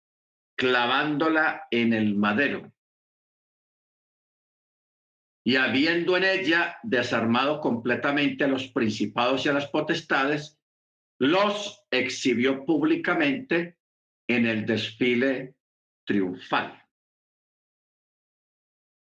clavándola 0.56 1.66
en 1.70 1.92
el 1.92 2.14
madero 2.14 2.72
y 5.46 5.54
habiendo 5.54 6.16
en 6.16 6.24
ella 6.24 6.76
desarmado 6.82 7.60
completamente 7.60 8.42
a 8.42 8.48
los 8.48 8.66
principados 8.66 9.46
y 9.46 9.48
a 9.48 9.52
las 9.52 9.68
potestades, 9.68 10.58
los 11.20 11.86
exhibió 11.88 12.64
públicamente 12.64 13.78
en 14.26 14.46
el 14.46 14.66
desfile 14.66 15.54
triunfal. 16.04 16.84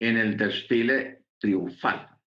En 0.00 0.16
el 0.16 0.38
desfile 0.38 1.26
triunfal. 1.38 2.18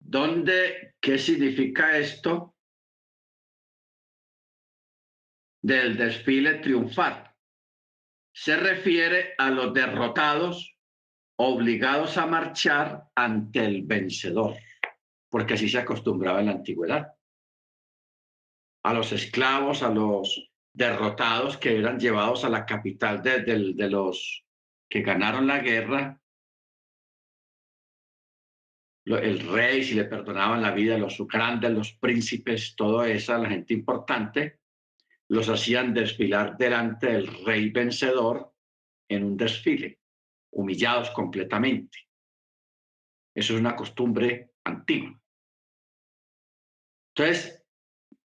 ¿Dónde, 0.00 0.96
qué 1.00 1.18
significa 1.18 1.96
esto 1.98 2.56
del 5.62 5.96
desfile 5.96 6.54
triunfal? 6.54 7.32
Se 8.32 8.56
refiere 8.56 9.34
a 9.38 9.50
los 9.50 9.72
derrotados 9.72 10.78
obligados 11.42 12.18
a 12.18 12.26
marchar 12.26 13.08
ante 13.14 13.64
el 13.64 13.82
vencedor, 13.84 14.58
porque 15.30 15.54
así 15.54 15.70
se 15.70 15.78
acostumbraba 15.78 16.40
en 16.40 16.46
la 16.46 16.52
antigüedad. 16.52 17.14
A 18.84 18.92
los 18.92 19.10
esclavos, 19.12 19.82
a 19.82 19.88
los 19.88 20.50
derrotados 20.74 21.56
que 21.56 21.78
eran 21.78 21.98
llevados 21.98 22.44
a 22.44 22.50
la 22.50 22.66
capital 22.66 23.22
de, 23.22 23.88
los 23.88 24.44
que 24.86 25.00
ganaron 25.00 25.46
la 25.46 25.60
guerra, 25.60 26.20
el 29.06 29.40
rey, 29.48 29.82
si 29.82 29.94
le 29.94 30.04
perdonaban 30.04 30.60
la 30.60 30.72
vida, 30.72 30.98
los 30.98 31.26
grandes, 31.26 31.70
los 31.70 31.94
príncipes, 31.94 32.76
todo 32.76 33.02
eso, 33.02 33.36
la 33.38 33.48
gente 33.48 33.72
importante, 33.72 34.60
los 35.28 35.48
hacían 35.48 35.94
desfilar 35.94 36.58
delante 36.58 37.06
del 37.06 37.44
rey 37.46 37.70
vencedor 37.70 38.52
en 39.08 39.24
un 39.24 39.36
desfile 39.38 39.99
humillados 40.52 41.10
completamente. 41.10 41.98
Eso 43.34 43.54
es 43.54 43.60
una 43.60 43.76
costumbre 43.76 44.52
antigua. 44.64 45.20
Entonces, 47.14 47.64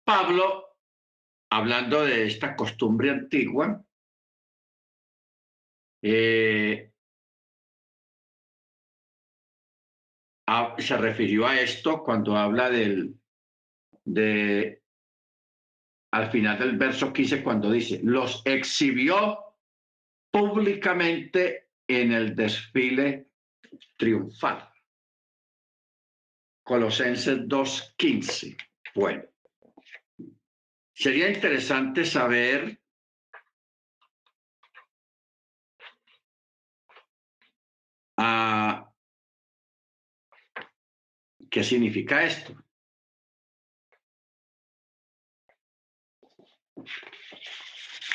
Pablo, 0.04 0.78
hablando 1.52 2.04
de 2.04 2.26
esta 2.26 2.56
costumbre 2.56 3.10
antigua, 3.10 3.84
eh, 6.02 6.92
se 10.78 10.98
refirió 10.98 11.48
a 11.48 11.60
esto 11.60 12.04
cuando 12.04 12.36
habla 12.38 12.70
del, 12.70 13.20
de, 14.04 14.84
al 16.12 16.32
final 16.32 16.60
del 16.60 16.78
verso 16.78 17.12
15, 17.12 17.44
cuando 17.44 17.72
dice, 17.72 18.00
los 18.04 18.42
exhibió 18.46 19.40
públicamente 20.32 21.65
en 21.88 22.12
el 22.12 22.36
desfile 22.36 23.28
triunfal. 23.98 24.70
Colosenses 26.64 27.40
2.15. 27.40 28.58
Bueno, 28.96 29.24
sería 30.94 31.30
interesante 31.30 32.06
saber 32.06 32.80
qué 41.56 41.64
significa 41.64 42.24
esto. 42.24 42.54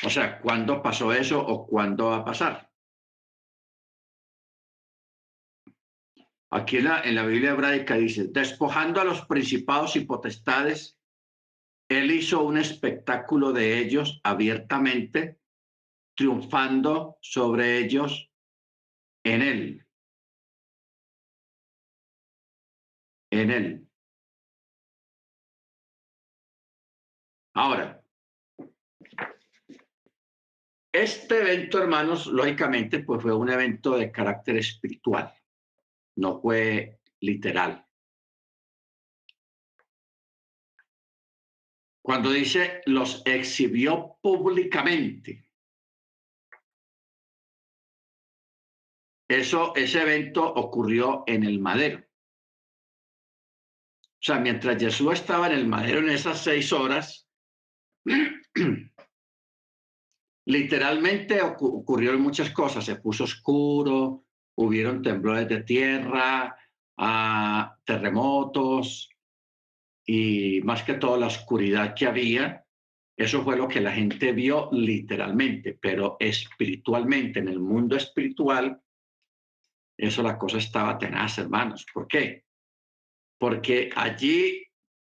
O 0.02 0.10
sea, 0.10 0.40
¿cuándo 0.40 0.82
pasó 0.82 1.12
eso 1.12 1.40
o 1.40 1.66
cuándo 1.66 2.10
va 2.10 2.16
a 2.16 2.24
pasar? 2.24 2.69
Aquí 6.52 6.78
en 6.78 6.84
la, 6.84 7.02
en 7.02 7.14
la 7.14 7.24
Biblia 7.24 7.52
hebraica 7.52 7.94
dice, 7.94 8.26
despojando 8.28 9.00
a 9.00 9.04
los 9.04 9.24
principados 9.26 9.94
y 9.94 10.00
potestades, 10.00 10.98
él 11.88 12.10
hizo 12.10 12.42
un 12.42 12.58
espectáculo 12.58 13.52
de 13.52 13.78
ellos 13.78 14.20
abiertamente, 14.24 15.38
triunfando 16.16 17.18
sobre 17.20 17.78
ellos 17.78 18.30
en 19.24 19.42
él. 19.42 19.86
En 23.30 23.50
él. 23.52 23.86
Ahora, 27.54 28.02
este 30.92 31.38
evento, 31.38 31.80
hermanos, 31.80 32.26
lógicamente, 32.26 33.04
pues 33.04 33.22
fue 33.22 33.34
un 33.34 33.50
evento 33.50 33.96
de 33.96 34.10
carácter 34.10 34.56
espiritual 34.56 35.32
no 36.20 36.40
fue 36.40 37.00
literal. 37.20 37.86
Cuando 42.02 42.30
dice 42.30 42.82
los 42.86 43.22
exhibió 43.24 44.18
públicamente, 44.20 45.48
eso, 49.28 49.74
ese 49.76 50.02
evento 50.02 50.44
ocurrió 50.44 51.24
en 51.26 51.44
el 51.44 51.58
madero. 51.58 52.00
O 52.00 54.22
sea, 54.22 54.38
mientras 54.38 54.78
Jesús 54.78 55.14
estaba 55.14 55.46
en 55.46 55.52
el 55.52 55.66
madero 55.66 56.00
en 56.00 56.10
esas 56.10 56.42
seis 56.42 56.72
horas, 56.72 57.26
literalmente 60.46 61.40
ocurrieron 61.40 62.20
muchas 62.20 62.50
cosas. 62.50 62.84
Se 62.84 62.96
puso 62.96 63.24
oscuro, 63.24 64.26
hubieron 64.60 65.02
temblores 65.02 65.48
de 65.48 65.62
tierra, 65.62 66.54
ah, 66.98 67.76
terremotos 67.84 69.08
y 70.06 70.60
más 70.62 70.82
que 70.82 70.94
todo 70.94 71.16
la 71.16 71.28
oscuridad 71.28 71.94
que 71.94 72.06
había. 72.06 72.64
Eso 73.16 73.42
fue 73.42 73.56
lo 73.56 73.68
que 73.68 73.80
la 73.80 73.92
gente 73.92 74.32
vio 74.32 74.68
literalmente, 74.72 75.78
pero 75.80 76.16
espiritualmente, 76.20 77.38
en 77.38 77.48
el 77.48 77.58
mundo 77.58 77.96
espiritual, 77.96 78.80
eso 79.96 80.22
la 80.22 80.38
cosa 80.38 80.58
estaba 80.58 80.98
tenaz, 80.98 81.38
hermanos. 81.38 81.86
¿Por 81.92 82.06
qué? 82.06 82.44
Porque 83.38 83.90
allí, 83.94 84.62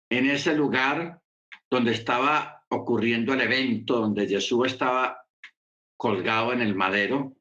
en 0.09 0.29
ese 0.29 0.55
lugar 0.55 1.21
donde 1.69 1.91
estaba 1.91 2.63
ocurriendo 2.69 3.33
el 3.33 3.41
evento, 3.41 3.99
donde 3.99 4.27
Jesús 4.27 4.67
estaba 4.67 5.25
colgado 5.97 6.53
en 6.53 6.61
el 6.61 6.75
madero, 6.75 7.35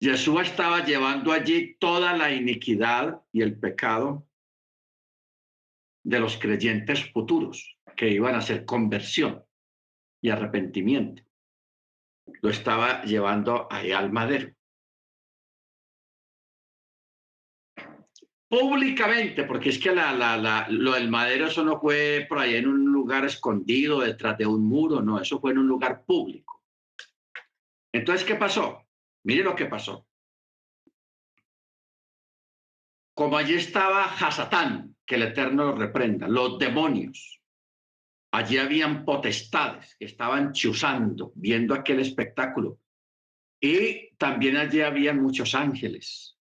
Jesús 0.00 0.40
estaba 0.40 0.84
llevando 0.84 1.30
allí 1.30 1.76
toda 1.78 2.16
la 2.16 2.32
iniquidad 2.32 3.20
y 3.32 3.42
el 3.42 3.58
pecado 3.58 4.26
de 6.02 6.18
los 6.18 6.38
creyentes 6.38 7.10
futuros 7.12 7.78
que 7.96 8.08
iban 8.08 8.34
a 8.34 8.38
hacer 8.38 8.64
conversión 8.64 9.44
y 10.22 10.30
arrepentimiento. 10.30 11.22
Lo 12.40 12.48
estaba 12.48 13.02
llevando 13.02 13.68
ahí 13.70 13.92
al 13.92 14.10
madero. 14.10 14.54
Públicamente, 18.48 19.44
porque 19.44 19.68
es 19.68 19.78
que 19.78 19.94
la, 19.94 20.66
lo 20.70 20.92
del 20.92 21.10
madero 21.10 21.46
eso 21.46 21.62
no 21.62 21.78
fue 21.78 22.26
por 22.28 22.38
ahí 22.38 22.56
en 22.56 22.66
un 22.66 22.90
lugar 22.90 23.24
escondido 23.26 24.00
detrás 24.00 24.38
de 24.38 24.46
un 24.46 24.64
muro, 24.64 25.02
no, 25.02 25.20
eso 25.20 25.38
fue 25.40 25.52
en 25.52 25.58
un 25.58 25.68
lugar 25.68 26.04
público. 26.04 26.64
Entonces, 27.92 28.26
¿qué 28.26 28.34
pasó? 28.34 28.89
Mire 29.24 29.42
lo 29.42 29.54
que 29.54 29.66
pasó. 29.66 30.06
Como 33.14 33.36
allí 33.36 33.54
estaba 33.54 34.04
Hasatán, 34.04 34.96
que 35.04 35.16
el 35.16 35.22
Eterno 35.22 35.66
lo 35.66 35.76
reprenda, 35.76 36.26
los 36.26 36.58
demonios. 36.58 37.40
Allí 38.32 38.58
habían 38.58 39.04
potestades 39.04 39.96
que 39.98 40.06
estaban 40.06 40.52
chuzando, 40.52 41.32
viendo 41.34 41.74
aquel 41.74 42.00
espectáculo. 42.00 42.78
Y 43.60 44.16
también 44.16 44.56
allí 44.56 44.80
habían 44.80 45.20
muchos 45.20 45.54
ángeles. 45.54 46.38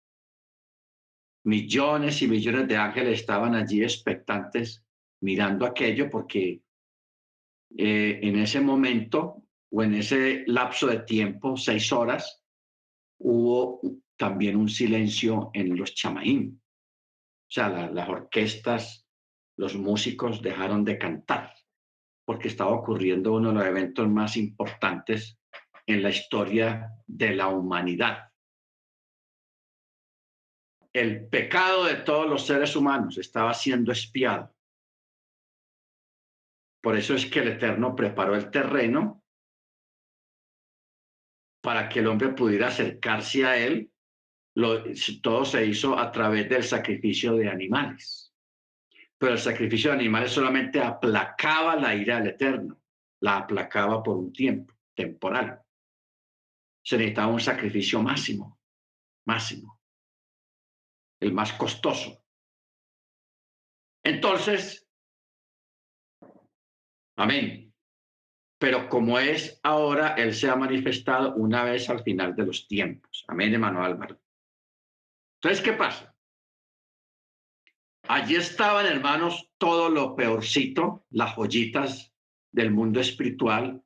Millones 1.43 2.21
y 2.21 2.27
millones 2.27 2.67
de 2.67 2.77
ángeles 2.77 3.19
estaban 3.19 3.55
allí 3.55 3.83
expectantes 3.83 4.85
mirando 5.21 5.65
aquello 5.65 6.09
porque 6.09 6.61
eh, 7.77 8.19
en 8.21 8.37
ese 8.37 8.61
momento 8.61 9.43
o 9.71 9.83
en 9.83 9.95
ese 9.95 10.43
lapso 10.47 10.87
de 10.87 10.99
tiempo, 10.99 11.57
seis 11.57 11.91
horas, 11.91 12.38
hubo 13.19 13.81
también 14.17 14.55
un 14.55 14.69
silencio 14.69 15.51
en 15.53 15.77
los 15.77 15.93
chamaín. 15.93 16.61
O 16.61 17.51
sea, 17.51 17.69
las 17.69 18.09
orquestas, 18.09 19.07
los 19.57 19.75
músicos 19.75 20.41
dejaron 20.41 20.83
de 20.83 20.97
cantar 20.97 21.53
porque 22.29 22.47
estaba 22.47 22.69
ocurriendo 22.69 23.33
uno 23.33 23.49
de 23.49 23.55
los 23.55 23.65
eventos 23.65 24.07
más 24.07 24.37
importantes 24.37 25.39
en 25.87 26.03
la 26.03 26.11
historia 26.11 26.91
de 27.07 27.33
la 27.33 27.47
humanidad. 27.47 28.31
El 30.93 31.27
pecado 31.27 31.85
de 31.85 31.95
todos 31.95 32.29
los 32.29 32.45
seres 32.45 32.75
humanos 32.75 33.17
estaba 33.17 33.51
siendo 33.55 33.91
espiado. 33.91 34.53
Por 36.83 36.95
eso 36.95 37.15
es 37.15 37.25
que 37.25 37.39
el 37.39 37.47
Eterno 37.47 37.95
preparó 37.95 38.35
el 38.35 38.51
terreno 38.51 39.23
para 41.61 41.89
que 41.89 41.99
el 41.99 42.07
hombre 42.07 42.29
pudiera 42.29 42.67
acercarse 42.67 43.45
a 43.45 43.57
él 43.57 43.91
todo 45.21 45.45
se 45.45 45.65
hizo 45.65 45.97
a 45.97 46.11
través 46.11 46.49
del 46.49 46.63
sacrificio 46.63 47.35
de 47.35 47.49
animales. 47.49 48.33
Pero 49.17 49.33
el 49.33 49.39
sacrificio 49.39 49.91
de 49.91 49.97
animales 49.97 50.31
solamente 50.31 50.81
aplacaba 50.81 51.75
la 51.75 51.95
ira 51.95 52.19
del 52.19 52.29
Eterno, 52.29 52.81
la 53.21 53.37
aplacaba 53.37 54.01
por 54.01 54.17
un 54.17 54.31
tiempo 54.31 54.73
temporal. 54.95 55.61
Se 56.83 56.97
necesitaba 56.97 57.33
un 57.33 57.39
sacrificio 57.39 58.01
máximo, 58.01 58.59
máximo, 59.25 59.79
el 61.19 61.33
más 61.33 61.53
costoso. 61.53 62.23
Entonces, 64.03 64.87
amén. 67.17 67.68
Pero 68.59 68.89
como 68.89 69.17
es 69.17 69.59
ahora, 69.63 70.15
Él 70.15 70.35
se 70.35 70.49
ha 70.49 70.55
manifestado 70.55 71.33
una 71.35 71.63
vez 71.63 71.89
al 71.89 72.03
final 72.03 72.35
de 72.35 72.45
los 72.45 72.67
tiempos. 72.67 73.23
Amén, 73.27 73.53
hermano 73.53 73.83
Álvaro. 73.83 74.19
Entonces, 75.41 75.63
¿qué 75.63 75.73
pasa? 75.73 76.13
Allí 78.09 78.35
estaban, 78.35 78.85
hermanos, 78.85 79.49
todo 79.57 79.89
lo 79.89 80.15
peorcito, 80.15 81.05
las 81.11 81.35
joyitas 81.35 82.13
del 82.51 82.71
mundo 82.71 82.99
espiritual, 82.99 83.81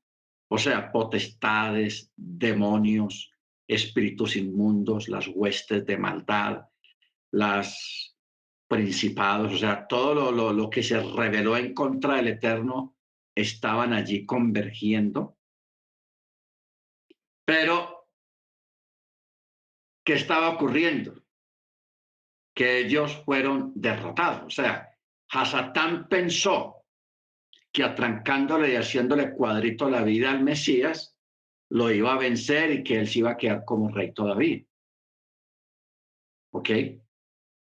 o 0.50 0.58
sea, 0.58 0.92
potestades, 0.92 2.12
demonios, 2.16 3.32
espíritus 3.68 4.36
inmundos, 4.36 5.08
las 5.08 5.28
huestes 5.28 5.86
de 5.86 5.98
maldad, 5.98 6.66
las 7.32 8.16
principados, 8.68 9.54
o 9.54 9.58
sea, 9.58 9.86
todo 9.88 10.32
lo, 10.32 10.54
lo, 10.54 10.70
que 10.70 10.82
se 10.82 11.00
reveló 11.00 11.58
en 11.58 11.74
contra 11.74 12.16
del 12.16 12.30
Eterno 12.30 12.93
estaban 13.36 13.94
allí 13.94 14.26
convergiendo. 14.26 15.38
Pero, 17.46 18.08
¿qué 20.06 20.14
estaba 20.14 20.50
ocurriendo? 20.50 21.24
Que 22.56 22.80
ellos 22.80 23.24
fueron 23.26 23.74
derrotados. 23.76 24.46
O 24.46 24.50
sea, 24.50 24.98
Hasatán 25.30 26.08
pensó 26.08 26.86
que 27.72 27.84
atrancándole 27.84 28.72
y 28.72 28.76
haciéndole 28.76 29.34
cuadrito 29.34 29.90
la 29.90 30.04
vida 30.04 30.30
al 30.30 30.44
Mesías, 30.44 31.18
lo 31.70 31.92
iba 31.92 32.14
a 32.14 32.20
vencer 32.20 32.72
y 32.72 32.84
que 32.84 33.00
él 33.00 33.08
se 33.08 33.20
iba 33.20 33.32
a 33.32 33.38
quedar 33.38 33.66
como 33.66 33.90
rey 33.90 34.14
todavía. 34.14 34.64
¿Ok? 36.52 36.70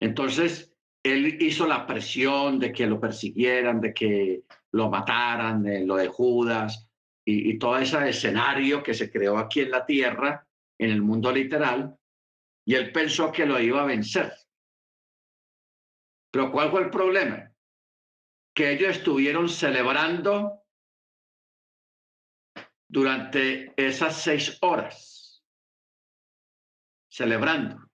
Entonces, 0.01 0.73
él 1.13 1.43
hizo 1.43 1.67
la 1.67 1.87
presión 1.87 2.59
de 2.59 2.73
que 2.73 2.87
lo 2.87 3.01
persiguieran, 3.01 3.81
de 3.81 3.95
que 3.95 4.45
lo 4.73 4.91
mataran, 4.91 5.63
de 5.63 5.85
lo 5.85 5.97
de 5.97 6.09
Judas 6.09 6.89
y, 7.25 7.59
todo 7.59 7.79
ese 7.79 8.09
escenario 8.09 8.83
que 8.83 8.95
se 8.95 9.11
creó 9.11 9.39
aquí 9.39 9.61
en 9.61 9.71
la 9.71 9.85
tierra, 9.85 10.47
en 10.79 10.91
el 10.91 11.03
mundo 11.03 11.33
literal, 11.33 11.97
y 12.65 12.75
él 12.75 12.93
pensó 12.93 13.33
que 13.33 13.47
lo 13.47 13.61
iba 13.61 13.83
a 13.83 13.87
vencer. 13.87 14.33
Pero 16.31 16.53
¿cuál 16.53 16.71
fue 16.71 16.83
el 16.83 16.91
problema? 16.91 17.53
Que 18.55 18.73
ellos 18.73 18.97
estuvieron 18.97 19.49
celebrando 19.49 20.63
durante 22.89 23.73
esas 23.77 24.23
seis 24.23 24.59
horas, 24.61 25.45
celebrando. 27.09 27.89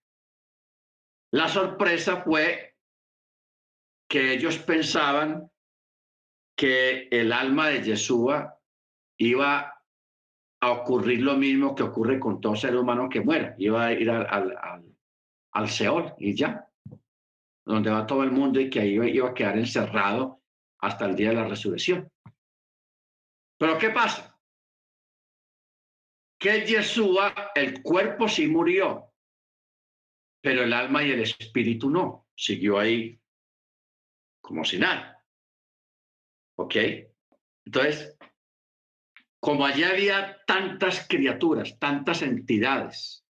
La 1.31 1.49
sorpresa 1.49 2.23
fue 2.23 2.72
que 4.13 4.35
ellos 4.35 4.59
pensaban 4.59 5.51
que 6.55 7.09
el 7.11 7.33
alma 7.33 7.69
de 7.69 7.83
Yeshua 7.83 8.61
iba 9.19 9.83
a 10.61 10.71
ocurrir 10.71 11.23
lo 11.23 11.39
mismo 11.39 11.75
que 11.75 11.83
ocurre 11.83 12.21
con 12.21 12.39
todo 12.39 12.55
ser 12.55 12.77
humano 12.77 13.09
que 13.09 13.23
muera, 13.23 13.55
iba 13.57 13.87
a 13.87 13.93
ir 13.95 14.11
al, 14.11 14.27
al, 14.27 14.85
al, 15.53 15.69
Seol 15.71 16.15
y 16.19 16.37
ya, 16.37 16.69
donde 17.65 17.91
va 17.91 18.07
todo 18.07 18.23
el 18.23 18.33
mundo 18.33 18.61
y 18.61 18.69
que 18.69 18.81
ahí 18.81 18.99
iba 19.17 19.31
a 19.31 19.35
quedar 19.35 19.57
encerrado 19.57 20.43
hasta 20.81 21.07
el 21.07 21.17
día 21.17 21.31
de 21.31 21.37
la 21.37 21.49
resurrección. 21.49 22.07
Pero 23.59 23.79
¿qué 23.79 23.89
pasa? 23.89 24.39
Que 26.39 26.67
Yeshua, 26.67 27.33
el 27.55 27.83
cuerpo 27.83 28.29
sí 28.29 28.47
murió, 28.47 29.11
pero 30.43 30.65
el 30.65 30.73
alma 30.75 31.03
y 31.03 31.13
el 31.13 31.21
espíritu 31.21 31.89
no, 31.89 32.29
siguió 32.37 32.79
ahí 32.79 33.22
como 34.43 34.65
si 34.65 34.79
nada. 34.79 35.25
¿Ok? 36.59 36.77
Entonces, 37.65 38.19
como 39.41 39.65
allí 39.65 39.85
había 39.85 40.43
tantas 40.47 41.09
criaturas, 41.09 41.79
tantas 41.79 42.23
entidades, 42.23 43.25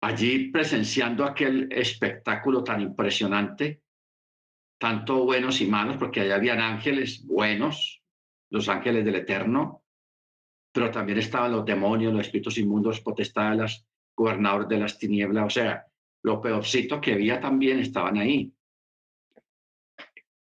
allí 0.00 0.50
presenciando 0.50 1.24
aquel 1.24 1.68
espectáculo 1.70 2.64
tan 2.64 2.80
impresionante, 2.80 3.82
tanto 4.78 5.24
buenos 5.24 5.60
y 5.60 5.66
malos, 5.66 5.96
porque 5.96 6.20
allá 6.20 6.36
habían 6.36 6.60
ángeles 6.60 7.26
buenos, 7.26 8.02
los 8.50 8.68
ángeles 8.68 9.04
del 9.04 9.16
Eterno, 9.16 9.84
pero 10.72 10.90
también 10.90 11.18
estaban 11.18 11.52
los 11.52 11.64
demonios, 11.64 12.12
los 12.12 12.26
espíritus 12.26 12.58
inmundos, 12.58 13.00
potestades, 13.00 13.86
gobernador 14.16 14.66
de 14.68 14.78
las 14.78 14.98
tinieblas, 14.98 15.46
o 15.46 15.50
sea, 15.50 15.86
lo 16.22 16.40
peorcito 16.40 17.00
que 17.00 17.12
había 17.12 17.40
también 17.40 17.78
estaban 17.78 18.16
ahí. 18.16 18.52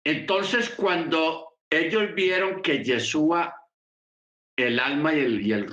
Entonces, 0.06 0.70
cuando 0.70 1.58
ellos 1.70 2.14
vieron 2.14 2.62
que 2.62 2.84
Yeshua, 2.84 3.56
el 4.58 4.80
alma 4.80 5.14
y 5.14 5.20
el, 5.20 5.41
y 5.41 5.54
el 5.54 5.68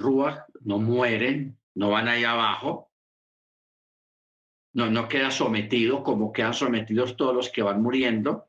no 0.60 0.78
mueren, 0.78 1.58
no 1.74 1.90
van 1.90 2.08
ahí 2.08 2.24
abajo, 2.24 2.92
no, 4.72 4.88
no 4.88 5.08
queda 5.08 5.30
sometido 5.30 6.02
como 6.02 6.32
quedan 6.32 6.54
sometidos 6.54 7.16
todos 7.16 7.34
los 7.34 7.50
que 7.50 7.62
van 7.62 7.82
muriendo, 7.82 8.48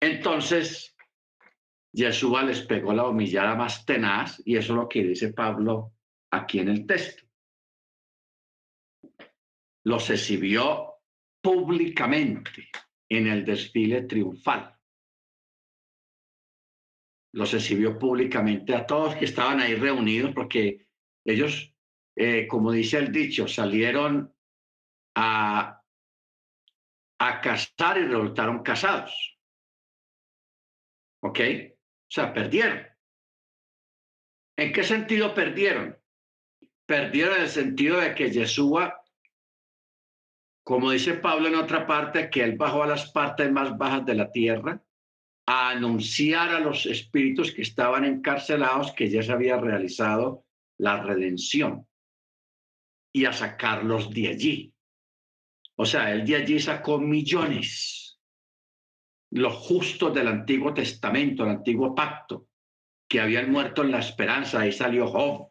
entonces 0.00 0.96
Yeshua 1.92 2.42
les 2.44 2.62
pegó 2.62 2.92
la 2.92 3.06
humillada 3.06 3.54
más 3.54 3.84
tenaz 3.84 4.40
y 4.44 4.56
eso 4.56 4.72
es 4.72 4.76
lo 4.76 4.88
que 4.88 5.02
dice 5.02 5.32
Pablo 5.32 5.92
aquí 6.30 6.60
en 6.60 6.68
el 6.68 6.86
texto. 6.86 7.24
Los 9.84 10.08
exhibió 10.10 10.94
públicamente 11.40 12.70
en 13.16 13.26
el 13.26 13.44
desfile 13.44 14.02
triunfal. 14.02 14.78
Los 17.34 17.54
exhibió 17.54 17.98
públicamente 17.98 18.74
a 18.74 18.86
todos 18.86 19.16
que 19.16 19.24
estaban 19.24 19.60
ahí 19.60 19.74
reunidos 19.74 20.32
porque 20.34 20.86
ellos, 21.24 21.74
eh, 22.16 22.46
como 22.46 22.72
dice 22.72 22.98
el 22.98 23.10
dicho, 23.10 23.48
salieron 23.48 24.34
a, 25.14 25.82
a 27.18 27.40
casar 27.40 27.98
y 27.98 28.04
resultaron 28.04 28.62
casados. 28.62 29.38
¿Ok? 31.22 31.40
O 31.40 32.10
sea, 32.10 32.32
perdieron. 32.34 32.86
¿En 34.56 34.72
qué 34.72 34.82
sentido 34.82 35.34
perdieron? 35.34 35.98
Perdieron 36.86 37.40
el 37.40 37.48
sentido 37.48 38.00
de 38.00 38.14
que 38.14 38.30
Yeshua 38.30 39.01
como 40.64 40.90
dice 40.90 41.14
Pablo 41.14 41.48
en 41.48 41.56
otra 41.56 41.86
parte, 41.86 42.30
que 42.30 42.42
él 42.42 42.56
bajó 42.56 42.82
a 42.82 42.86
las 42.86 43.10
partes 43.10 43.50
más 43.50 43.76
bajas 43.76 44.06
de 44.06 44.14
la 44.14 44.30
tierra 44.30 44.82
a 45.46 45.70
anunciar 45.70 46.50
a 46.50 46.60
los 46.60 46.86
espíritus 46.86 47.52
que 47.52 47.62
estaban 47.62 48.04
encarcelados 48.04 48.92
que 48.92 49.10
ya 49.10 49.22
se 49.22 49.32
había 49.32 49.56
realizado 49.56 50.44
la 50.78 51.02
redención 51.02 51.86
y 53.12 53.24
a 53.24 53.32
sacarlos 53.32 54.10
de 54.10 54.28
allí. 54.28 54.74
O 55.76 55.84
sea, 55.84 56.12
él 56.12 56.24
de 56.24 56.36
allí 56.36 56.60
sacó 56.60 56.98
millones, 57.00 58.20
los 59.32 59.54
justos 59.54 60.14
del 60.14 60.28
Antiguo 60.28 60.72
Testamento, 60.72 61.42
el 61.42 61.50
Antiguo 61.50 61.94
Pacto, 61.94 62.48
que 63.08 63.20
habían 63.20 63.50
muerto 63.50 63.82
en 63.82 63.90
la 63.90 63.98
esperanza. 63.98 64.60
Ahí 64.60 64.72
salió 64.72 65.08
Job, 65.08 65.50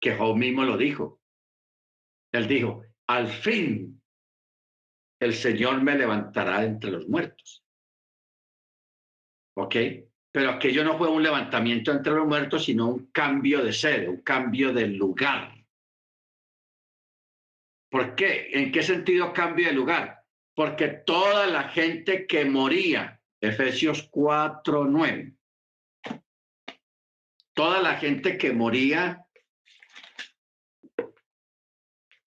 que 0.00 0.14
Job 0.14 0.36
mismo 0.36 0.64
lo 0.64 0.76
dijo. 0.76 1.20
Él 2.32 2.46
dijo, 2.46 2.82
al 3.06 3.28
fin 3.28 4.01
el 5.22 5.34
Señor 5.34 5.80
me 5.80 5.96
levantará 5.96 6.64
entre 6.64 6.90
los 6.90 7.08
muertos. 7.08 7.64
¿Ok? 9.56 9.76
Pero 10.32 10.50
aquello 10.50 10.82
no 10.82 10.98
fue 10.98 11.08
un 11.08 11.22
levantamiento 11.22 11.92
entre 11.92 12.14
los 12.14 12.26
muertos, 12.26 12.64
sino 12.64 12.88
un 12.88 13.06
cambio 13.12 13.62
de 13.62 13.72
sede, 13.72 14.08
un 14.08 14.22
cambio 14.22 14.72
de 14.72 14.88
lugar. 14.88 15.54
¿Por 17.88 18.16
qué? 18.16 18.48
¿En 18.52 18.72
qué 18.72 18.82
sentido 18.82 19.32
cambio 19.32 19.68
de 19.68 19.74
lugar? 19.74 20.24
Porque 20.56 20.88
toda 20.88 21.46
la 21.46 21.68
gente 21.68 22.26
que 22.26 22.44
moría, 22.44 23.20
Efesios 23.40 24.08
4, 24.10 24.86
9, 24.86 25.34
toda 27.54 27.80
la 27.80 27.94
gente 27.94 28.36
que 28.36 28.52
moría 28.52 29.24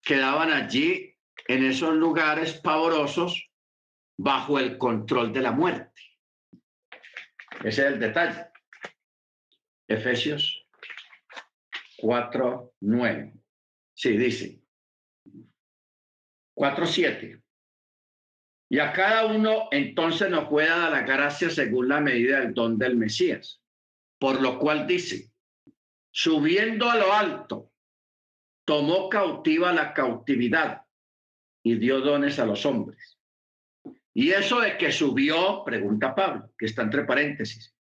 quedaban 0.02 0.52
allí 0.54 1.15
en 1.48 1.64
esos 1.64 1.94
lugares 1.94 2.54
pavorosos 2.54 3.50
bajo 4.18 4.60
el 4.60 4.78
control 4.78 5.32
de 5.32 5.42
la 5.42 5.52
muerte. 5.52 6.02
Ese 7.64 7.82
es 7.82 7.94
el 7.94 8.00
detalle. 8.00 8.48
Efesios 9.88 10.68
4, 11.98 12.74
9. 12.82 13.34
Sí, 13.94 14.18
dice, 14.18 14.62
4.7. 16.56 17.42
Y 18.70 18.80
a 18.80 18.92
cada 18.94 19.28
uno 19.28 19.68
entonces 19.72 20.30
nos 20.30 20.50
puede 20.50 20.70
dar 20.70 20.92
la 20.92 21.02
gracia 21.02 21.50
según 21.50 21.88
la 21.88 22.02
medida 22.02 22.40
del 22.40 22.54
don 22.54 22.78
del 22.78 22.98
Mesías. 22.98 23.62
Por 24.20 24.42
lo 24.42 24.58
cual 24.58 24.88
dice, 24.88 25.32
subiendo 26.12 26.90
a 26.90 26.96
lo 26.96 27.14
alto, 27.14 27.72
tomó 28.66 29.08
cautiva 29.08 29.72
la 29.72 29.94
cautividad 29.94 30.85
y 31.66 31.80
dio 31.80 32.00
dones 32.00 32.38
a 32.38 32.46
los 32.46 32.64
hombres. 32.68 33.18
Y 34.14 34.30
eso 34.30 34.62
de 34.62 34.78
que 34.78 34.92
subió, 34.92 35.64
pregunta 35.66 36.14
Pablo, 36.14 36.52
que 36.56 36.68
está 36.68 36.84
entre 36.84 37.06
paréntesis, 37.06 37.76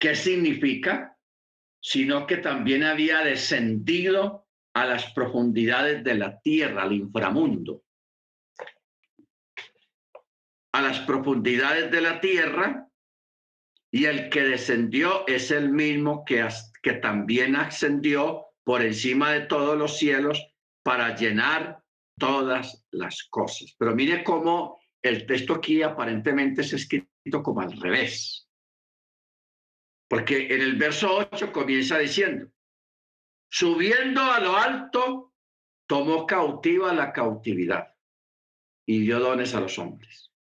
¿qué 0.00 0.16
significa? 0.16 1.16
Sino 1.80 2.26
que 2.26 2.38
también 2.38 2.82
había 2.82 3.20
descendido 3.20 4.48
a 4.74 4.84
las 4.84 5.12
profundidades 5.12 6.02
de 6.02 6.14
la 6.16 6.40
tierra, 6.40 6.82
al 6.82 6.92
inframundo. 6.92 7.84
A 10.72 10.82
las 10.82 10.98
profundidades 11.00 11.88
de 11.88 12.00
la 12.00 12.20
tierra, 12.20 12.88
y 13.92 14.06
el 14.06 14.28
que 14.28 14.42
descendió 14.42 15.24
es 15.28 15.52
el 15.52 15.70
mismo 15.70 16.24
que, 16.24 16.46
que 16.82 16.94
también 16.94 17.54
ascendió 17.54 18.46
por 18.64 18.82
encima 18.82 19.30
de 19.30 19.42
todos 19.42 19.78
los 19.78 19.98
cielos 19.98 20.52
para 20.82 21.14
llenar 21.14 21.80
todas 22.20 22.86
las 22.92 23.24
cosas. 23.24 23.74
Pero 23.76 23.96
mire 23.96 24.22
cómo 24.22 24.80
el 25.02 25.26
texto 25.26 25.54
aquí 25.54 25.82
aparentemente 25.82 26.60
es 26.60 26.72
escrito 26.72 27.42
como 27.42 27.62
al 27.62 27.72
revés. 27.72 28.48
Porque 30.08 30.54
en 30.54 30.60
el 30.60 30.76
verso 30.76 31.16
8 31.16 31.52
comienza 31.52 31.98
diciendo, 31.98 32.52
subiendo 33.50 34.22
a 34.22 34.38
lo 34.38 34.56
alto, 34.56 35.34
tomó 35.88 36.26
cautiva 36.26 36.92
la 36.94 37.12
cautividad 37.12 37.96
y 38.86 39.00
dio 39.00 39.18
dones 39.18 39.54
a 39.54 39.60
los 39.60 39.78
hombres. 39.78 40.32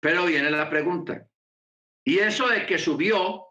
Pero 0.00 0.26
viene 0.26 0.50
la 0.50 0.70
pregunta, 0.70 1.28
¿y 2.04 2.18
eso 2.18 2.48
de 2.48 2.66
que 2.66 2.78
subió, 2.78 3.47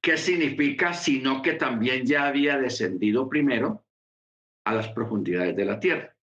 qué 0.00 0.16
significa? 0.16 0.92
Sino 0.92 1.40
que 1.40 1.52
también 1.52 2.04
ya 2.04 2.26
había 2.26 2.58
descendido 2.58 3.28
primero 3.28 3.84
a 4.64 4.74
las 4.74 4.88
profundidades 4.88 5.54
de 5.54 5.64
la 5.64 5.78
tierra. 5.78 6.16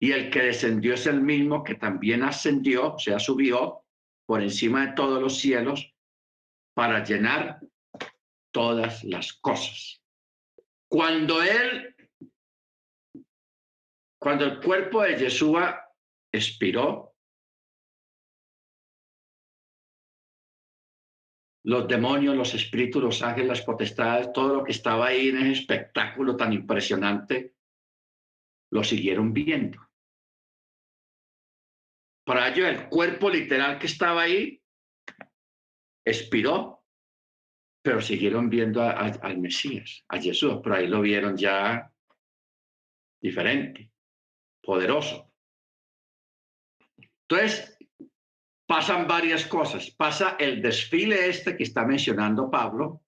Y 0.00 0.12
el 0.12 0.30
que 0.30 0.42
descendió 0.42 0.94
es 0.94 1.06
el 1.06 1.20
mismo 1.20 1.62
que 1.62 1.76
también 1.76 2.22
ascendió, 2.24 2.94
o 2.94 2.98
sea, 2.98 3.18
subió 3.18 3.84
por 4.26 4.42
encima 4.42 4.86
de 4.86 4.92
todos 4.94 5.20
los 5.20 5.38
cielos 5.38 5.94
para 6.74 7.04
llenar 7.04 7.60
todas 8.52 9.04
las 9.04 9.32
cosas. 9.34 10.02
Cuando 10.88 11.42
él, 11.42 11.94
cuando 14.18 14.44
el 14.44 14.60
cuerpo 14.60 15.02
de 15.02 15.16
Yeshua 15.16 15.88
expiró, 16.32 17.11
los 21.64 21.86
demonios, 21.86 22.36
los 22.36 22.54
espíritus, 22.54 23.02
los 23.02 23.22
ángeles, 23.22 23.48
las 23.48 23.62
potestades, 23.62 24.32
todo 24.32 24.56
lo 24.56 24.64
que 24.64 24.72
estaba 24.72 25.06
ahí 25.06 25.28
en 25.28 25.38
ese 25.38 25.60
espectáculo 25.60 26.36
tan 26.36 26.52
impresionante, 26.52 27.54
lo 28.70 28.82
siguieron 28.82 29.32
viendo. 29.32 29.78
Para 32.24 32.48
ello, 32.48 32.66
el 32.66 32.88
cuerpo 32.88 33.28
literal 33.28 33.78
que 33.78 33.86
estaba 33.86 34.22
ahí 34.22 34.62
expiró, 36.04 36.84
pero 37.82 38.00
siguieron 38.00 38.48
viendo 38.48 38.82
al 38.82 39.38
Mesías, 39.38 40.04
a 40.08 40.20
Jesús, 40.20 40.60
pero 40.62 40.76
ahí 40.76 40.86
lo 40.86 41.00
vieron 41.00 41.36
ya 41.36 41.92
diferente, 43.20 43.90
poderoso. 44.62 45.32
Entonces, 47.28 47.71
pasan 48.72 49.06
varias 49.06 49.44
cosas. 49.44 49.90
Pasa 49.90 50.36
el 50.38 50.62
desfile 50.62 51.28
este 51.28 51.58
que 51.58 51.64
está 51.64 51.84
mencionando 51.84 52.50
Pablo, 52.50 53.02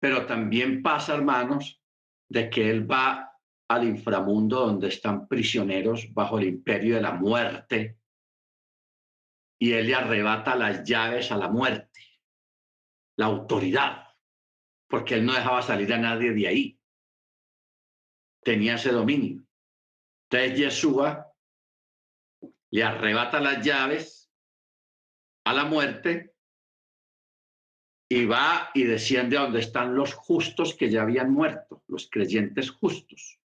pero 0.00 0.24
también 0.24 0.82
pasa, 0.82 1.14
hermanos, 1.14 1.78
de 2.26 2.48
que 2.48 2.70
él 2.70 2.90
va 2.90 3.38
al 3.68 3.86
inframundo 3.86 4.60
donde 4.60 4.88
están 4.88 5.28
prisioneros 5.28 6.10
bajo 6.14 6.38
el 6.38 6.46
imperio 6.46 6.94
de 6.94 7.02
la 7.02 7.12
muerte 7.12 7.98
y 9.58 9.72
él 9.72 9.88
le 9.88 9.94
arrebata 9.94 10.56
las 10.56 10.84
llaves 10.84 11.30
a 11.30 11.36
la 11.36 11.48
muerte, 11.50 12.00
la 13.18 13.26
autoridad, 13.26 14.06
porque 14.88 15.16
él 15.16 15.26
no 15.26 15.34
dejaba 15.34 15.60
salir 15.60 15.92
a 15.92 15.98
nadie 15.98 16.32
de 16.32 16.48
ahí. 16.48 16.80
Tenía 18.42 18.76
ese 18.76 18.90
dominio. 18.90 19.44
Entonces 20.30 20.58
Yeshua 20.58 21.30
le 22.70 22.82
arrebata 22.82 23.38
las 23.38 23.62
llaves 23.62 24.19
a 25.44 25.52
la 25.52 25.64
muerte 25.64 26.34
y 28.08 28.24
va 28.26 28.70
y 28.74 28.84
desciende 28.84 29.38
a 29.38 29.42
donde 29.42 29.60
están 29.60 29.94
los 29.94 30.14
justos 30.14 30.74
que 30.74 30.90
ya 30.90 31.02
habían 31.02 31.32
muerto, 31.32 31.82
los 31.86 32.08
creyentes 32.10 32.70
justos. 32.70 33.38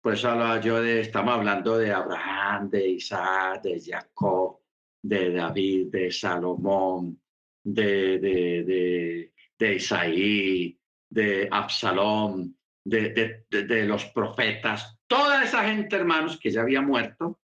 Por 0.00 0.14
eso 0.14 0.30
hablaba 0.30 0.60
yo 0.60 0.80
de, 0.80 1.00
estamos 1.00 1.34
hablando 1.34 1.76
de 1.76 1.92
Abraham, 1.92 2.70
de 2.70 2.88
Isaac, 2.90 3.62
de 3.62 3.80
Jacob, 3.80 4.60
de 5.02 5.32
David, 5.32 5.88
de 5.88 6.12
Salomón, 6.12 7.20
de, 7.64 8.18
de, 8.18 9.32
de, 9.58 9.74
Isaí, 9.74 10.78
de 11.10 11.48
Absalón, 11.50 12.56
de, 12.84 13.44
de, 13.50 13.84
los 13.84 14.06
profetas. 14.06 14.98
Toda 15.06 15.42
esa 15.42 15.64
gente, 15.64 15.96
hermanos, 15.96 16.38
que 16.38 16.50
ya 16.50 16.62
había 16.62 16.80
muerto, 16.80 17.40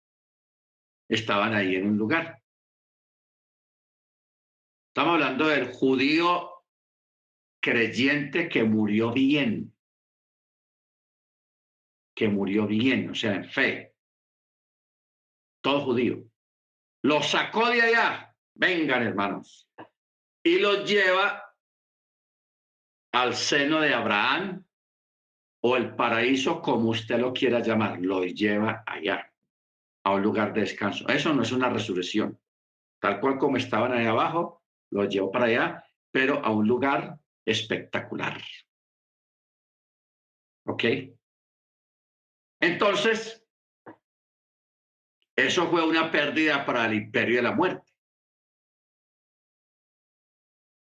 estaban 1.09 1.55
ahí 1.55 1.77
en 1.77 1.87
un 1.87 1.99
lugar. 1.99 2.38
Estamos 4.99 5.15
hablando 5.15 5.47
del 5.47 5.73
judío 5.73 6.65
creyente 7.63 8.49
que 8.49 8.65
murió 8.65 9.13
bien, 9.13 9.73
que 12.17 12.27
murió 12.27 12.67
bien, 12.67 13.09
o 13.09 13.15
sea, 13.15 13.37
en 13.37 13.49
fe. 13.49 13.95
Todo 15.63 15.83
judío. 15.83 16.25
Los 17.05 17.31
sacó 17.31 17.69
de 17.69 17.81
allá. 17.81 18.35
Vengan, 18.55 19.05
hermanos. 19.05 19.71
Y 20.43 20.59
los 20.59 20.85
lleva 20.85 21.55
al 23.13 23.37
seno 23.37 23.81
de 23.81 23.95
Abraham 23.95 24.67
o 25.63 25.77
el 25.77 25.95
paraíso, 25.95 26.61
como 26.61 26.91
usted 26.91 27.21
lo 27.21 27.33
quiera 27.33 27.61
llamar. 27.61 28.01
Los 28.01 28.35
lleva 28.35 28.83
allá, 28.85 29.33
a 30.03 30.11
un 30.11 30.23
lugar 30.23 30.53
de 30.53 30.63
descanso. 30.63 31.07
Eso 31.07 31.33
no 31.33 31.43
es 31.43 31.53
una 31.53 31.71
resurrección. 31.71 32.37
Tal 33.01 33.21
cual 33.21 33.39
como 33.39 33.59
estaban 33.59 33.93
ahí 33.93 34.05
abajo, 34.05 34.59
los 34.91 35.09
llevó 35.09 35.31
para 35.31 35.47
allá, 35.47 35.85
pero 36.11 36.45
a 36.45 36.51
un 36.51 36.67
lugar 36.67 37.19
espectacular. 37.45 38.41
¿Ok? 40.67 40.85
Entonces, 42.61 43.47
eso 45.37 45.71
fue 45.71 45.87
una 45.87 46.11
pérdida 46.11 46.67
para 46.67 46.87
el 46.87 46.95
imperio 46.95 47.37
de 47.37 47.43
la 47.43 47.53
muerte. 47.53 47.93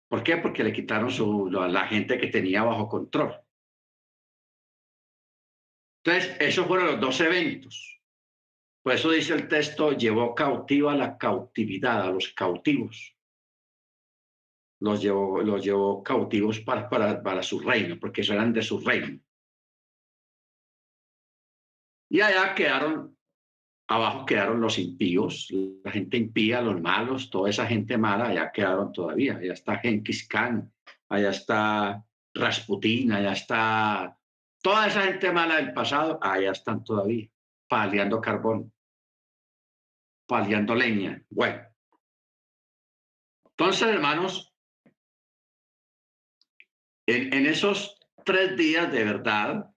¿Por 0.08 0.22
qué? 0.22 0.38
Porque 0.38 0.64
le 0.64 0.72
quitaron 0.72 1.10
su, 1.10 1.50
la 1.50 1.86
gente 1.86 2.18
que 2.18 2.28
tenía 2.28 2.62
bajo 2.62 2.88
control. 2.88 3.38
Entonces, 6.02 6.36
esos 6.40 6.66
fueron 6.66 6.86
los 6.86 7.00
dos 7.00 7.20
eventos. 7.20 8.00
Por 8.82 8.94
eso 8.94 9.10
dice 9.10 9.34
el 9.34 9.48
texto, 9.48 9.92
llevó 9.92 10.34
cautiva 10.34 10.96
la 10.96 11.18
cautividad, 11.18 12.02
a 12.02 12.10
los 12.10 12.28
cautivos. 12.28 13.17
Los 14.80 15.02
llevó, 15.02 15.42
los 15.42 15.64
llevó 15.64 16.02
cautivos 16.02 16.60
para, 16.60 16.88
para, 16.88 17.22
para 17.22 17.42
su 17.42 17.58
reino, 17.60 17.98
porque 17.98 18.20
eso 18.20 18.32
eran 18.32 18.52
de 18.52 18.62
su 18.62 18.78
reino. 18.80 19.18
Y 22.10 22.20
allá 22.20 22.54
quedaron, 22.54 23.16
abajo 23.88 24.24
quedaron 24.24 24.60
los 24.60 24.78
impíos, 24.78 25.48
la 25.84 25.90
gente 25.90 26.16
impía, 26.16 26.62
los 26.62 26.80
malos, 26.80 27.28
toda 27.28 27.50
esa 27.50 27.66
gente 27.66 27.98
mala, 27.98 28.28
allá 28.28 28.50
quedaron 28.52 28.92
todavía. 28.92 29.36
Allá 29.36 29.52
está 29.52 29.78
Genghis 29.78 30.26
Khan, 30.26 30.72
allá 31.08 31.30
está 31.30 32.04
Rasputín, 32.34 33.12
allá 33.12 33.32
está 33.32 34.18
toda 34.62 34.86
esa 34.86 35.02
gente 35.02 35.32
mala 35.32 35.56
del 35.56 35.72
pasado, 35.72 36.18
allá 36.22 36.52
están 36.52 36.82
todavía, 36.84 37.28
paliando 37.68 38.20
carbón, 38.20 38.72
paliando 40.26 40.74
leña. 40.74 41.22
Bueno. 41.28 41.62
Entonces, 43.50 43.88
hermanos, 43.88 44.47
en, 47.08 47.46
esos 47.46 47.98
tres 48.24 48.56
días 48.56 48.92
de 48.92 49.04
verdad, 49.04 49.70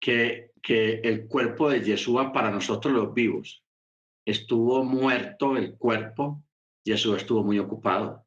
que, 0.00 0.48
el 0.66 1.28
cuerpo 1.28 1.70
de 1.70 1.80
Yeshua 1.80 2.32
para 2.32 2.50
nosotros 2.50 2.92
los 2.92 3.14
vivos 3.14 3.64
estuvo 4.26 4.84
muerto 4.84 5.56
el 5.56 5.78
cuerpo, 5.78 6.42
Yeshua 6.84 7.16
estuvo 7.16 7.42
muy 7.42 7.58
ocupado, 7.58 8.26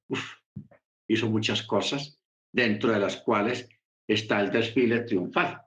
hizo 1.08 1.30
muchas 1.30 1.62
cosas, 1.62 2.20
dentro 2.52 2.92
de 2.92 3.00
las 3.00 3.18
cuales 3.18 3.70
está 4.08 4.40
el 4.40 4.50
desfile 4.50 5.02
triunfal. 5.02 5.62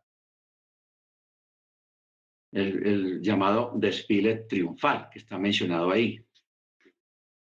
El, 2.52 3.20
llamado 3.20 3.72
desfile 3.76 4.46
triunfal, 4.48 5.10
que 5.10 5.18
está 5.18 5.38
mencionado 5.38 5.90
ahí. 5.90 6.24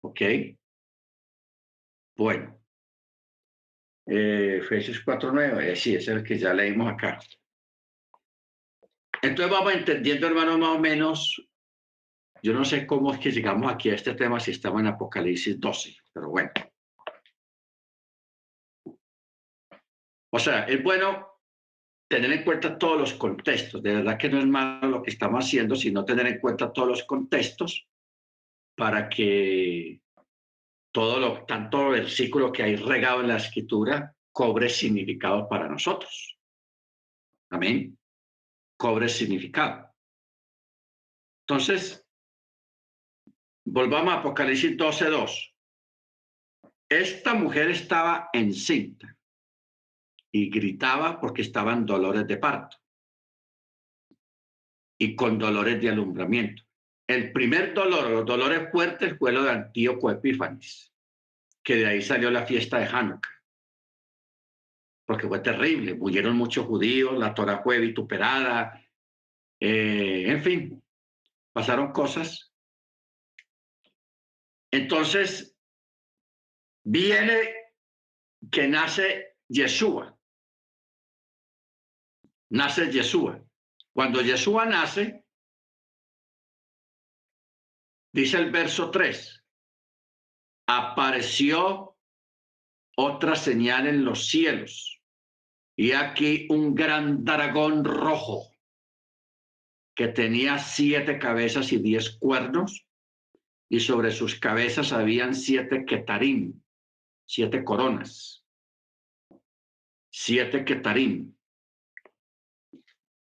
¿Ok? 0.03 0.21
Bueno. 2.17 2.62
Eh, 4.07 4.59
Efesios 4.61 5.05
4.9, 5.05 5.63
eh, 5.65 5.77
sí, 5.77 5.95
es 5.95 6.09
el 6.09 6.25
que 6.25 6.39
ya 6.39 6.53
leímos 6.53 6.93
acá. 6.93 7.19
Entonces 9.23 9.53
vamos 9.53 9.75
entendiendo, 9.75 10.27
hermano, 10.27 10.59
más 10.59 10.77
o 10.77 10.81
menos. 10.81 11.49
Yo 12.43 12.53
no 12.53 12.65
sé 12.65 12.87
cómo 12.87 13.13
es 13.13 13.21
que 13.21 13.31
llegamos 13.31 13.73
aquí 13.73 13.91
a 13.91 13.95
este 13.95 14.15
tema 14.15 14.41
si 14.41 14.51
estamos 14.51 14.81
en 14.81 14.89
Apocalipsis 14.89 15.61
12, 15.61 15.97
pero 16.13 16.31
bueno. 16.31 16.51
O 20.35 20.39
sea, 20.39 20.65
es 20.65 20.83
bueno 20.83 21.29
tener 22.09 22.33
en 22.33 22.43
cuenta 22.43 22.77
todos 22.77 22.99
los 22.99 23.15
contextos. 23.15 23.83
De 23.83 23.95
verdad 23.95 24.19
que 24.19 24.29
no 24.29 24.39
es 24.39 24.47
malo 24.47 24.89
lo 24.89 25.03
que 25.03 25.11
estamos 25.11 25.45
haciendo, 25.45 25.77
sino 25.77 26.05
tener 26.05 26.27
en 26.27 26.41
cuenta 26.41 26.73
todos 26.73 26.89
los 26.89 27.05
contextos 27.05 27.89
para 28.77 29.09
que 29.09 30.02
todo 30.93 31.19
lo, 31.19 31.45
tanto 31.45 31.89
versículo 31.89 32.53
que 32.53 32.63
hay 32.63 32.77
regado 32.77 33.23
en 33.23 33.29
la 33.29 33.39
escritura 33.39 34.15
cobre 34.31 34.69
significado 34.69 35.49
para 35.49 35.69
nosotros. 35.69 36.39
Amén. 37.51 37.99
Cobre 38.77 39.09
significado. 39.09 39.91
Entonces, 41.47 42.07
volvamos 43.65 44.15
a 44.15 44.19
Apocalipsis 44.19 44.77
12.2. 44.77 45.55
Esta 46.89 47.35
mujer 47.35 47.71
estaba 47.71 48.29
encinta 48.33 49.17
y 50.31 50.51
gritaba 50.51 51.21
porque 51.21 51.43
estaban 51.43 51.85
dolores 51.87 52.27
de 52.27 52.37
parto 52.37 52.77
y 54.99 55.17
con 55.17 55.39
dolores 55.39 55.81
de 55.81 55.89
alumbramiento. 55.89 56.63
El 57.13 57.33
primer 57.33 57.75
dolor, 57.75 58.11
los 58.11 58.27
dolores 58.27 58.71
fuertes, 58.71 59.17
fue 59.19 59.33
lo 59.33 59.43
de 59.43 59.51
Antíoco 59.51 60.11
Epífanes, 60.11 60.93
que 61.63 61.77
de 61.77 61.87
ahí 61.87 62.03
salió 62.03 62.31
la 62.31 62.47
fiesta 62.47 62.79
de 62.79 62.87
Hanukkah, 62.87 63.43
porque 65.05 65.29
fue 65.29 65.41
terrible, 65.41 65.95
murieron 65.95 66.37
muchos 66.37 66.67
judíos, 66.67 67.19
la 67.19 67.35
Torah 67.35 67.63
fue 67.63 67.79
vituperada, 67.79 68.83
eh, 69.61 70.25
en 70.27 70.43
fin, 70.43 70.83
pasaron 71.53 71.93
cosas. 71.93 72.53
Entonces, 74.71 75.57
viene 76.83 77.55
que 78.51 78.69
nace 78.69 79.37
Yeshua 79.49 80.17
nace 82.53 82.91
Yeshua. 82.91 83.43
Cuando 83.93 84.21
Yeshua 84.21 84.67
nace, 84.67 85.22
dice 88.13 88.37
el 88.39 88.51
verso 88.51 88.91
3, 88.91 89.45
apareció 90.67 91.97
otra 92.97 93.37
señal 93.37 93.87
en 93.87 94.05
los 94.05 94.27
cielos 94.27 95.01
y 95.77 95.93
aquí 95.93 96.47
un 96.51 96.75
gran 96.75 97.25
dragón 97.25 97.85
rojo 97.85 98.53
que 99.95 100.09
tenía 100.09 100.59
siete 100.59 101.19
cabezas 101.19 101.73
y 101.73 101.79
diez 101.79 102.17
cuernos 102.19 102.87
y 103.69 103.81
sobre 103.81 104.11
sus 104.11 104.39
cabezas 104.39 104.93
habían 104.93 105.35
siete 105.35 105.85
ketarim, 105.87 106.61
siete 107.27 107.65
coronas, 107.65 108.45
siete 110.11 110.65
ketarim. 110.65 111.35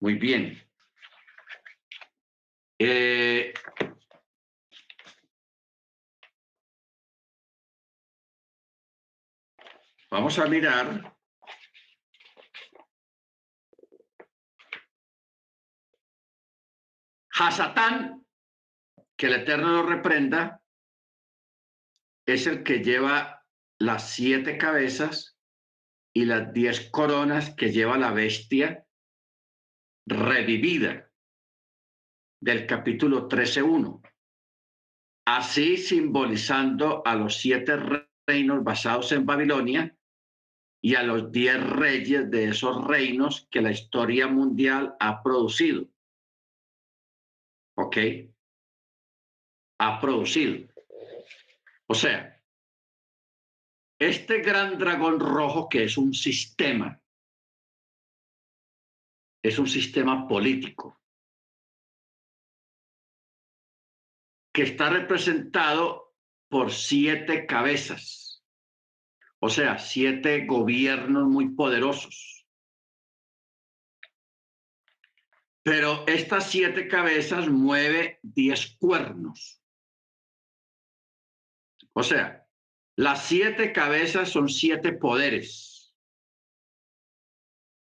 Muy 0.00 0.14
bien. 0.14 0.62
Eh, 2.78 3.54
vamos 10.16 10.38
a 10.38 10.46
mirar. 10.46 11.14
Hasatán, 17.38 18.24
que 19.14 19.26
el 19.26 19.34
Eterno 19.34 19.72
lo 19.72 19.82
reprenda, 19.82 20.62
es 22.26 22.46
el 22.46 22.64
que 22.64 22.82
lleva 22.82 23.44
las 23.78 24.08
siete 24.08 24.56
cabezas 24.56 25.38
y 26.14 26.24
las 26.24 26.50
diez 26.54 26.90
coronas 26.90 27.54
que 27.54 27.70
lleva 27.70 27.98
la 27.98 28.10
bestia 28.12 28.86
revivida 30.08 31.12
del 32.40 32.66
capítulo 32.66 33.28
13.1, 33.28 34.00
así 35.26 35.76
simbolizando 35.76 37.02
a 37.04 37.14
los 37.16 37.36
siete 37.36 37.76
reinos 38.26 38.64
basados 38.64 39.12
en 39.12 39.26
Babilonia 39.26 39.95
y 40.80 40.94
a 40.94 41.02
los 41.02 41.32
diez 41.32 41.58
reyes 41.60 42.30
de 42.30 42.48
esos 42.48 42.86
reinos 42.86 43.48
que 43.50 43.60
la 43.60 43.70
historia 43.70 44.28
mundial 44.28 44.96
ha 45.00 45.22
producido. 45.22 45.88
¿Ok? 47.76 47.96
Ha 49.78 50.00
producido. 50.00 50.68
O 51.86 51.94
sea, 51.94 52.42
este 53.98 54.40
gran 54.40 54.78
dragón 54.78 55.20
rojo 55.20 55.68
que 55.68 55.84
es 55.84 55.96
un 55.96 56.12
sistema 56.12 57.00
es 59.46 59.60
un 59.60 59.68
sistema 59.68 60.26
político 60.26 61.00
que 64.52 64.62
está 64.62 64.90
representado 64.90 66.16
por 66.48 66.72
siete 66.72 67.46
cabezas, 67.46 68.25
o 69.40 69.48
sea, 69.48 69.78
siete 69.78 70.46
gobiernos 70.46 71.28
muy 71.28 71.50
poderosos. 71.50 72.46
Pero 75.62 76.06
estas 76.06 76.48
siete 76.48 76.86
cabezas 76.88 77.48
mueve 77.48 78.20
diez 78.22 78.76
cuernos. 78.78 79.60
O 81.92 82.02
sea, 82.02 82.46
las 82.96 83.26
siete 83.26 83.72
cabezas 83.72 84.30
son 84.30 84.48
siete 84.48 84.92
poderes 84.92 85.94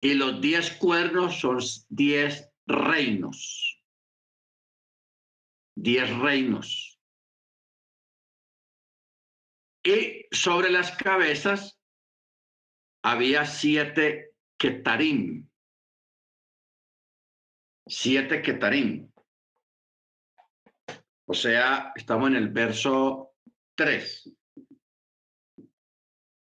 y 0.02 0.14
los 0.14 0.40
diez 0.40 0.72
cuernos 0.78 1.40
son 1.40 1.60
diez 1.90 2.50
reinos. 2.66 3.84
Diez 5.76 6.10
reinos. 6.18 6.97
Y 9.88 10.26
sobre 10.32 10.70
las 10.70 10.98
cabezas 10.98 11.80
había 13.06 13.46
siete 13.46 14.34
ketarim. 14.58 15.48
Siete 17.88 18.42
ketarim. 18.42 19.10
O 21.26 21.34
sea, 21.34 21.94
estamos 21.96 22.28
en 22.32 22.36
el 22.36 22.50
verso 22.50 23.36
3. 23.76 24.36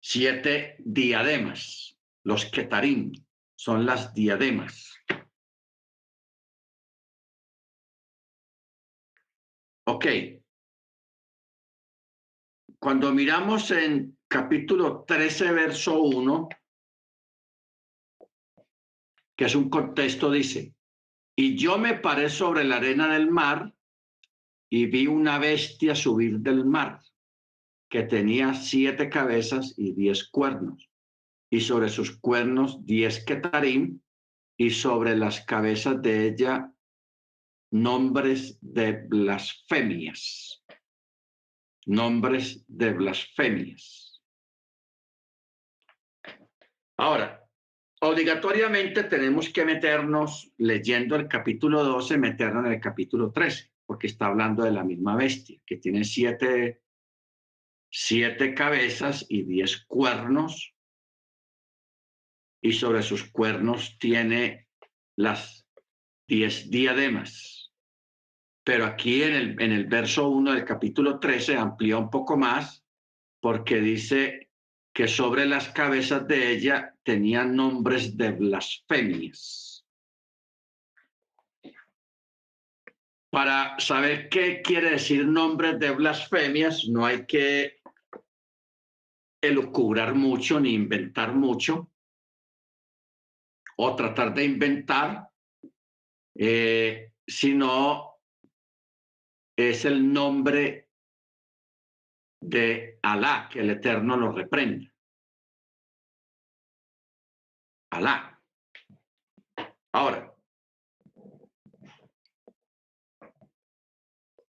Siete 0.02 0.76
diademas, 0.80 1.98
los 2.24 2.44
ketarim 2.44 3.14
son 3.56 3.86
las 3.86 4.14
diademas. 4.14 4.98
Ok. 9.86 10.39
Cuando 12.80 13.14
miramos 13.14 13.72
en 13.72 14.18
capítulo 14.28 15.04
13, 15.06 15.52
verso 15.52 16.02
1, 16.02 16.50
que 19.36 19.46
es 19.46 19.56
un 19.56 19.70
contexto, 19.70 20.32
dice, 20.32 20.74
y 21.36 21.58
yo 21.58 21.78
me 21.78 21.96
paré 21.96 22.30
sobre 22.30 22.64
la 22.64 22.78
arena 22.78 23.14
del 23.14 23.30
mar 23.30 23.74
y 24.70 24.86
vi 24.86 25.08
una 25.08 25.40
bestia 25.40 25.94
subir 25.94 26.40
del 26.40 26.66
mar, 26.66 27.02
que 27.90 28.04
tenía 28.04 28.54
siete 28.54 29.10
cabezas 29.10 29.74
y 29.78 29.94
diez 29.94 30.30
cuernos 30.30 30.90
y 31.50 31.62
sobre 31.62 31.90
sus 31.90 32.18
cuernos 32.18 32.86
diez 32.86 33.26
ketarim, 33.26 34.00
y 34.60 34.72
sobre 34.72 35.16
las 35.16 35.42
cabezas 35.46 36.02
de 36.02 36.28
ella 36.28 36.74
nombres 37.72 38.58
de 38.62 38.92
blasfemias. 39.08 40.59
Nombres 41.90 42.64
de 42.68 42.94
blasfemias. 42.94 44.22
Ahora, 46.98 47.44
obligatoriamente 48.02 49.06
tenemos 49.06 49.50
que 49.50 49.66
meternos, 49.66 50.52
leyendo 50.58 51.16
el 51.16 51.28
capítulo 51.28 51.84
12, 51.84 52.20
meternos 52.20 52.68
en 52.68 52.74
el 52.74 52.80
capítulo 52.80 53.32
13, 53.32 53.72
porque 53.88 54.06
está 54.06 54.28
hablando 54.28 54.64
de 54.64 54.72
la 54.72 54.84
misma 54.84 55.16
bestia, 55.16 55.60
que 55.66 55.78
tiene 55.78 56.04
siete, 56.04 56.84
siete 57.92 58.54
cabezas 58.54 59.26
y 59.28 59.42
diez 59.42 59.84
cuernos 59.88 60.76
y 62.62 62.74
sobre 62.74 63.02
sus 63.02 63.32
cuernos 63.32 63.98
tiene 63.98 64.68
las 65.16 65.66
diez 66.28 66.70
diademas. 66.70 67.59
Pero 68.64 68.86
aquí 68.86 69.24
en 69.24 69.34
el, 69.34 69.62
en 69.62 69.72
el 69.72 69.86
verso 69.86 70.30
1 70.30 70.54
del 70.54 70.66
capítulo 70.66 71.20
13 71.20 71.58
amplía 71.58 71.98
un 71.98 72.10
poco 72.10 72.38
más 72.38 72.84
porque 73.40 73.80
dice 73.80 74.50
que 74.94 75.08
sobre 75.08 75.46
las 75.46 75.70
cabezas 75.70 76.28
de 76.28 76.52
ella 76.52 76.96
tenían 77.04 77.56
nombres 77.56 78.18
de 78.18 78.32
blasfemias. 78.32 79.86
Para 83.30 83.80
saber 83.80 84.28
qué 84.28 84.62
quiere 84.62 84.92
decir 84.92 85.26
nombres 85.26 85.80
de 85.80 85.92
blasfemias, 85.92 86.88
no 86.90 87.06
hay 87.06 87.26
que 87.26 87.80
elucubrar 89.42 90.16
mucho 90.16 90.60
ni 90.60 90.74
inventar 90.74 91.34
mucho 91.34 91.92
o 93.78 93.96
tratar 93.96 94.34
de 94.34 94.44
inventar, 94.44 95.30
eh, 96.36 97.14
sino 97.26 98.09
es 99.68 99.84
el 99.84 100.14
nombre 100.14 100.90
de 102.42 103.00
Alá, 103.02 103.50
que 103.52 103.60
el 103.60 103.72
Eterno 103.72 104.16
lo 104.16 104.32
reprende. 104.32 104.94
Alá. 107.92 108.42
Ahora, 109.92 110.34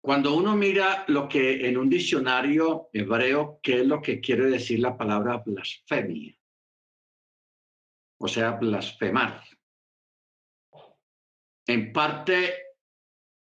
cuando 0.01 0.35
uno 0.35 0.55
mira 0.55 1.05
lo 1.07 1.27
que 1.27 1.67
en 1.67 1.77
un 1.77 1.89
diccionario 1.89 2.89
hebreo, 2.93 3.59
¿qué 3.63 3.81
es 3.81 3.87
lo 3.87 4.01
que 4.01 4.21
quiere 4.21 4.45
decir 4.45 4.79
la 4.79 4.95
palabra 4.95 5.41
blasfemia? 5.45 6.37
O 8.19 8.27
sea, 8.27 8.51
blasfemar. 8.51 9.43
En 11.65 11.91
parte, 11.91 12.62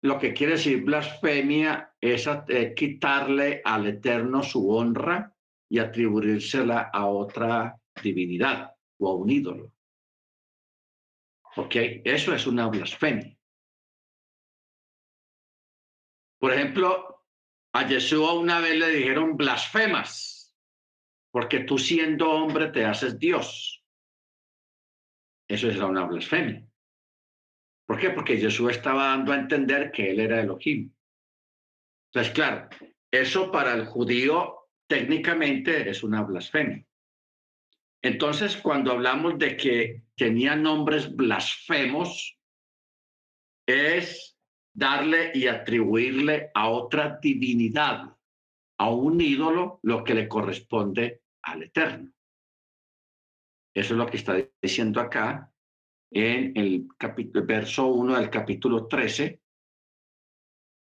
lo 0.03 0.17
que 0.17 0.33
quiere 0.33 0.53
decir 0.53 0.83
blasfemia 0.83 1.95
es 2.01 2.27
eh, 2.27 2.73
quitarle 2.75 3.61
al 3.63 3.87
Eterno 3.87 4.41
su 4.41 4.69
honra 4.69 5.35
y 5.69 5.79
atribuírsela 5.79 6.89
a 6.91 7.05
otra 7.05 7.79
divinidad 8.01 8.71
o 8.97 9.09
a 9.09 9.15
un 9.15 9.29
ídolo. 9.29 9.71
¿Ok? 11.55 11.75
Eso 12.03 12.33
es 12.33 12.47
una 12.47 12.67
blasfemia. 12.67 13.37
Por 16.39 16.53
ejemplo, 16.53 17.27
a 17.73 17.87
Yeshua 17.87 18.33
una 18.33 18.59
vez 18.59 18.77
le 18.77 18.89
dijeron 18.89 19.37
blasfemas, 19.37 20.57
porque 21.29 21.59
tú 21.59 21.77
siendo 21.77 22.31
hombre 22.31 22.69
te 22.69 22.85
haces 22.85 23.19
Dios. 23.19 23.85
Eso 25.47 25.69
es 25.69 25.77
una 25.77 26.05
blasfemia. 26.05 26.70
¿Por 27.85 27.99
qué? 27.99 28.11
Porque 28.11 28.37
Jesús 28.37 28.71
estaba 28.71 29.07
dando 29.07 29.33
a 29.33 29.37
entender 29.37 29.91
que 29.91 30.11
él 30.11 30.19
era 30.19 30.41
Elohim. 30.41 30.91
Entonces, 32.13 32.33
claro, 32.33 32.69
eso 33.11 33.51
para 33.51 33.73
el 33.73 33.85
judío 33.85 34.69
técnicamente 34.87 35.89
es 35.89 36.03
una 36.03 36.23
blasfemia. 36.23 36.85
Entonces, 38.01 38.57
cuando 38.57 38.91
hablamos 38.91 39.37
de 39.37 39.55
que 39.55 40.03
tenía 40.15 40.55
nombres 40.55 41.15
blasfemos, 41.15 42.37
es 43.67 44.37
darle 44.73 45.31
y 45.33 45.47
atribuirle 45.47 46.49
a 46.53 46.69
otra 46.69 47.19
divinidad, 47.21 48.17
a 48.79 48.89
un 48.89 49.21
ídolo, 49.21 49.79
lo 49.83 50.03
que 50.03 50.15
le 50.15 50.27
corresponde 50.27 51.21
al 51.43 51.63
Eterno. 51.63 52.11
Eso 53.73 53.93
es 53.93 53.97
lo 53.97 54.07
que 54.07 54.17
está 54.17 54.35
diciendo 54.61 54.99
acá 54.99 55.50
en 56.11 56.55
el 56.57 56.87
verso 57.45 57.87
1 57.87 58.19
del 58.19 58.29
capítulo 58.29 58.87
13, 58.87 59.39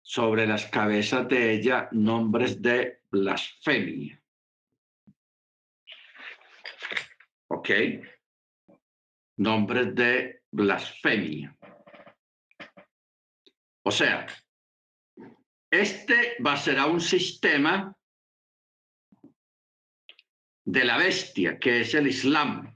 sobre 0.03 0.47
las 0.47 0.67
cabezas 0.67 1.27
de 1.29 1.53
ella 1.53 1.89
nombres 1.93 2.61
de 2.61 3.01
blasfemia. 3.11 4.21
¿Ok? 7.49 7.71
Nombres 9.37 9.95
de 9.95 10.43
blasfemia. 10.51 11.57
O 13.87 13.91
sea, 13.91 14.27
este 15.71 16.37
va 16.45 16.55
a 16.55 16.57
ser 16.57 16.81
un 16.81 17.01
sistema 17.01 17.97
de 20.65 20.85
la 20.85 20.99
bestia, 20.99 21.59
que 21.59 21.81
es 21.81 21.95
el 21.95 22.09
Islam 22.09 22.74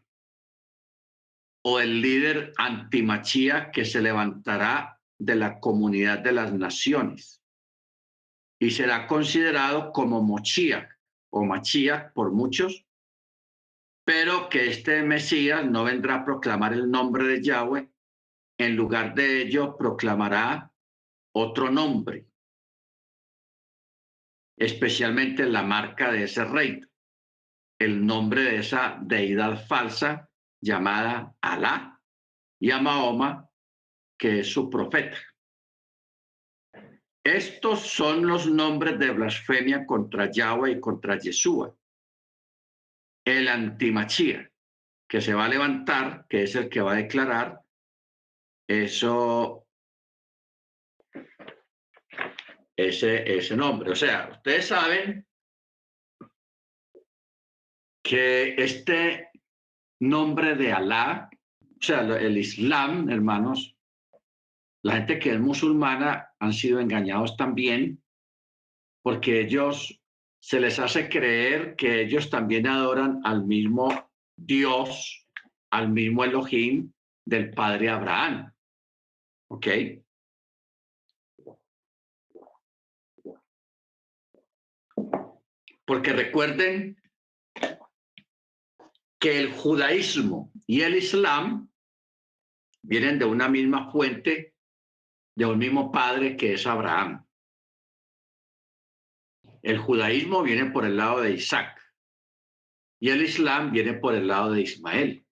o 1.71 1.81
el 1.81 2.01
líder 2.01 2.55
antimachía 2.57 3.71
que 3.71 3.85
se 3.85 4.01
levantará 4.01 4.99
de 5.19 5.35
la 5.35 5.61
comunidad 5.61 6.21
de 6.21 6.33
las 6.33 6.51
naciones 6.51 7.43
y 8.59 8.71
será 8.71 9.07
considerado 9.07 9.93
como 9.93 10.23
mochía 10.23 10.89
o 11.31 11.45
machía 11.45 12.11
por 12.15 12.33
muchos, 12.33 12.87
pero 14.07 14.49
que 14.49 14.71
este 14.71 15.03
Mesías 15.03 15.63
no 15.67 15.85
vendrá 15.85 16.15
a 16.15 16.25
proclamar 16.25 16.73
el 16.73 16.91
nombre 16.91 17.25
de 17.25 17.43
Yahweh, 17.43 17.93
en 18.59 18.75
lugar 18.75 19.15
de 19.15 19.43
ello 19.43 19.77
proclamará 19.77 20.73
otro 21.35 21.71
nombre, 21.71 22.27
especialmente 24.57 25.45
la 25.45 25.63
marca 25.63 26.11
de 26.11 26.25
ese 26.25 26.47
rey, 26.47 26.81
el 27.79 28.07
nombre 28.07 28.43
de 28.45 28.57
esa 28.57 28.99
deidad 29.03 29.67
falsa 29.67 30.28
llamada 30.61 31.35
Alá 31.41 32.01
y 32.61 32.71
a 32.71 32.81
Mahoma, 32.81 33.49
que 34.19 34.41
es 34.41 34.53
su 34.53 34.69
profeta. 34.69 35.19
Estos 37.25 37.81
son 37.81 38.27
los 38.27 38.47
nombres 38.47 38.99
de 38.99 39.11
blasfemia 39.11 39.87
contra 39.87 40.31
Yahweh 40.31 40.73
y 40.73 40.81
contra 40.81 41.19
Yeshua. 41.19 41.75
El 43.25 43.49
antimachía, 43.49 44.51
que 45.07 45.21
se 45.21 45.35
va 45.35 45.45
a 45.45 45.49
levantar, 45.49 46.27
que 46.29 46.45
es 46.45 46.55
el 46.55 46.69
que 46.69 46.81
va 46.81 46.93
a 46.93 46.97
declarar 46.97 47.61
eso, 48.67 49.67
ese, 52.75 53.37
ese 53.37 53.57
nombre. 53.57 53.91
O 53.91 53.95
sea, 53.95 54.31
ustedes 54.33 54.69
saben 54.69 55.27
que 58.03 58.55
este 58.57 59.28
nombre 60.01 60.55
de 60.55 60.73
Alá, 60.73 61.31
o 61.63 61.83
sea, 61.83 62.01
el 62.01 62.39
Islam, 62.39 63.09
hermanos, 63.11 63.77
la 64.83 64.97
gente 64.97 65.19
que 65.19 65.33
es 65.33 65.41
musulmana 65.41 66.29
han 66.39 66.53
sido 66.53 66.81
engañados 66.81 67.37
también 67.37 68.03
porque 69.03 69.41
ellos 69.41 70.01
se 70.41 70.61
les 70.61 70.79
hace 70.79 71.09
creer 71.09 71.77
que 71.77 72.03
ellos 72.03 72.31
también 72.31 72.67
adoran 72.67 73.21
al 73.25 73.45
mismo 73.45 74.11
Dios, 74.37 75.27
al 75.71 75.91
mismo 75.91 76.25
Elohim 76.25 76.93
del 77.25 77.51
padre 77.51 77.91
Abraham. 77.91 78.53
¿Ok? 79.49 79.67
Porque 85.85 86.13
recuerden 86.13 87.01
que 89.19 89.41
el 89.41 89.53
judaísmo 89.53 90.53
y 90.67 90.83
el 90.83 90.97
islam 90.97 91.71
vienen 92.83 93.19
de 93.19 93.25
una 93.25 93.49
misma 93.49 93.91
fuente, 93.91 94.55
de 95.37 95.47
un 95.47 95.59
mismo 95.59 95.91
padre 95.91 96.37
que 96.37 96.55
es 96.55 96.67
Abraham. 96.67 97.27
El 99.63 99.79
judaísmo 99.79 100.43
viene 100.43 100.71
por 100.71 100.85
el 100.85 100.97
lado 100.97 101.21
de 101.21 101.33
Isaac 101.33 101.81
y 103.01 103.11
el 103.11 103.23
islam 103.23 103.73
viene 103.73 103.95
por 103.95 104.15
el 104.15 104.27
lado 104.27 104.53
de 104.53 104.63
Ismael. 104.63 105.27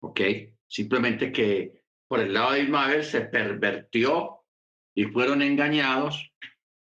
¿Ok? 0.00 0.20
Simplemente 0.66 1.32
que 1.32 1.82
por 2.06 2.20
el 2.20 2.32
lado 2.32 2.52
de 2.52 2.62
Ismael 2.62 3.04
se 3.04 3.22
pervertió 3.22 4.40
y 4.94 5.04
fueron 5.04 5.42
engañados 5.42 6.32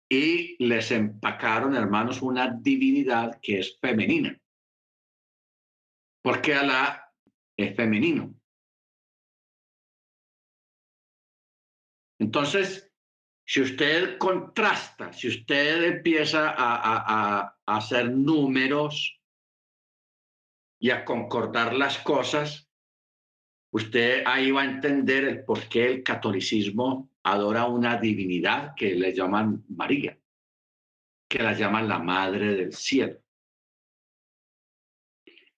y 0.10 0.64
les 0.64 0.92
empacaron, 0.92 1.76
hermanos, 1.76 2.22
una 2.22 2.58
divinidad 2.62 3.38
que 3.42 3.60
es 3.60 3.78
femenina 3.80 4.40
porque 6.28 6.54
Alá 6.54 7.10
es 7.56 7.74
femenino. 7.74 8.36
Entonces, 12.20 12.92
si 13.46 13.62
usted 13.62 14.18
contrasta, 14.18 15.14
si 15.14 15.30
usted 15.30 15.84
empieza 15.84 16.54
a, 16.54 17.58
hacer 17.66 18.12
números 18.12 19.22
y 20.82 20.90
a 20.90 21.06
concordar 21.06 21.74
las 21.74 21.98
cosas, 22.00 22.70
usted 23.72 24.24
ahí 24.26 24.52
va 24.52 24.64
a 24.64 24.66
entender 24.66 25.24
el 25.24 25.46
por 25.46 25.70
qué 25.70 25.86
el 25.86 26.04
catolicismo 26.04 27.10
adora 27.24 27.68
una 27.68 27.96
divinidad 27.96 28.74
que 28.76 28.96
le 28.96 29.14
llaman 29.14 29.64
María, 29.70 30.20
que 31.30 31.42
la 31.42 31.54
llaman 31.54 31.88
la 31.88 32.00
Madre 32.00 32.54
del 32.54 32.74
Cielo. 32.74 33.22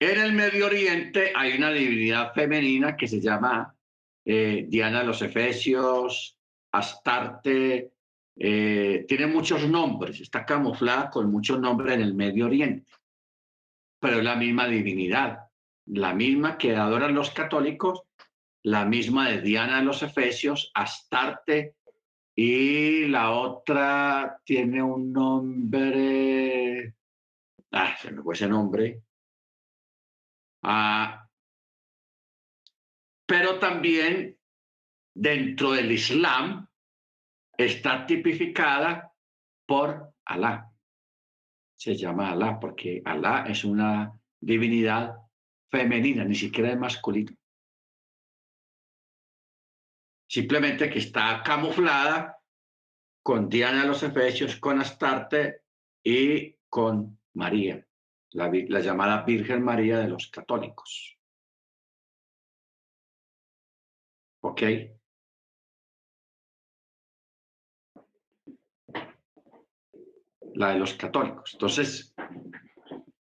En 0.02 0.18
el 0.18 0.32
Medio 0.32 0.68
Oriente 0.68 1.34
hay 1.36 1.58
una 1.58 1.72
divinidad 1.72 2.34
femenina 2.34 2.96
que 2.96 3.06
se 3.06 3.20
llama 3.20 3.76
eh, 4.24 4.66
Diana 4.70 5.00
de 5.00 5.06
los 5.06 5.22
Efesios, 5.22 6.40
Astarte, 6.72 7.92
eh, 8.38 9.06
tiene 9.06 9.28
muchos 9.28 9.68
nombres, 9.68 10.22
está 10.22 10.46
camuflada 10.46 11.10
con 11.10 11.30
muchos 11.30 11.60
nombres 11.60 11.96
en 11.96 12.02
el 12.02 12.14
Medio 12.14 12.46
Oriente, 12.46 12.90
pero 14.00 14.20
es 14.20 14.24
la 14.24 14.38
misma 14.38 14.68
divinidad, 14.68 15.40
la 15.88 16.14
misma 16.14 16.58
que 16.58 16.78
adoran 16.78 17.14
los 17.14 17.32
católicos, 17.32 18.04
la 18.64 18.86
misma 18.86 19.30
de 19.30 19.42
Diana 19.42 19.80
de 19.80 19.84
los 19.84 20.02
Efesios, 20.02 20.72
Astarte, 20.76 21.76
y 22.34 23.06
la 23.08 23.32
otra 23.32 24.40
tiene 24.46 24.82
un 24.82 25.12
nombre, 25.12 26.96
ah, 27.72 27.98
se 28.02 28.12
me 28.12 28.22
fue 28.22 28.36
ese 28.36 28.48
nombre, 28.48 29.02
ah, 30.64 31.28
pero 33.26 33.60
también 33.60 34.38
dentro 35.14 35.72
del 35.72 35.92
Islam 35.92 36.68
está 37.58 38.06
tipificada 38.06 39.14
por 39.66 40.14
Alá. 40.26 40.72
Se 41.76 41.96
llama 41.96 42.32
Alá 42.32 42.60
porque 42.60 43.02
Alá 43.06 43.46
es 43.48 43.64
una 43.64 44.12
divinidad 44.40 45.16
femenina, 45.70 46.24
ni 46.24 46.36
siquiera 46.36 46.72
es 46.72 46.80
masculino. 46.80 47.36
Simplemente 50.28 50.90
que 50.90 51.00
está 51.00 51.42
camuflada 51.44 52.38
con 53.24 53.50
Diana 53.50 53.82
de 53.82 53.88
los 53.88 54.04
Efesios, 54.04 54.56
con 54.58 54.80
Astarte 54.80 55.64
y 56.04 56.56
con 56.70 57.20
María, 57.34 57.86
la, 58.32 58.52
la 58.52 58.80
llamada 58.80 59.24
Virgen 59.24 59.64
María 59.64 60.00
de 60.00 60.08
los 60.08 60.28
católicos. 60.30 61.18
¿Ok? 64.42 64.62
la 70.60 70.74
de 70.74 70.80
los 70.80 70.94
católicos. 70.96 71.52
Entonces, 71.54 72.14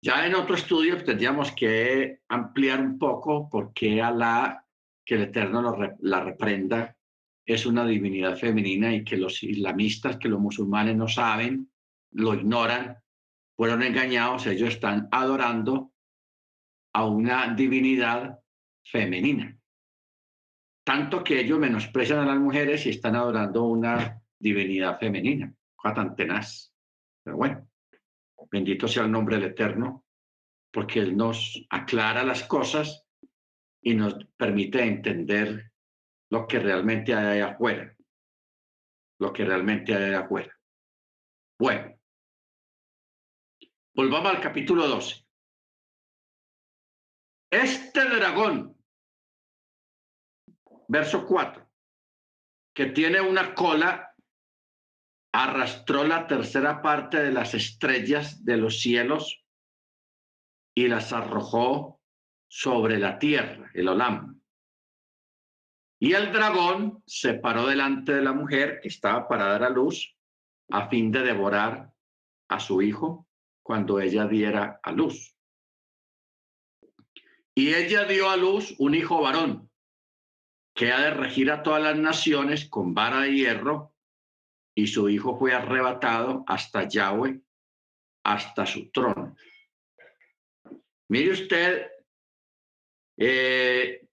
ya 0.02 0.26
en 0.26 0.34
otro 0.34 0.56
estudio 0.56 1.02
tendríamos 1.04 1.52
que 1.52 2.20
ampliar 2.28 2.80
un 2.80 2.98
poco 2.98 3.48
por 3.48 3.72
qué 3.72 4.02
Alá, 4.02 4.66
que 5.04 5.14
el 5.14 5.22
Eterno 5.22 5.76
la 6.00 6.24
reprenda, 6.24 6.96
es 7.44 7.66
una 7.66 7.86
divinidad 7.86 8.36
femenina 8.36 8.92
y 8.92 9.04
que 9.04 9.16
los 9.16 9.42
islamistas, 9.42 10.18
que 10.18 10.28
los 10.28 10.40
musulmanes 10.40 10.96
no 10.96 11.06
saben, 11.06 11.70
lo 12.12 12.34
ignoran, 12.34 12.96
fueron 13.60 13.82
engañados, 13.82 14.46
ellos 14.46 14.70
están 14.70 15.06
adorando 15.12 15.92
a 16.94 17.04
una 17.04 17.54
divinidad 17.54 18.40
femenina. 18.82 19.54
Tanto 20.82 21.22
que 21.22 21.40
ellos 21.40 21.58
menosprecian 21.58 22.20
a 22.20 22.24
las 22.24 22.38
mujeres 22.38 22.86
y 22.86 22.88
están 22.88 23.16
adorando 23.16 23.64
una 23.64 24.18
divinidad 24.38 24.98
femenina. 24.98 25.54
Cosa 25.76 25.94
tan 25.94 26.16
tenaz. 26.16 26.72
Pero 27.22 27.36
bueno, 27.36 27.68
bendito 28.50 28.88
sea 28.88 29.04
el 29.04 29.12
nombre 29.12 29.36
del 29.36 29.50
Eterno, 29.50 30.06
porque 30.72 31.00
Él 31.00 31.14
nos 31.14 31.62
aclara 31.68 32.24
las 32.24 32.44
cosas 32.44 33.04
y 33.82 33.94
nos 33.94 34.24
permite 34.38 34.82
entender 34.82 35.70
lo 36.30 36.46
que 36.46 36.60
realmente 36.60 37.12
hay 37.14 37.40
afuera, 37.40 37.94
lo 39.18 39.34
que 39.34 39.44
realmente 39.44 39.94
hay 39.94 40.14
afuera. 40.14 40.58
Bueno, 41.58 41.99
volvamos 44.00 44.34
al 44.34 44.40
capítulo 44.40 44.88
12. 44.88 45.26
Este 47.50 48.08
dragón, 48.08 48.74
verso 50.88 51.26
4, 51.26 51.70
que 52.74 52.86
tiene 52.86 53.20
una 53.20 53.54
cola 53.54 54.14
arrastró 55.34 56.04
la 56.04 56.26
tercera 56.26 56.80
parte 56.80 57.22
de 57.22 57.30
las 57.30 57.52
estrellas 57.52 58.42
de 58.42 58.56
los 58.56 58.80
cielos 58.80 59.44
y 60.74 60.88
las 60.88 61.12
arrojó 61.12 62.00
sobre 62.48 62.96
la 62.96 63.18
tierra, 63.18 63.70
el 63.74 63.86
Olam. 63.86 64.40
Y 66.00 66.14
el 66.14 66.32
dragón 66.32 67.02
se 67.04 67.34
paró 67.34 67.66
delante 67.66 68.14
de 68.14 68.22
la 68.22 68.32
mujer 68.32 68.80
que 68.80 68.88
estaba 68.88 69.28
para 69.28 69.44
dar 69.44 69.62
a 69.62 69.68
luz 69.68 70.16
a 70.70 70.88
fin 70.88 71.12
de 71.12 71.20
devorar 71.20 71.92
a 72.48 72.60
su 72.60 72.80
hijo 72.80 73.26
cuando 73.70 74.00
ella 74.00 74.26
diera 74.26 74.80
a 74.82 74.90
luz. 74.90 75.32
Y 77.54 77.72
ella 77.72 78.02
dio 78.02 78.28
a 78.28 78.36
luz 78.36 78.74
un 78.80 78.96
hijo 78.96 79.22
varón 79.22 79.70
que 80.74 80.90
ha 80.90 81.02
de 81.02 81.10
regir 81.12 81.52
a 81.52 81.62
todas 81.62 81.80
las 81.80 81.96
naciones 81.96 82.68
con 82.68 82.94
vara 82.94 83.20
de 83.20 83.32
hierro 83.32 83.94
y 84.74 84.88
su 84.88 85.08
hijo 85.08 85.38
fue 85.38 85.54
arrebatado 85.54 86.42
hasta 86.48 86.88
Yahweh, 86.88 87.40
hasta 88.24 88.66
su 88.66 88.90
trono. 88.90 89.36
Mire 91.08 91.30
usted, 91.30 91.92
eh, 93.18 94.04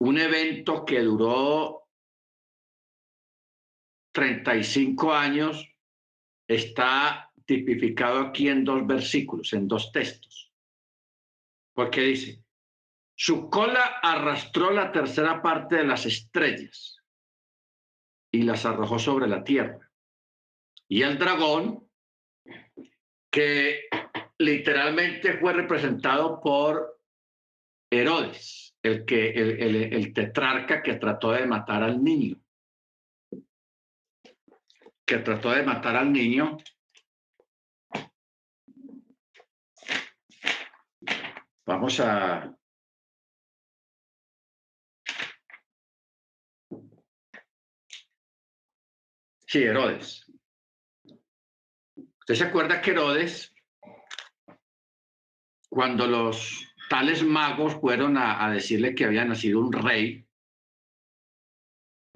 un 0.00 0.18
evento 0.18 0.84
que 0.84 1.02
duró 1.02 1.88
35 4.12 5.14
años 5.14 5.72
está 6.48 7.27
tipificado 7.48 8.20
aquí 8.20 8.48
en 8.48 8.62
dos 8.62 8.86
versículos, 8.86 9.54
en 9.54 9.66
dos 9.66 9.90
textos. 9.90 10.52
Porque 11.74 12.02
dice, 12.02 12.44
su 13.16 13.48
cola 13.48 13.98
arrastró 14.02 14.70
la 14.70 14.92
tercera 14.92 15.40
parte 15.40 15.76
de 15.76 15.84
las 15.84 16.04
estrellas 16.04 16.98
y 18.30 18.42
las 18.42 18.66
arrojó 18.66 18.98
sobre 18.98 19.26
la 19.26 19.42
tierra 19.42 19.88
y 20.88 21.02
el 21.02 21.18
dragón, 21.18 21.86
que 23.30 23.88
literalmente 24.38 25.38
fue 25.38 25.52
representado 25.52 26.40
por 26.40 27.00
Herodes, 27.90 28.74
el, 28.82 29.04
que, 29.04 29.30
el, 29.30 30.12
tetrarca 30.12 30.82
que 30.82 30.94
trató 30.94 31.32
de 31.32 31.46
matar 31.46 31.82
al 31.82 32.02
niño. 32.02 32.36
Que 35.06 35.18
trató 35.18 35.50
de 35.50 35.62
matar 35.62 35.96
al 35.96 36.12
niño 36.12 36.58
Vamos 41.68 42.00
a... 42.00 42.50
Sí, 49.46 49.62
Herodes. 49.64 50.24
¿Usted 52.20 52.34
se 52.34 52.44
acuerda 52.44 52.80
que 52.80 52.92
Herodes, 52.92 53.54
cuando 55.68 56.06
los 56.06 56.74
tales 56.88 57.22
magos 57.22 57.74
fueron 57.74 58.16
a, 58.16 58.50
decirle 58.50 58.94
que 58.94 59.04
había 59.04 59.26
nacido 59.26 59.60
un 59.60 59.70
rey, 59.70 60.26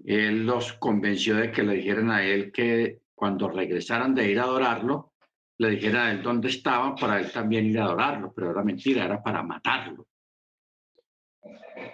él 0.06 0.46
los 0.46 0.72
convenció 0.72 1.36
de 1.36 1.52
que 1.52 1.62
le 1.62 1.74
dijeran 1.74 2.10
a 2.10 2.24
él 2.24 2.52
que 2.52 3.02
cuando 3.14 3.50
regresaran 3.50 4.14
de 4.14 4.30
ir 4.30 4.40
a 4.40 4.44
adorarlo, 4.44 5.11
le 5.58 5.70
dijeran 5.70 6.06
a 6.06 6.10
él 6.12 6.22
dónde 6.22 6.48
estaba 6.48 6.94
para 6.94 7.20
él 7.20 7.30
también 7.30 7.66
ir 7.66 7.78
a 7.78 7.84
adorarlo, 7.84 8.32
pero 8.34 8.50
era 8.50 8.62
mentira, 8.62 9.04
era 9.04 9.22
para 9.22 9.42
matarlo. 9.42 10.06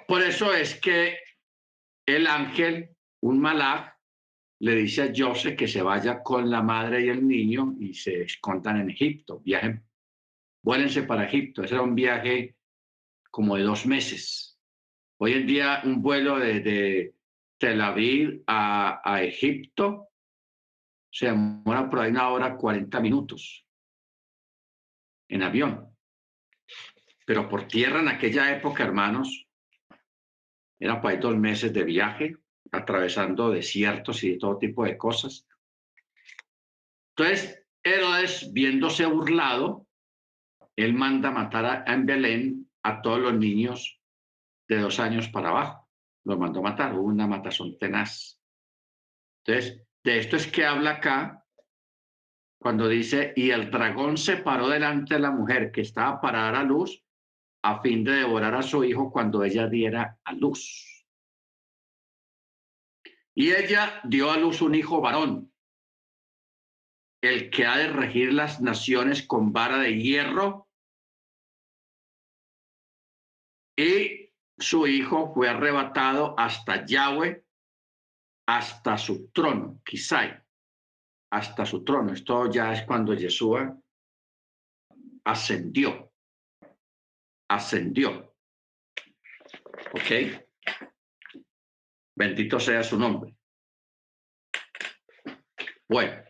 Por 0.07 0.23
eso 0.23 0.55
es 0.55 0.81
que 0.81 1.19
el 2.07 2.27
ángel, 2.27 2.91
un 3.21 3.41
malaj, 3.41 3.93
le 4.61 4.75
dice 4.75 5.03
a 5.03 5.13
Joseph 5.15 5.57
que 5.57 5.69
se 5.69 5.83
vaya 5.83 6.23
con 6.23 6.51
la 6.51 6.63
madre 6.63 7.05
y 7.05 7.09
el 7.09 7.27
niño 7.27 7.77
y 7.79 7.95
se 7.95 8.23
escondan 8.23 8.81
en 8.81 8.91
Egipto. 8.91 9.41
Viajen, 9.41 9.85
vuélense 10.63 11.05
para 11.05 11.25
Egipto. 11.25 11.63
Ese 11.63 11.75
era 11.75 11.83
un 11.83 11.95
viaje 11.95 12.57
como 13.31 13.57
de 13.57 13.63
dos 13.63 13.87
meses. 13.87 14.59
Hoy 15.19 15.35
en 15.35 15.47
día 15.47 15.83
un 15.85 16.03
vuelo 16.03 16.39
desde 16.39 17.15
Tel 17.59 17.81
Aviv 17.81 18.43
a, 18.47 19.01
a 19.05 19.23
Egipto 19.23 20.08
se 21.11 21.27
demora 21.27 21.89
por 21.89 22.01
ahí 22.01 22.11
una 22.11 22.29
hora 22.29 22.57
40 22.57 23.01
minutos 23.01 23.67
en 25.29 25.43
avión. 25.43 25.97
Pero 27.27 27.49
por 27.49 27.69
tierra 27.69 28.01
en 28.01 28.09
aquella 28.09 28.51
época, 28.57 28.85
hermanos, 28.85 29.47
era 30.79 31.01
para 31.01 31.17
dos 31.19 31.37
meses 31.37 31.73
de 31.73 31.85
viaje 31.85 32.37
atravesando 32.73 33.51
desiertos 33.51 34.23
y 34.25 34.39
todo 34.39 34.59
tipo 34.59 34.85
de 34.85 34.97
cosas. 34.97 35.47
Entonces, 37.17 37.65
Herodes, 37.83 38.53
viéndose 38.53 39.07
burlado, 39.07 39.87
él 40.77 40.95
manda 40.95 41.31
matar 41.31 41.65
a, 41.65 41.93
en 41.93 42.07
Belén 42.07 42.71
a 42.83 43.03
todos 43.03 43.21
los 43.21 43.35
niños 43.35 44.01
de 44.69 44.79
dos 44.79 45.01
años 45.01 45.29
para 45.29 45.49
abajo. 45.49 45.89
Los 46.25 46.39
mandó 46.39 46.63
matar, 46.63 46.95
hubo 46.95 47.09
una 47.09 47.27
matazón 47.27 47.79
tenaz. 47.79 48.41
Entonces, 49.45 49.88
de 50.09 50.19
esto 50.21 50.37
es 50.37 50.47
que 50.47 50.65
habla 50.65 50.93
acá 50.93 51.45
cuando 52.59 52.89
dice, 52.89 53.35
y 53.37 53.51
el 53.51 53.71
dragón 53.71 54.17
se 54.17 54.39
paró 54.39 54.69
delante 54.69 55.15
de 55.15 55.21
la 55.21 55.31
mujer 55.31 55.71
que 55.71 55.83
estaba 55.83 56.19
para 56.19 56.45
dar 56.45 56.57
a 56.57 56.65
luz 56.65 57.05
a 57.63 57.83
fin 57.83 58.05
de 58.05 58.13
devorar 58.13 58.55
a 58.55 58.63
su 58.63 58.83
hijo 58.85 59.13
cuando 59.13 59.45
ella 59.45 59.69
diera 59.69 60.19
a 60.25 60.33
luz. 60.33 61.07
Y 63.35 63.53
ella 63.53 64.01
dio 64.05 64.31
a 64.31 64.39
luz 64.39 64.63
un 64.63 64.75
hijo 64.75 65.03
varón, 65.03 65.53
el 67.23 67.51
que 67.51 67.67
ha 67.67 67.77
de 67.77 67.89
regir 67.89 68.33
las 68.33 68.63
naciones 68.63 69.23
con 69.27 69.53
vara 69.53 69.79
de 69.79 70.01
hierro. 70.01 70.69
Y 73.77 74.33
su 74.59 74.87
hijo 74.87 75.35
fue 75.35 75.51
arrebatado 75.51 76.35
hasta 76.39 76.87
Yahweh, 76.87 77.45
hasta 78.49 78.97
su 78.97 79.31
trono, 79.31 79.83
quizá, 79.85 80.43
hasta 81.31 81.67
su 81.67 81.85
trono. 81.85 82.15
Esto 82.15 82.51
ya 82.51 82.73
es 82.73 82.83
cuando 82.87 83.13
Yeshua 83.13 83.79
ascendió. 85.25 86.11
Ascendió. 87.51 88.35
¿Ok? 89.93 91.43
Bendito 92.17 92.59
sea 92.59 92.83
su 92.83 92.99
nombre. 92.99 93.37
Bueno. 95.87 96.25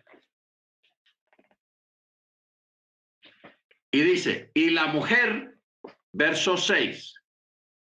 Y 3.92 4.00
dice, 4.00 4.50
y 4.54 4.70
la 4.70 4.88
mujer, 4.88 5.60
verso 6.12 6.56
6, 6.56 7.14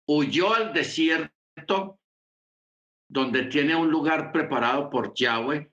huyó 0.08 0.54
al 0.54 0.72
desierto 0.72 2.00
donde 3.08 3.44
tiene 3.44 3.76
un 3.76 3.90
lugar 3.90 4.32
preparado 4.32 4.90
por 4.90 5.14
Yahweh 5.14 5.70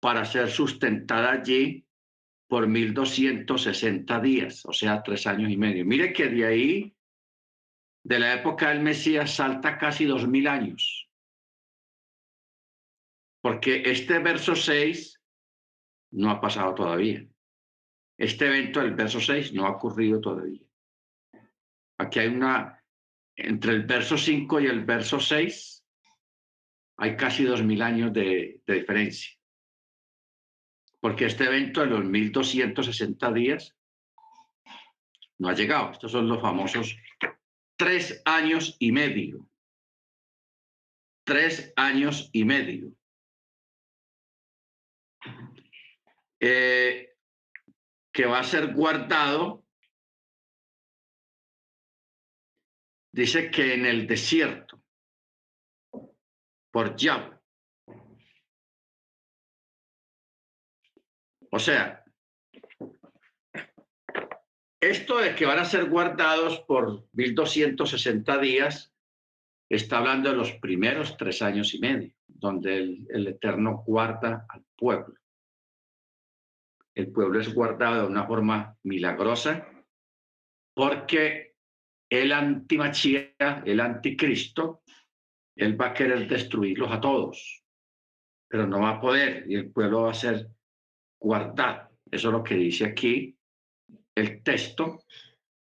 para 0.00 0.24
ser 0.24 0.50
sustentada 0.50 1.32
allí 1.32 1.86
por 2.46 2.66
1260 2.66 4.20
días, 4.20 4.64
o 4.66 4.72
sea, 4.72 5.02
tres 5.02 5.26
años 5.26 5.50
y 5.50 5.56
medio. 5.56 5.84
Mire 5.84 6.12
que 6.12 6.28
de 6.28 6.46
ahí, 6.46 6.96
de 8.04 8.18
la 8.18 8.34
época 8.34 8.68
del 8.68 8.80
Mesías, 8.80 9.34
salta 9.34 9.78
casi 9.78 10.04
dos 10.04 10.28
mil 10.28 10.46
años. 10.46 11.08
Porque 13.42 13.82
este 13.86 14.18
verso 14.20 14.54
6 14.54 15.20
no 16.12 16.30
ha 16.30 16.40
pasado 16.40 16.74
todavía. 16.74 17.26
Este 18.16 18.46
evento 18.46 18.80
del 18.80 18.94
verso 18.94 19.20
6 19.20 19.52
no 19.52 19.66
ha 19.66 19.70
ocurrido 19.70 20.20
todavía. 20.20 20.62
Aquí 21.98 22.20
hay 22.20 22.28
una, 22.28 22.82
entre 23.36 23.72
el 23.72 23.82
verso 23.82 24.16
5 24.16 24.60
y 24.60 24.66
el 24.66 24.84
verso 24.84 25.18
6, 25.18 25.73
hay 26.96 27.16
casi 27.16 27.44
dos 27.44 27.62
mil 27.62 27.82
años 27.82 28.12
de, 28.12 28.60
de 28.66 28.74
diferencia. 28.74 29.32
Porque 31.00 31.26
este 31.26 31.44
evento 31.44 31.80
de 31.80 31.86
los 31.88 32.04
1260 32.04 33.32
días 33.32 33.76
no 35.38 35.48
ha 35.48 35.54
llegado. 35.54 35.92
Estos 35.92 36.12
son 36.12 36.28
los 36.28 36.40
famosos 36.40 36.96
tres 37.76 38.22
años 38.24 38.76
y 38.78 38.92
medio. 38.92 39.48
Tres 41.24 41.72
años 41.76 42.30
y 42.32 42.44
medio. 42.44 42.92
Eh, 46.40 47.16
que 48.12 48.26
va 48.26 48.38
a 48.38 48.44
ser 48.44 48.72
guardado, 48.74 49.66
dice 53.12 53.50
que 53.50 53.74
en 53.74 53.86
el 53.86 54.06
desierto, 54.06 54.73
por 56.74 56.96
Yahweh. 56.96 57.38
O 61.52 61.58
sea, 61.60 62.04
esto 64.80 65.18
de 65.18 65.36
que 65.36 65.46
van 65.46 65.60
a 65.60 65.64
ser 65.64 65.88
guardados 65.88 66.58
por 66.62 67.06
1260 67.12 68.38
días, 68.38 68.92
está 69.68 69.98
hablando 69.98 70.30
de 70.30 70.36
los 70.36 70.50
primeros 70.54 71.16
tres 71.16 71.42
años 71.42 71.74
y 71.74 71.78
medio, 71.78 72.12
donde 72.26 72.76
el, 72.76 73.28
Eterno 73.28 73.84
guarda 73.86 74.44
al 74.48 74.64
pueblo 74.76 75.14
el 76.96 77.10
pueblo 77.10 77.40
es 77.40 77.52
guardado 77.52 78.02
de 78.02 78.06
una 78.06 78.24
forma 78.24 78.78
milagrosa 78.84 79.68
porque 80.74 81.56
el 82.08 82.30
antimachía, 82.30 83.34
el 83.64 83.80
anticristo, 83.80 84.83
él 85.56 85.80
va 85.80 85.86
a 85.88 85.94
querer 85.94 86.28
destruirlos 86.28 86.90
a 86.90 87.00
todos, 87.00 87.64
pero 88.48 88.66
no 88.66 88.80
va 88.80 88.90
a 88.90 89.00
poder 89.00 89.44
y 89.48 89.54
el 89.56 89.70
pueblo 89.70 90.02
va 90.02 90.10
a 90.10 90.14
ser 90.14 90.48
guardado. 91.20 91.90
Eso 92.10 92.28
es 92.28 92.32
lo 92.32 92.42
que 92.42 92.54
dice 92.56 92.84
aquí 92.84 93.36
el 94.14 94.42
texto 94.42 95.04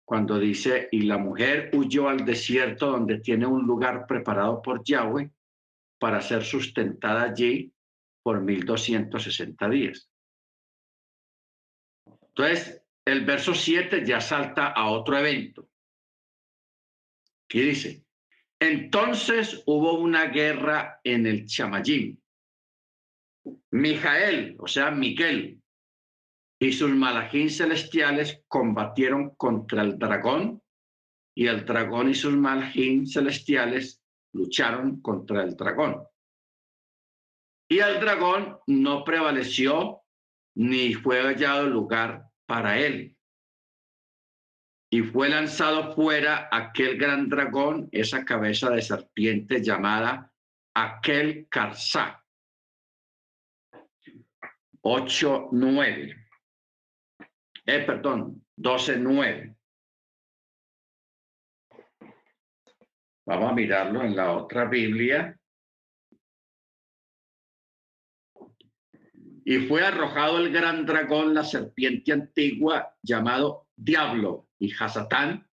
cuando 0.05 0.39
dice, 0.39 0.89
y 0.91 1.03
la 1.03 1.19
mujer 1.19 1.71
huyó 1.75 2.09
al 2.09 2.25
desierto 2.25 2.91
donde 2.91 3.21
tiene 3.21 3.47
un 3.47 3.67
lugar 3.67 4.07
preparado 4.07 4.63
por 4.63 4.83
Yahweh 4.83 5.31
para 5.99 6.23
ser 6.23 6.45
sustentada 6.45 7.25
allí 7.25 7.71
por 8.23 8.41
1260 8.41 9.69
días. 9.69 10.11
Entonces, 12.29 12.83
el 13.05 13.27
verso 13.27 13.53
7 13.53 14.07
ya 14.07 14.21
salta 14.21 14.69
a 14.69 14.91
otro 14.91 15.19
evento. 15.19 15.69
¿Qué 17.47 17.61
dice? 17.61 18.08
Entonces 18.61 19.63
hubo 19.67 19.95
una 19.95 20.27
guerra 20.27 21.01
en 21.05 21.27
el 21.27 21.47
Chamayim. 21.47 22.19
Mijael, 23.71 24.57
o 24.59 24.67
sea, 24.67 24.91
Miguel, 24.91 25.63
y 26.61 26.73
sus 26.73 26.91
malajín 26.91 27.51
celestiales 27.51 28.43
combatieron 28.49 29.37
contra 29.37 29.83
el 29.83 29.99
dragón, 29.99 30.63
y 31.37 31.47
el 31.47 31.65
dragón 31.65 32.11
y 32.11 32.15
sus 32.15 32.37
malajín 32.37 33.07
celestiales 33.07 34.03
lucharon 34.33 35.01
contra 35.01 35.45
el 35.45 35.57
dragón. 35.57 36.03
Y 37.71 37.79
el 37.79 38.01
dragón 38.01 38.59
no 38.67 39.05
prevaleció 39.05 40.03
ni 40.57 40.95
fue 40.95 41.23
hallado 41.23 41.69
lugar 41.69 42.25
para 42.47 42.79
él. 42.81 43.17
Y 44.91 45.03
fue 45.03 45.29
lanzado 45.29 45.95
fuera 45.95 46.49
aquel 46.51 46.97
gran 46.97 47.29
dragón, 47.29 47.89
esa 47.93 48.25
cabeza 48.25 48.71
de 48.71 48.81
serpiente 48.81 49.63
llamada 49.63 50.33
aquel 50.75 51.47
Karsá. 51.49 52.25
8, 54.81 55.49
9. 55.53 56.27
Eh, 57.67 57.85
perdón, 57.85 58.47
12, 58.57 58.97
9. 58.97 59.57
Vamos 63.27 63.51
a 63.51 63.55
mirarlo 63.55 64.03
en 64.03 64.17
la 64.17 64.33
otra 64.33 64.65
Biblia. 64.65 65.39
y 69.51 69.61
fue 69.61 69.83
arrojado 69.83 70.37
el 70.37 70.53
gran 70.53 70.85
dragón, 70.85 71.33
la 71.33 71.43
serpiente 71.43 72.13
antigua, 72.13 72.95
llamado 73.03 73.67
Diablo 73.75 74.48
y 74.59 74.73
Hasatán, 74.73 75.49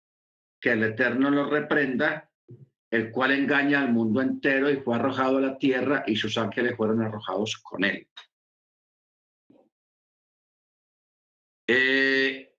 que 0.60 0.72
el 0.72 0.82
Eterno 0.82 1.30
lo 1.30 1.48
reprenda, 1.50 2.30
el 2.90 3.10
cual 3.10 3.32
engaña 3.32 3.80
al 3.80 3.92
mundo 3.92 4.20
entero 4.20 4.70
y 4.70 4.76
fue 4.76 4.94
arrojado 4.94 5.38
a 5.38 5.42
la 5.42 5.58
tierra 5.58 6.04
y 6.06 6.16
sus 6.16 6.38
ángeles 6.38 6.76
fueron 6.76 7.02
arrojados 7.02 7.56
con 7.58 7.84
él. 7.84 8.08
Eh, 11.66 12.54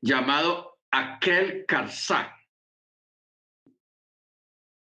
llamado 0.00 0.78
aquel 0.90 1.66
Karsá. 1.66 2.34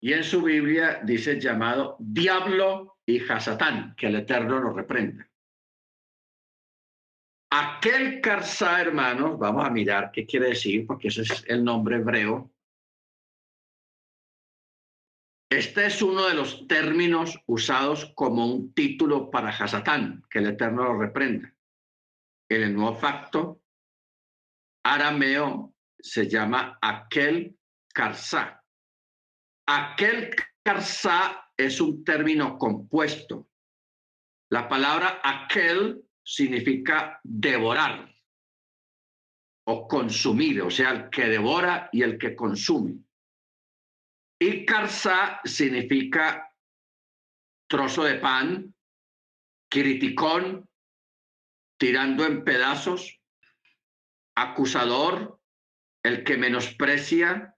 Y 0.01 0.13
en 0.13 0.23
su 0.23 0.43
Biblia 0.43 1.01
dice 1.03 1.41
llamado 1.41 1.97
Diablo 1.99 2.99
y 3.05 3.21
Hasatán, 3.21 3.95
que 3.97 4.07
el 4.07 4.17
Eterno 4.17 4.61
nos 4.61 4.77
reprenda. 4.77 5.28
Aquel 7.51 8.21
Karsá, 8.21 8.81
hermanos, 8.81 9.39
vamos 9.39 9.65
a 9.65 9.71
mirar 9.71 10.11
qué 10.13 10.27
quiere 10.27 10.49
decir, 10.49 10.87
porque 10.87 11.09
ese 11.09 11.23
es 11.23 11.45
el 11.47 11.65
nombre 11.65 11.97
hebreo. 11.97 12.53
Este 15.51 15.87
es 15.87 16.03
uno 16.03 16.27
de 16.27 16.35
los 16.35 16.67
términos 16.69 17.41
usados 17.47 18.13
como 18.15 18.47
un 18.47 18.75
título 18.75 19.31
para 19.31 19.49
Hasatán, 19.49 20.23
que 20.29 20.41
el 20.41 20.49
Eterno 20.49 20.85
lo 20.85 20.99
reprenda. 20.99 21.55
En 22.51 22.63
el 22.63 22.75
nuevo 22.75 22.97
facto 22.97 23.63
arameo 24.85 25.75
se 25.99 26.29
llama 26.29 26.79
aquel 26.83 27.59
Karsá. 27.95 28.63
Aquel 29.67 30.35
Karsá 30.63 31.51
es 31.57 31.81
un 31.81 32.05
término 32.05 32.59
compuesto. 32.59 33.49
La 34.51 34.69
palabra 34.69 35.21
aquel 35.23 36.08
significa 36.29 37.19
devorar 37.25 38.15
o 39.67 39.89
consumir, 39.89 40.61
o 40.61 40.71
sea, 40.71 40.91
el 40.91 41.09
que 41.09 41.27
devora 41.27 41.89
y 41.91 42.03
el 42.03 42.19
que 42.19 42.37
consume. 42.37 42.99
Y 44.39 44.67
karsa 44.67 45.41
significa 45.45 46.55
trozo 47.67 48.05
de 48.05 48.17
pan, 48.17 48.75
criticón, 49.71 50.69
tirando 51.79 52.27
en 52.27 52.45
pedazos, 52.45 53.19
acusador, 54.37 55.41
el 56.03 56.25
que 56.25 56.37
menosprecia, 56.37 57.57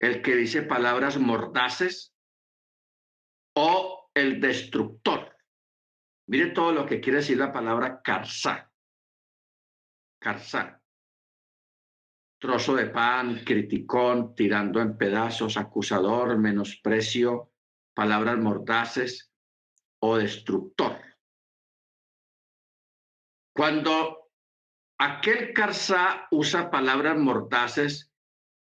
el 0.00 0.22
que 0.22 0.36
dice 0.36 0.62
palabras 0.62 1.18
mordaces 1.18 2.14
o 3.56 4.08
el 4.14 4.40
destructor. 4.40 5.35
Mire 6.28 6.50
todo 6.50 6.72
lo 6.72 6.86
que 6.86 7.00
quiere 7.00 7.18
decir 7.18 7.38
la 7.38 7.52
palabra 7.52 8.00
carzá. 8.02 8.70
Carzá. 10.20 10.82
Trozo 12.38 12.74
de 12.74 12.86
pan, 12.86 13.42
criticón, 13.44 14.34
tirando 14.34 14.80
en 14.80 14.96
pedazos, 14.96 15.56
acusador, 15.56 16.36
menosprecio, 16.36 17.52
palabras 17.94 18.38
mordaces 18.38 19.32
o 20.00 20.16
destructor. 20.18 21.00
Cuando 23.54 24.30
aquel 24.98 25.54
Carzá 25.54 26.28
usa 26.30 26.70
palabras 26.70 27.16
mordaces 27.16 28.12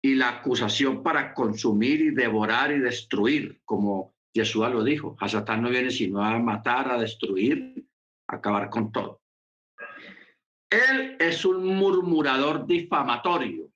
y 0.00 0.14
la 0.14 0.28
acusación 0.28 1.02
para 1.02 1.34
consumir 1.34 2.00
y 2.00 2.10
devorar 2.10 2.70
y 2.70 2.78
destruir, 2.78 3.60
como 3.64 4.15
Jesús 4.36 4.68
lo 4.70 4.84
dijo, 4.84 5.16
a 5.18 5.28
Satán 5.28 5.62
no 5.62 5.70
viene 5.70 5.90
sino 5.90 6.22
a 6.22 6.38
matar, 6.38 6.90
a 6.90 6.98
destruir, 6.98 7.86
a 8.28 8.36
acabar 8.36 8.68
con 8.68 8.92
todo. 8.92 9.22
Él 10.68 11.16
es 11.18 11.44
un 11.44 11.64
murmurador 11.64 12.66
difamatorio. 12.66 13.70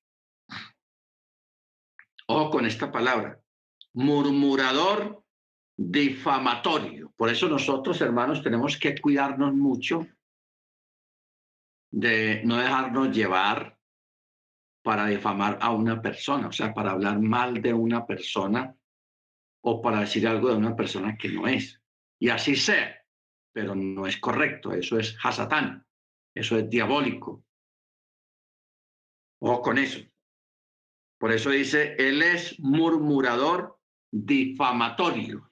Ojo 2.27 2.51
con 2.51 2.66
esta 2.66 2.93
palabra, 2.93 3.41
murmurador 3.95 5.24
difamatorio. 5.77 7.12
Por 7.16 7.31
eso 7.31 7.49
nosotros, 7.49 8.01
hermanos, 8.03 8.43
tenemos 8.43 8.77
que 8.78 9.01
cuidarnos 9.01 9.55
mucho 9.55 10.07
de 11.91 12.43
no 12.45 12.59
dejarnos 12.59 13.11
llevar 13.16 13.78
para 14.82 15.07
difamar 15.07 15.59
a 15.61 15.70
una 15.70 16.01
persona, 16.01 16.49
o 16.49 16.53
sea, 16.53 16.74
para 16.74 16.93
hablar 16.93 17.19
mal 17.19 17.61
de 17.62 17.73
una 17.73 18.07
persona 18.07 18.74
o 19.62 19.82
para 19.82 20.01
decir 20.01 20.27
algo 20.27 20.49
de 20.49 20.57
una 20.57 20.77
persona 20.77 21.16
que 21.16 21.28
no 21.28 21.47
es. 21.47 21.81
Y 22.19 22.28
así 22.28 22.57
sea, 22.57 22.97
pero 23.53 23.74
no 23.74 24.07
es 24.07 24.19
correcto, 24.19 24.73
eso 24.73 24.99
es 24.99 25.16
hasatán, 25.23 25.87
eso 26.35 26.57
es 26.57 26.69
diabólico. 26.69 27.45
O 29.41 29.62
con 29.62 29.78
eso. 29.78 30.01
Por 31.19 31.32
eso 31.32 31.51
dice, 31.51 31.97
él 31.99 32.23
es 32.23 32.59
murmurador 32.61 33.78
difamatorio. 34.11 35.51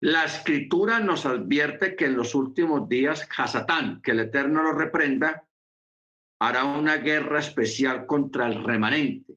La 0.00 0.24
escritura 0.24 0.98
nos 0.98 1.26
advierte 1.26 1.94
que 1.94 2.06
en 2.06 2.16
los 2.16 2.34
últimos 2.34 2.88
días 2.88 3.28
Hasatán, 3.36 4.02
que 4.02 4.10
el 4.10 4.20
Eterno 4.20 4.62
lo 4.62 4.72
reprenda, 4.72 5.46
hará 6.40 6.64
una 6.64 6.96
guerra 6.96 7.38
especial 7.38 8.04
contra 8.04 8.48
el 8.48 8.64
remanente, 8.64 9.36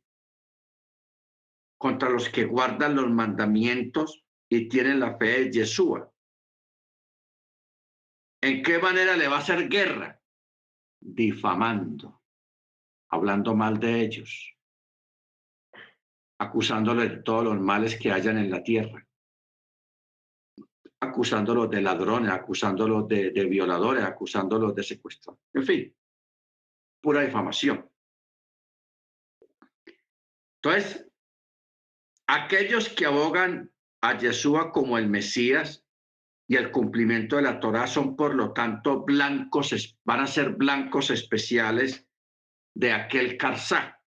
contra 1.85 2.09
los 2.09 2.29
que 2.29 2.45
guardan 2.45 2.95
los 2.95 3.07
mandamientos 3.11 4.25
y 4.49 4.67
tienen 4.67 4.99
la 4.99 5.19
fe 5.19 5.43
de 5.43 5.51
Yeshua. 5.51 6.11
¿En 8.41 8.63
qué 8.63 8.79
manera 8.79 9.15
le 9.15 9.27
va 9.27 9.35
a 9.35 9.39
hacer 9.41 9.69
guerra? 9.69 10.19
Difamando, 10.99 12.23
hablando 13.11 13.53
mal 13.53 13.79
de 13.79 14.01
ellos, 14.01 14.55
acusándoles 16.39 17.11
de 17.11 17.17
todos 17.17 17.43
los 17.43 17.59
males 17.59 17.99
que 17.99 18.11
hayan 18.11 18.39
en 18.39 18.49
la 18.49 18.63
tierra 18.63 19.07
acusándolos 21.01 21.69
de 21.69 21.81
ladrones, 21.81 22.31
acusándolos 22.31 23.07
de, 23.07 23.29
de 23.29 23.45
violadores, 23.45 24.03
acusándolos 24.03 24.73
de 24.73 24.81
secuestro. 24.81 25.37
En 25.53 25.63
fin, 25.63 25.95
pura 26.99 27.21
difamación. 27.21 27.87
Entonces, 30.55 31.05
aquellos 32.27 32.89
que 32.89 33.05
abogan 33.05 33.71
a 34.01 34.17
Yeshua 34.17 34.71
como 34.71 34.97
el 34.97 35.07
Mesías 35.09 35.85
y 36.47 36.55
el 36.55 36.71
cumplimiento 36.71 37.37
de 37.37 37.41
la 37.43 37.59
Torah 37.59 37.87
son, 37.87 38.15
por 38.15 38.35
lo 38.35 38.53
tanto, 38.53 39.03
blancos, 39.03 39.97
van 40.03 40.19
a 40.19 40.27
ser 40.27 40.51
blancos 40.51 41.09
especiales 41.09 42.07
de 42.75 42.93
aquel 42.93 43.37
Karsá. 43.37 43.99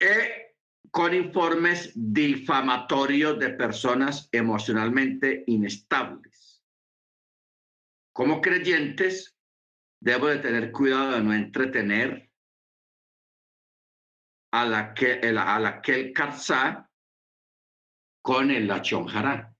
E 0.00 0.46
con 0.90 1.12
informes 1.12 1.92
difamatorios 1.94 3.38
de 3.38 3.50
personas 3.50 4.28
emocionalmente 4.32 5.44
inestables. 5.46 6.62
Como 8.14 8.40
creyentes, 8.40 9.36
debo 10.00 10.28
de 10.28 10.38
tener 10.38 10.72
cuidado 10.72 11.12
de 11.12 11.22
no 11.22 11.34
entretener 11.34 12.25
a 14.60 14.64
la 14.64 14.94
que, 14.94 15.20
a 15.22 15.58
la 15.58 15.82
que 15.82 15.94
el 15.94 16.12
Karzá 16.12 16.88
con 18.22 18.50
el 18.50 18.66
lachonjará. 18.66 19.54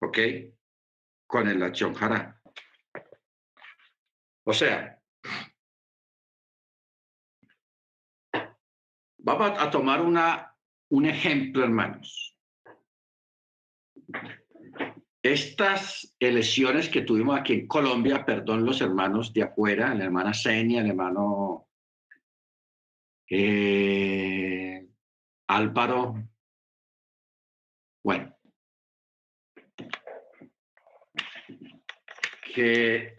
¿Ok? 0.00 0.18
Con 1.26 1.48
el 1.48 1.60
lachonjará. 1.60 2.40
O 4.44 4.52
sea, 4.52 4.96
Vamos 9.26 9.58
a 9.58 9.68
tomar 9.68 10.02
una, 10.02 10.54
un 10.90 11.04
ejemplo, 11.04 11.64
hermanos. 11.64 12.38
Estas 15.20 16.14
elecciones 16.20 16.88
que 16.88 17.02
tuvimos 17.02 17.36
aquí 17.36 17.54
en 17.54 17.66
Colombia, 17.66 18.24
perdón 18.24 18.64
los 18.64 18.80
hermanos 18.80 19.32
de 19.32 19.42
afuera, 19.42 19.92
la 19.96 20.04
hermana 20.04 20.32
Senia, 20.32 20.80
el 20.80 20.90
hermano 20.90 21.66
eh, 23.28 24.88
Álvaro, 25.48 26.14
bueno, 28.02 28.36
que 32.54 33.16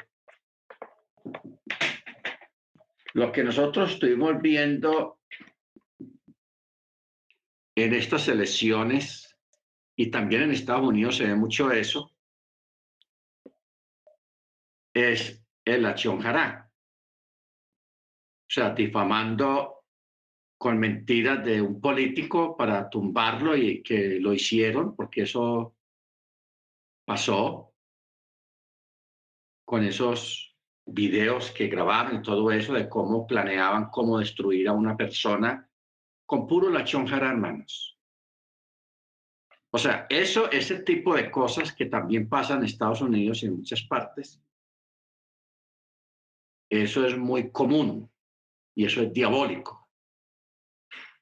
lo 3.13 3.31
que 3.31 3.43
nosotros 3.43 3.93
estuvimos 3.93 4.41
viendo 4.41 5.19
en 7.75 7.93
estas 7.93 8.27
elecciones, 8.27 9.35
y 9.95 10.09
también 10.09 10.43
en 10.43 10.51
Estados 10.51 10.87
Unidos 10.87 11.17
se 11.17 11.27
ve 11.27 11.35
mucho 11.35 11.71
eso, 11.71 12.15
es 14.93 15.43
el 15.65 15.85
acción 15.85 16.19
O 16.25 16.69
sea, 18.49 18.69
difamando 18.73 19.76
con 20.57 20.79
mentiras 20.79 21.43
de 21.45 21.61
un 21.61 21.79
político 21.79 22.57
para 22.57 22.89
tumbarlo 22.89 23.55
y 23.55 23.83
que 23.83 24.19
lo 24.19 24.33
hicieron, 24.33 24.95
porque 24.95 25.23
eso 25.23 25.75
pasó 27.05 27.73
con 29.65 29.83
esos 29.83 30.55
videos 30.85 31.51
que 31.51 31.67
grabaron 31.67 32.17
y 32.17 32.21
todo 32.21 32.51
eso 32.51 32.73
de 32.73 32.89
cómo 32.89 33.27
planeaban 33.27 33.89
cómo 33.89 34.19
destruir 34.19 34.67
a 34.67 34.73
una 34.73 34.95
persona 34.95 35.69
con 36.25 36.47
puro 36.47 36.69
lachón 36.69 37.07
hermanos. 37.07 37.97
O 39.69 39.77
sea, 39.77 40.07
eso, 40.09 40.49
ese 40.49 40.79
tipo 40.79 41.15
de 41.15 41.29
cosas 41.29 41.73
que 41.73 41.85
también 41.85 42.27
pasan 42.29 42.59
en 42.59 42.65
Estados 42.65 43.01
Unidos 43.01 43.43
y 43.43 43.47
en 43.47 43.57
muchas 43.57 43.83
partes, 43.83 44.41
eso 46.69 47.05
es 47.05 47.17
muy 47.17 47.51
común 47.51 48.09
y 48.75 48.85
eso 48.85 49.01
es 49.01 49.13
diabólico. 49.13 49.86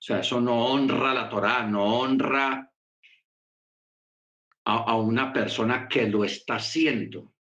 O 0.06 0.08
sea, 0.08 0.20
eso 0.20 0.40
no 0.40 0.68
honra 0.68 1.16
la 1.16 1.28
Torá, 1.28 1.66
no 1.66 1.84
honra 1.84 2.72
a, 4.66 4.96
una 4.98 5.34
persona 5.34 5.88
que 5.88 6.08
lo 6.08 6.24
está 6.24 6.58
haciendo. 6.58 7.34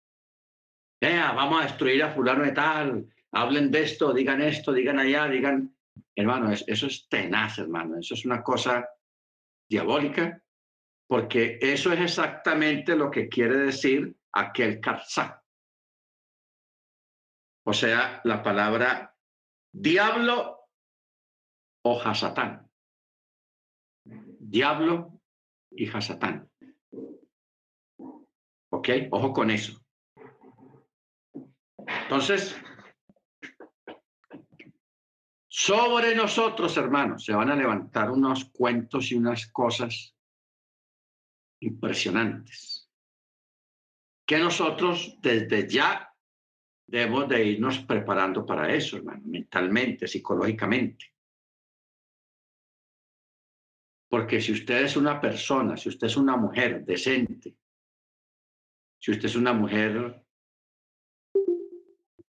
vamos 1.01 1.59
a 1.59 1.65
destruir 1.65 2.01
a 2.03 2.13
fulano 2.13 2.45
de 2.45 2.53
tal, 2.53 3.13
hablen 3.33 3.69
de 3.69 3.83
esto, 3.83 4.13
digan 4.13 4.41
esto, 4.41 4.71
digan 4.71 4.97
allá, 4.97 5.27
digan 5.27 5.75
Hermano, 6.15 6.53
eso 6.53 6.87
es 6.87 7.09
tenaz, 7.09 7.57
hermano. 7.57 7.99
Eso 7.99 8.13
es 8.13 8.23
una 8.23 8.41
cosa 8.41 8.87
diabólica, 9.69 10.41
porque 11.05 11.59
eso 11.61 11.91
es 11.91 11.99
exactamente 11.99 12.95
lo 12.95 13.11
que 13.11 13.27
quiere 13.27 13.57
decir 13.57 14.15
aquel 14.31 14.79
karzá. 14.79 15.43
O 17.65 17.73
sea, 17.73 18.21
la 18.23 18.41
palabra 18.41 19.13
diablo 19.69 20.62
o 21.83 22.01
hasatán. 22.01 22.69
Diablo 24.03 25.21
y 25.71 25.89
hasatán. 25.89 26.49
¿Ok? 28.71 28.89
Ojo 29.11 29.33
con 29.33 29.51
eso. 29.51 29.79
Entonces, 31.85 32.55
sobre 35.47 36.15
nosotros, 36.15 36.75
hermanos, 36.77 37.23
se 37.25 37.33
van 37.33 37.51
a 37.51 37.55
levantar 37.55 38.11
unos 38.11 38.45
cuentos 38.45 39.11
y 39.11 39.15
unas 39.15 39.47
cosas 39.51 40.15
impresionantes 41.61 42.89
que 44.25 44.39
nosotros 44.39 45.17
desde 45.21 45.67
ya 45.67 46.13
debemos 46.87 47.27
de 47.27 47.45
irnos 47.45 47.79
preparando 47.79 48.45
para 48.45 48.73
eso, 48.73 48.97
hermano, 48.97 49.21
mentalmente, 49.25 50.07
psicológicamente. 50.07 51.12
Porque 54.13 54.39
si 54.39 54.51
usted 54.51 54.83
es 54.83 54.95
una 54.95 55.19
persona, 55.19 55.75
si 55.75 55.89
usted 55.89 56.05
es 56.05 56.17
una 56.17 56.37
mujer 56.37 56.85
decente, 56.85 57.57
si 58.99 59.09
usted 59.09 59.25
es 59.25 59.35
una 59.35 59.53
mujer 59.53 60.23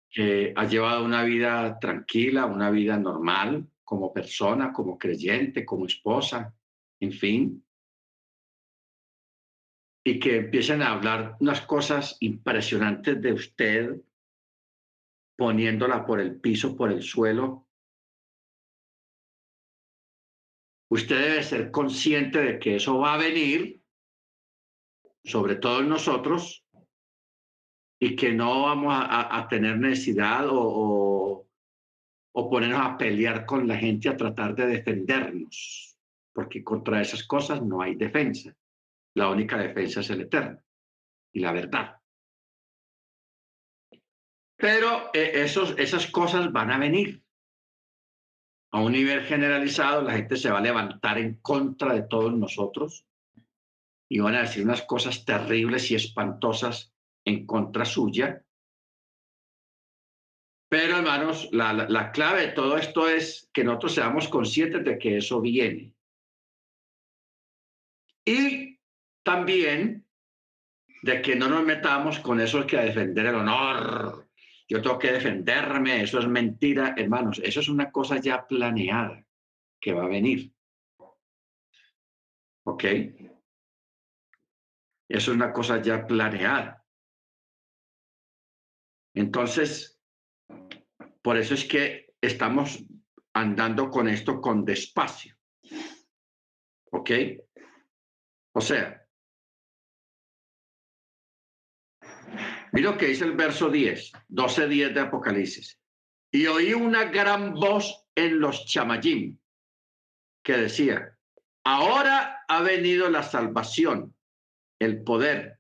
que 0.09 0.55
ha 0.57 0.65
llevado 0.65 1.05
una 1.05 1.23
vida 1.23 1.79
tranquila, 1.79 2.47
una 2.47 2.71
vida 2.71 2.97
normal, 2.97 3.69
como 3.85 4.11
persona, 4.11 4.73
como 4.73 4.97
creyente, 4.97 5.67
como 5.67 5.85
esposa, 5.85 6.57
en 6.99 7.13
fin, 7.13 7.67
y 10.03 10.19
que 10.19 10.37
empiecen 10.37 10.81
a 10.81 10.93
hablar 10.93 11.37
unas 11.41 11.61
cosas 11.61 12.17
impresionantes 12.21 13.21
de 13.21 13.35
usted, 13.35 14.01
poniéndola 15.37 16.07
por 16.07 16.23
el 16.23 16.41
piso, 16.41 16.75
por 16.75 16.91
el 16.91 17.03
suelo. 17.03 17.66
Usted 20.89 21.21
debe 21.21 21.43
ser 21.43 21.71
consciente 21.71 22.41
de 22.41 22.59
que 22.59 22.77
eso 22.77 22.99
va 22.99 23.15
a 23.15 23.19
venir, 23.19 23.81
sobre 25.25 25.57
todo 25.57 25.83
nosotros, 25.83 26.65
y 27.99 28.15
que 28.15 28.33
no 28.33 28.63
vamos 28.63 28.95
a, 28.97 29.47
tener 29.49 29.79
necesidad 29.79 30.47
o, 30.49 31.49
o 32.33 32.51
ponernos 32.51 32.81
a 32.81 32.99
pelear 32.99 33.47
con 33.47 33.67
la 33.67 33.77
gente, 33.77 34.09
a 34.09 34.17
tratar 34.17 34.55
de 34.55 34.67
defendernos, 34.67 35.97
porque 36.33 36.63
contra 36.63 37.01
esas 37.01 37.25
cosas 37.25 37.63
no 37.63 37.81
hay 37.81 37.95
defensa. 37.95 38.55
La 39.15 39.31
única 39.31 39.57
defensa 39.57 40.01
es 40.01 40.11
el 40.11 40.21
eterno 40.21 40.61
y 41.33 41.41
la 41.41 41.53
verdad. 41.53 42.01
Pero 44.57 45.11
eh, 45.13 45.45
esas 45.79 46.11
cosas 46.11 46.51
van 46.53 46.73
a 46.73 46.79
venir. 46.79 47.23
A 48.73 48.81
un 48.81 48.93
nivel 48.93 49.23
generalizado, 49.25 50.03
la 50.03 50.13
gente 50.13 50.37
se 50.37 50.51
va 50.51 50.59
a 50.59 50.63
levantar 50.63 51.19
en 51.19 51.37
contra 51.41 51.95
de 51.95 52.03
todos 52.03 52.33
nosotros 52.35 53.07
y 54.09 54.21
van 54.21 54.35
a 54.35 54.43
decir 54.43 54.65
unas 54.65 54.83
cosas 54.83 55.25
terribles 55.25 55.91
y 55.91 55.95
espantosas 55.95 56.93
en 57.25 57.47
contra 57.47 57.85
suya. 57.85 58.45
Pero 60.69 60.97
hermanos, 60.99 61.49
la, 61.53 61.73
la 61.73 62.11
clave 62.11 62.49
de 62.49 62.53
todo 62.53 62.77
esto 62.77 63.09
es 63.09 63.49
que 63.53 63.65
nosotros 63.65 63.95
seamos 63.95 64.29
conscientes 64.29 64.85
de 64.85 64.99
que 64.99 65.19
eso 65.19 65.41
viene. 65.41 65.95
Y 68.25 68.81
también 69.23 70.07
de 71.03 71.23
que 71.23 71.37
no 71.37 71.49
nos 71.49 71.65
metamos 71.65 72.19
con 72.19 72.41
eso 72.41 72.67
que 72.67 72.77
a 72.77 72.83
defender 72.83 73.27
el 73.27 73.37
honor. 73.37 74.26
Yo 74.69 74.83
tengo 74.83 74.99
que 74.99 75.13
defenderme, 75.13 76.03
eso 76.03 76.19
es 76.19 76.27
mentira, 76.27 76.95
hermanos, 76.97 77.41
eso 77.43 77.61
es 77.61 77.69
una 77.69 77.91
cosa 77.93 78.19
ya 78.21 78.47
planeada 78.47 79.25
que 79.81 79.93
va 79.93 80.05
a 80.05 80.09
venir. 80.09 80.53
¿Ok? 82.65 82.85
Eso 85.09 85.31
es 85.31 85.37
una 85.37 85.53
cosa 85.53 85.81
ya 85.81 86.05
planeada. 86.05 86.85
Entonces, 89.15 90.01
por 91.23 91.37
eso 91.37 91.55
es 91.55 91.65
que 91.65 92.15
estamos 92.21 92.85
andando 93.35 93.89
con 93.89 94.09
esto 94.09 94.41
con 94.41 94.65
despacio. 94.65 95.37
¿Ok? 96.91 97.11
O 98.53 98.61
sea, 98.61 99.06
Mira 102.77 102.91
lo 102.91 102.99
que 102.99 103.07
dice 103.07 103.25
el 103.25 103.33
verso 103.33 103.71
10, 103.71 104.13
12, 104.29 104.69
10 104.69 104.95
de 104.95 105.01
Apocalipsis. 105.01 105.81
Y 106.31 106.47
oí 106.47 106.75
una 106.75 107.05
gran 107.05 107.55
voz 107.55 108.07
en 108.15 108.39
los 108.39 108.67
chamayim 108.67 109.39
que 110.45 110.59
decía, 110.59 111.17
ahora 111.65 112.45
ha 112.47 112.61
venido 112.61 113.09
la 113.09 113.23
salvación, 113.23 114.15
el 114.79 115.03
poder, 115.05 115.59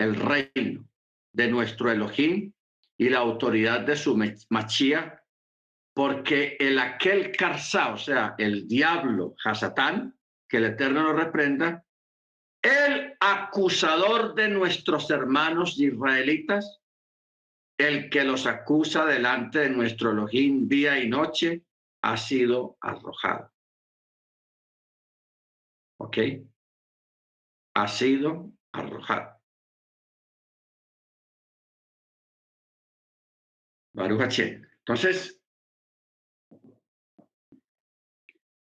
el 0.00 0.16
reino 0.16 0.88
de 1.32 1.46
nuestro 1.46 1.92
Elohim 1.92 2.52
y 2.98 3.08
la 3.10 3.18
autoridad 3.18 3.82
de 3.82 3.94
su 3.94 4.20
machía, 4.48 5.22
porque 5.94 6.56
el 6.58 6.80
aquel 6.80 7.30
Karsá, 7.30 7.92
o 7.92 7.96
sea, 7.96 8.34
el 8.38 8.66
diablo 8.66 9.36
Hasatán, 9.44 10.18
que 10.48 10.56
el 10.56 10.64
Eterno 10.64 11.04
lo 11.04 11.12
reprenda, 11.12 11.84
el 12.62 13.16
acusador 13.20 14.34
de 14.34 14.48
nuestros 14.48 15.10
hermanos 15.10 15.78
israelitas, 15.78 16.80
el 17.78 18.10
que 18.10 18.24
los 18.24 18.46
acusa 18.46 19.06
delante 19.06 19.60
de 19.60 19.70
nuestro 19.70 20.10
Elohim 20.10 20.68
día 20.68 20.98
y 20.98 21.08
noche, 21.08 21.64
ha 22.02 22.16
sido 22.16 22.76
arrojado. 22.80 23.52
¿Ok? 25.98 26.18
Ha 27.74 27.88
sido 27.88 28.52
arrojado. 28.72 29.40
Baruch 33.92 34.38
Entonces, 34.38 35.40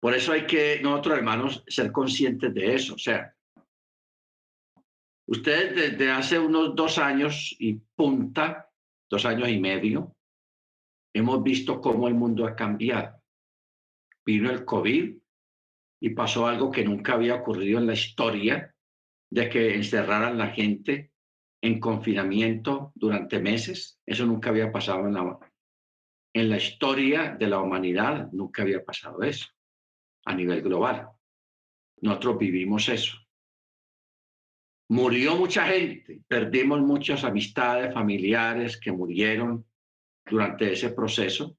por 0.00 0.14
eso 0.14 0.32
hay 0.32 0.46
que 0.46 0.80
nosotros, 0.82 1.18
hermanos, 1.18 1.64
ser 1.66 1.90
conscientes 1.90 2.54
de 2.54 2.74
eso. 2.74 2.94
O 2.94 2.98
sea, 2.98 3.35
Ustedes 5.28 5.74
desde 5.74 6.10
hace 6.12 6.38
unos 6.38 6.74
dos 6.76 6.98
años 6.98 7.54
y 7.58 7.74
punta, 7.74 8.70
dos 9.10 9.24
años 9.24 9.48
y 9.48 9.58
medio, 9.58 10.16
hemos 11.12 11.42
visto 11.42 11.80
cómo 11.80 12.06
el 12.06 12.14
mundo 12.14 12.46
ha 12.46 12.54
cambiado. 12.54 13.20
Vino 14.24 14.50
el 14.50 14.64
COVID 14.64 15.16
y 16.00 16.10
pasó 16.10 16.46
algo 16.46 16.70
que 16.70 16.84
nunca 16.84 17.14
había 17.14 17.36
ocurrido 17.36 17.78
en 17.78 17.86
la 17.86 17.94
historia, 17.94 18.72
de 19.28 19.48
que 19.48 19.74
encerraran 19.74 20.38
la 20.38 20.48
gente 20.48 21.10
en 21.60 21.80
confinamiento 21.80 22.92
durante 22.94 23.40
meses. 23.40 24.00
Eso 24.06 24.24
nunca 24.24 24.50
había 24.50 24.70
pasado 24.70 25.08
en 25.08 25.14
la, 25.14 25.38
en 26.32 26.48
la 26.50 26.56
historia 26.56 27.34
de 27.36 27.48
la 27.48 27.60
humanidad, 27.60 28.30
nunca 28.30 28.62
había 28.62 28.84
pasado 28.84 29.22
eso 29.22 29.48
a 30.24 30.34
nivel 30.34 30.62
global. 30.62 31.08
Nosotros 32.00 32.38
vivimos 32.38 32.88
eso. 32.88 33.16
Murió 34.88 35.34
mucha 35.34 35.66
gente, 35.66 36.20
perdimos 36.28 36.80
muchas 36.80 37.24
amistades, 37.24 37.92
familiares 37.92 38.78
que 38.78 38.92
murieron 38.92 39.66
durante 40.24 40.72
ese 40.72 40.90
proceso. 40.90 41.58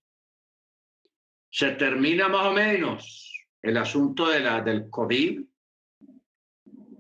Se 1.49 1.72
termina 1.72 2.30
más 2.30 2.45
o 2.45 2.54
menos 2.54 3.45
el 3.62 3.76
asunto 3.78 4.30
de 4.30 4.40
la, 4.40 4.62
del 4.62 4.90
COVID 4.90 5.41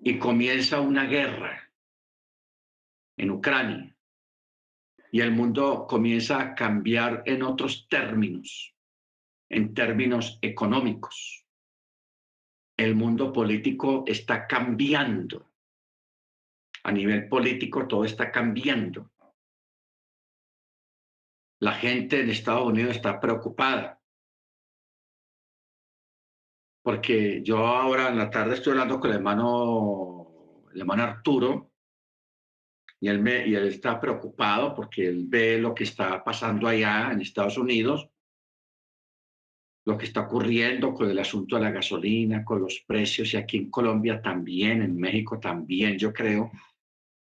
y 0.03 0.19
comienza 0.19 0.81
una 0.81 1.05
guerra 1.05 1.71
en 3.15 3.31
Ucrania. 3.31 3.95
Y 5.11 5.21
el 5.21 5.31
mundo 5.31 5.87
comienza 5.87 6.41
a 6.41 6.55
cambiar 6.55 7.23
en 7.25 7.41
otros 7.43 7.87
términos, 7.87 8.75
en 9.49 9.73
términos 9.73 10.39
económicos. 10.41 11.45
El 12.75 12.95
mundo 12.95 13.31
político 13.31 14.03
está 14.05 14.45
cambiando 14.45 15.46
a 16.87 16.91
nivel 16.93 17.27
político 17.27 17.85
todo 17.85 18.05
está 18.05 18.31
cambiando. 18.31 19.11
La 21.59 21.73
gente 21.73 22.21
en 22.21 22.29
Estados 22.29 22.65
Unidos 22.65 22.95
está 22.95 23.19
preocupada. 23.19 24.01
Porque 26.81 27.43
yo 27.43 27.57
ahora 27.67 28.07
en 28.07 28.17
la 28.17 28.29
tarde 28.29 28.53
estoy 28.53 28.71
hablando 28.71 29.01
con 29.01 29.09
el 29.09 29.17
hermano, 29.17 30.63
el 30.73 30.79
hermano 30.79 31.03
Arturo, 31.03 31.71
y 33.01 33.09
él, 33.09 33.19
y 33.45 33.53
él 33.53 33.67
está 33.67 33.99
preocupado 33.99 34.73
porque 34.73 35.07
él 35.07 35.25
ve 35.27 35.57
lo 35.57 35.75
que 35.75 35.83
está 35.83 36.23
pasando 36.23 36.69
allá 36.69 37.11
en 37.11 37.19
Estados 37.19 37.57
Unidos, 37.57 38.09
lo 39.85 39.97
que 39.97 40.05
está 40.05 40.21
ocurriendo 40.21 40.93
con 40.93 41.09
el 41.09 41.19
asunto 41.19 41.57
de 41.57 41.63
la 41.63 41.71
gasolina, 41.71 42.45
con 42.45 42.61
los 42.61 42.81
precios, 42.87 43.33
y 43.33 43.37
aquí 43.37 43.57
en 43.57 43.69
Colombia 43.69 44.21
también, 44.21 44.81
en 44.81 44.95
México 44.97 45.37
también, 45.37 45.97
yo 45.97 46.13
creo 46.13 46.49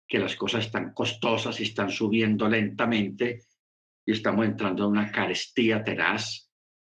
que 0.08 0.18
las 0.18 0.36
cosas 0.36 0.66
están 0.66 0.92
costosas 0.92 1.58
y 1.60 1.64
están 1.64 1.90
subiendo 1.90 2.48
lentamente 2.48 3.42
y 4.04 4.12
estamos 4.12 4.46
entrando 4.46 4.84
en 4.84 4.90
una 4.90 5.10
carestía 5.10 5.82
tenaz 5.82 6.50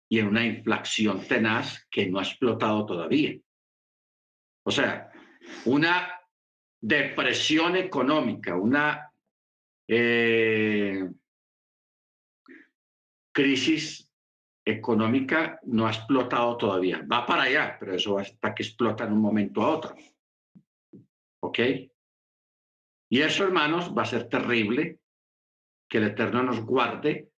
y 0.09 0.19
en 0.19 0.28
una 0.28 0.45
inflación 0.45 1.27
tenaz 1.27 1.87
que 1.91 2.07
no 2.07 2.19
ha 2.19 2.23
explotado 2.23 2.87
todavía. 2.87 3.37
O 4.65 4.70
sea, 4.70 5.11
una 5.65 6.20
depresión 6.81 7.77
económica, 7.77 8.57
una 8.57 9.12
eh, 9.89 11.11
crisis 13.32 14.09
económica 14.65 15.59
no 15.65 15.87
ha 15.87 15.91
explotado 15.91 16.57
todavía. 16.57 17.05
Va 17.11 17.27
para 17.27 17.43
allá, 17.43 17.77
pero 17.78 17.95
eso 17.95 18.19
hasta 18.19 18.55
que 18.55 18.62
explota 18.62 19.05
en 19.05 19.12
un 19.12 19.20
momento 19.20 19.62
a 19.62 19.70
otro. 19.70 19.97
¿Ok? 21.43 21.59
Y 23.11 23.20
eso, 23.23 23.45
hermanos, 23.45 23.93
va 23.97 24.03
a 24.03 24.07
ser 24.07 24.28
terrible 24.28 25.01
que 25.89 25.99
el 25.99 26.05
Eterno 26.05 26.45
nos 26.45 26.61
guarde, 26.61 27.28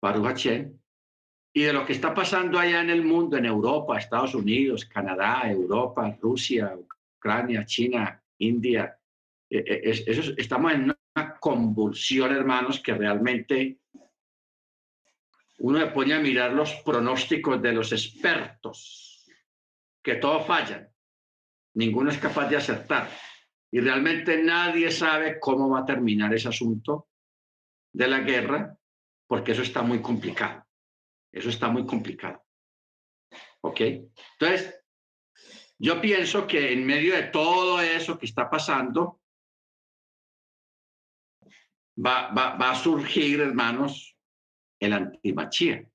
Baruch 0.00 0.46
y 0.46 1.62
de 1.62 1.72
lo 1.72 1.86
que 1.86 1.94
está 1.94 2.14
pasando 2.14 2.58
allá 2.58 2.82
en 2.82 2.90
el 2.90 3.04
mundo, 3.04 3.38
en 3.38 3.46
Europa, 3.46 3.98
Estados 3.98 4.34
Unidos, 4.34 4.84
Canadá, 4.84 5.50
Europa, 5.50 6.14
Rusia, 6.20 6.76
Ucrania, 7.16 7.64
China, 7.64 8.22
India. 8.36 8.96
Eh, 9.48 9.64
eh, 9.66 10.34
estamos 10.36 10.72
en 10.74 10.82
una 10.84 11.38
convulsión, 11.40 12.32
hermanos, 12.36 12.78
que 12.80 12.92
realmente 12.92 13.78
uno 15.60 15.78
le 15.78 15.86
pone 15.86 16.14
a 16.14 16.20
mirar 16.20 16.52
los 16.52 16.74
pronósticos 16.84 17.60
de 17.62 17.72
los 17.72 17.92
expertos, 17.92 19.26
que 20.02 20.16
todos 20.16 20.46
fallan, 20.46 20.86
ninguno 21.74 22.10
es 22.10 22.18
capaz 22.18 22.48
de 22.48 22.58
acertar. 22.58 23.08
Y 23.70 23.80
realmente 23.80 24.42
nadie 24.42 24.90
sabe 24.90 25.38
cómo 25.38 25.68
va 25.68 25.80
a 25.80 25.86
terminar 25.86 26.32
ese 26.34 26.48
asunto 26.48 27.08
de 27.92 28.08
la 28.08 28.20
guerra, 28.20 28.76
porque 29.26 29.52
eso 29.52 29.62
está 29.62 29.82
muy 29.82 30.00
complicado. 30.00 30.66
Eso 31.30 31.50
está 31.50 31.68
muy 31.68 31.84
complicado. 31.84 32.44
¿Ok? 33.60 33.80
Entonces, 33.80 34.82
yo 35.78 36.00
pienso 36.00 36.46
que 36.46 36.72
en 36.72 36.86
medio 36.86 37.14
de 37.14 37.24
todo 37.24 37.80
eso 37.80 38.18
que 38.18 38.26
está 38.26 38.48
pasando, 38.48 39.20
va, 42.04 42.32
va, 42.32 42.56
va 42.56 42.70
a 42.70 42.74
surgir, 42.74 43.40
hermanos, 43.40 44.16
el 44.80 44.92
antimachía. 44.92 45.86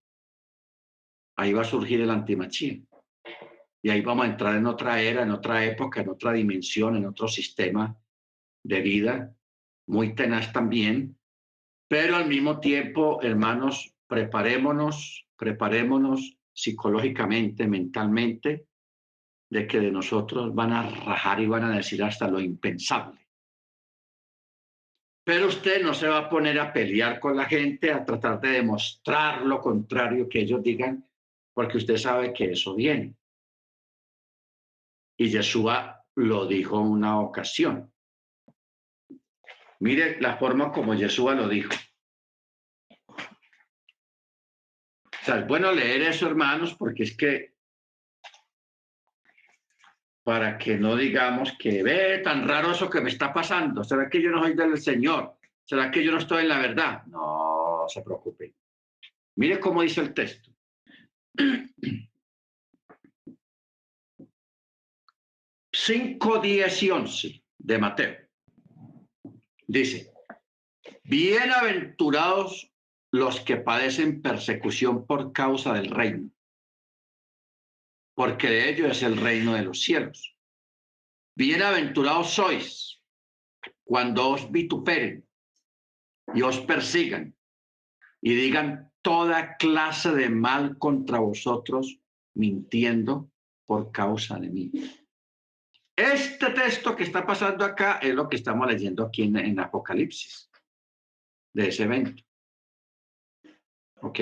Ahí 1.38 1.54
va 1.54 1.62
a 1.62 1.66
surgir 1.66 2.02
el 2.02 2.12
antimachía. 2.12 2.80
Y 3.84 3.90
ahí 3.90 4.02
vamos 4.02 4.26
a 4.26 4.30
entrar 4.30 4.56
en 4.56 4.66
otra 4.66 5.02
era, 5.02 5.24
en 5.24 5.32
otra 5.32 5.66
época, 5.66 6.02
en 6.02 6.10
otra 6.10 6.32
dimensión, 6.32 6.96
en 6.96 7.06
otro 7.06 7.28
sistema 7.28 7.96
de 8.64 8.80
vida, 8.80 9.36
muy 9.88 10.16
tenaz 10.16 10.54
también. 10.54 11.18
Pero 11.90 12.16
al 12.16 12.30
mismo 12.30 12.62
tiempo, 12.62 13.22
hermanos, 13.22 13.94
preparémonos, 14.08 15.28
preparémonos 15.36 16.38
psicológicamente, 16.54 17.68
mentalmente, 17.68 18.68
de 19.50 19.68
que 19.68 19.82
de 19.82 19.92
nosotros 19.92 20.56
van 20.56 20.72
a 20.72 20.90
rajar 20.90 21.42
y 21.42 21.48
van 21.48 21.66
a 21.66 21.76
decir 21.76 22.02
hasta 22.04 22.30
lo 22.30 22.40
impensable. 22.40 23.20
Pero 25.26 25.48
usted 25.48 25.84
no 25.84 25.94
se 25.94 26.08
va 26.08 26.20
a 26.20 26.30
poner 26.30 26.58
a 26.58 26.72
pelear 26.72 27.20
con 27.20 27.36
la 27.36 27.46
gente, 27.46 27.92
a 27.92 28.06
tratar 28.06 28.40
de 28.40 28.50
demostrar 28.50 29.42
lo 29.42 29.60
contrario 29.60 30.30
que 30.30 30.40
ellos 30.40 30.64
digan, 30.64 31.06
porque 31.54 31.78
usted 31.78 31.98
sabe 31.98 32.34
que 32.34 32.52
eso 32.52 32.76
viene. 32.76 33.16
Y 35.24 35.30
Yeshua 35.30 36.04
lo 36.16 36.46
dijo 36.46 36.82
en 36.82 36.88
una 36.88 37.22
ocasión. 37.22 37.90
Mire 39.80 40.20
la 40.20 40.36
forma 40.36 40.70
como 40.70 40.96
Yeshua 40.96 41.34
lo 41.34 41.48
dijo. 41.48 41.74
O 43.08 43.16
sea, 45.24 45.40
es 45.40 45.48
bueno 45.48 45.72
leer 45.72 46.02
eso, 46.02 46.28
hermanos, 46.28 46.76
porque 46.76 47.04
es 47.04 47.16
que 47.16 47.54
para 50.24 50.58
que 50.58 50.78
no 50.78 50.98
digamos 50.98 51.54
que 51.58 51.82
ve 51.84 52.18
tan 52.18 52.46
raro 52.46 52.74
eso 52.74 52.90
que 52.90 53.00
me 53.00 53.10
está 53.10 53.32
pasando. 53.32 53.82
¿Será 53.86 54.10
que 54.10 54.22
yo 54.22 54.30
no 54.30 54.42
soy 54.42 54.56
del 54.56 54.78
Señor? 54.78 55.38
¿Será 55.64 55.90
que 55.90 56.04
yo 56.04 56.12
no 56.12 56.18
estoy 56.18 56.42
en 56.42 56.50
la 56.50 56.60
verdad? 56.60 57.06
No 57.06 57.86
se 57.88 58.02
preocupe. 58.02 58.56
Mire 59.38 59.58
cómo 59.62 59.84
dice 59.84 60.02
el 60.02 60.14
texto. 60.14 60.52
5, 65.86 66.40
10 66.40 66.84
y 66.84 66.90
11 66.92 67.44
de 67.58 67.78
Mateo. 67.78 68.16
Dice, 69.68 70.14
bienaventurados 71.04 72.72
los 73.12 73.42
que 73.42 73.58
padecen 73.58 74.22
persecución 74.22 75.06
por 75.06 75.34
causa 75.34 75.74
del 75.74 75.90
reino, 75.90 76.30
porque 78.16 78.48
de 78.48 78.70
ellos 78.70 78.92
es 78.92 79.04
el 79.04 79.18
reino 79.18 79.56
de 79.56 79.64
los 79.64 79.82
cielos. 79.82 80.38
Bienaventurados 81.36 82.30
sois 82.30 83.02
cuando 83.84 84.30
os 84.30 84.50
vituperen 84.54 85.28
y 86.34 86.44
os 86.44 86.62
persigan 86.62 87.36
y 88.22 88.34
digan 88.36 88.90
toda 89.02 89.58
clase 89.58 90.14
de 90.14 90.30
mal 90.30 90.78
contra 90.78 91.20
vosotros, 91.20 92.00
mintiendo 92.36 93.30
por 93.66 93.92
causa 93.92 94.40
de 94.40 94.50
mí. 94.50 94.72
Este 95.96 96.50
texto 96.52 96.96
que 96.96 97.04
está 97.04 97.26
pasando 97.26 97.64
acá 97.64 98.00
es 98.02 98.14
lo 98.14 98.28
que 98.28 98.38
estamos 98.38 98.68
leyendo 98.68 99.06
aquí 99.06 99.24
en, 99.24 99.60
Apocalipsis, 99.60 100.50
de 101.54 101.68
ese 101.68 101.84
evento. 101.84 102.24
¿Ok? 104.02 104.20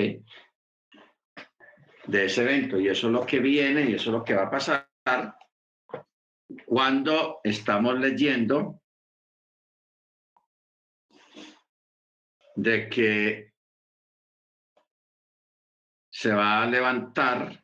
de 2.06 2.24
ese 2.24 2.42
evento. 2.42 2.78
Y 2.78 2.88
eso 2.88 3.06
es 3.06 3.12
lo 3.12 3.26
que 3.26 3.38
viene 3.38 3.82
y 3.82 3.94
eso 3.94 4.10
es 4.10 4.18
lo 4.18 4.24
que 4.24 4.34
va 4.34 4.44
a 4.44 4.50
pasar 4.50 4.88
cuando 6.66 7.40
estamos 7.42 7.98
leyendo 7.98 8.82
de 12.54 12.88
que 12.88 13.52
se 16.10 16.32
va 16.32 16.62
a 16.62 16.66
levantar 16.66 17.61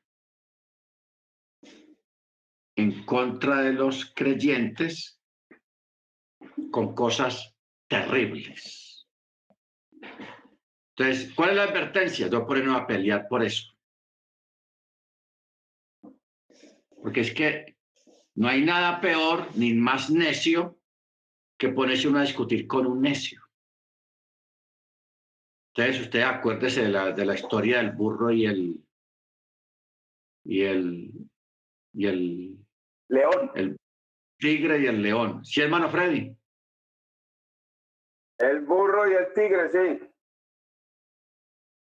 en 2.78 3.04
contra 3.04 3.62
de 3.62 3.72
los 3.72 4.12
creyentes 4.14 5.20
con 6.70 6.94
cosas 6.94 7.56
terribles. 7.88 9.04
Entonces, 10.96 11.34
¿cuál 11.34 11.50
es 11.50 11.56
la 11.56 11.64
advertencia? 11.64 12.28
Yo 12.28 12.46
por 12.46 12.56
a 12.56 12.86
pelear 12.86 13.26
por 13.28 13.44
eso. 13.44 13.74
Porque 17.02 17.22
es 17.22 17.34
que 17.34 17.76
no 18.36 18.46
hay 18.46 18.64
nada 18.64 19.00
peor 19.00 19.48
ni 19.56 19.74
más 19.74 20.08
necio 20.08 20.80
que 21.58 21.70
ponerse 21.70 22.06
uno 22.06 22.20
a 22.20 22.22
discutir 22.22 22.68
con 22.68 22.86
un 22.86 23.00
necio. 23.00 23.42
Entonces, 25.74 26.02
usted 26.02 26.20
acuérdese 26.20 26.82
de 26.82 26.90
la, 26.90 27.10
de 27.10 27.26
la 27.26 27.34
historia 27.34 27.78
del 27.78 27.90
burro 27.90 28.30
y 28.30 28.46
el 28.46 28.84
y 30.44 30.62
el 30.62 31.12
y 31.92 32.06
el 32.06 32.57
león. 33.08 33.50
El 33.54 33.76
tigre 34.38 34.80
y 34.80 34.86
el 34.86 35.02
león. 35.02 35.44
¿Sí, 35.44 35.60
hermano 35.60 35.90
Freddy? 35.90 36.36
El 38.38 38.60
burro 38.60 39.10
y 39.10 39.14
el 39.14 39.32
tigre, 39.32 39.70
sí. 39.70 40.08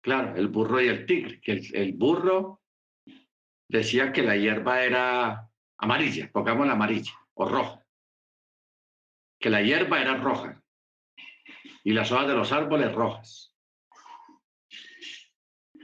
Claro, 0.01 0.35
el 0.35 0.47
burro 0.47 0.81
y 0.81 0.87
el 0.87 1.05
tigre. 1.05 1.39
Que 1.41 1.51
el, 1.53 1.75
el 1.75 1.93
burro 1.93 2.61
decía 3.67 4.11
que 4.11 4.23
la 4.23 4.35
hierba 4.35 4.83
era 4.83 5.49
amarilla, 5.77 6.29
la 6.33 6.71
amarilla 6.71 7.13
o 7.35 7.47
roja, 7.47 7.85
que 9.39 9.49
la 9.49 9.61
hierba 9.61 10.01
era 10.01 10.17
roja 10.17 10.61
y 11.83 11.93
las 11.93 12.11
hojas 12.11 12.27
de 12.27 12.35
los 12.35 12.51
árboles 12.51 12.93
rojas. 12.93 13.55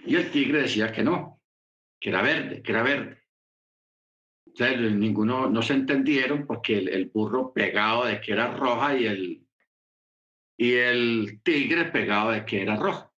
Y 0.06 0.16
el 0.16 0.32
tigre 0.32 0.64
decía 0.64 0.92
que 0.92 1.04
no, 1.04 1.42
que 2.00 2.10
era 2.10 2.22
verde, 2.22 2.62
que 2.62 2.72
era 2.72 2.84
verde. 2.84 3.25
Entonces, 4.58 4.94
ninguno 4.94 5.50
no 5.50 5.62
se 5.62 5.74
entendieron 5.74 6.48
porque 6.48 6.78
el, 6.78 7.10
burro 7.10 7.52
pegado 7.52 8.06
de 8.06 8.22
que 8.22 8.32
era 8.32 8.56
roja 8.56 8.98
y 8.98 9.06
el, 9.06 9.48
y 10.58 10.72
el 10.72 11.42
tigre 11.44 11.92
pegado 11.92 12.32
de 12.32 12.46
que 12.46 12.62
era 12.62 12.78
roja. 12.78 13.12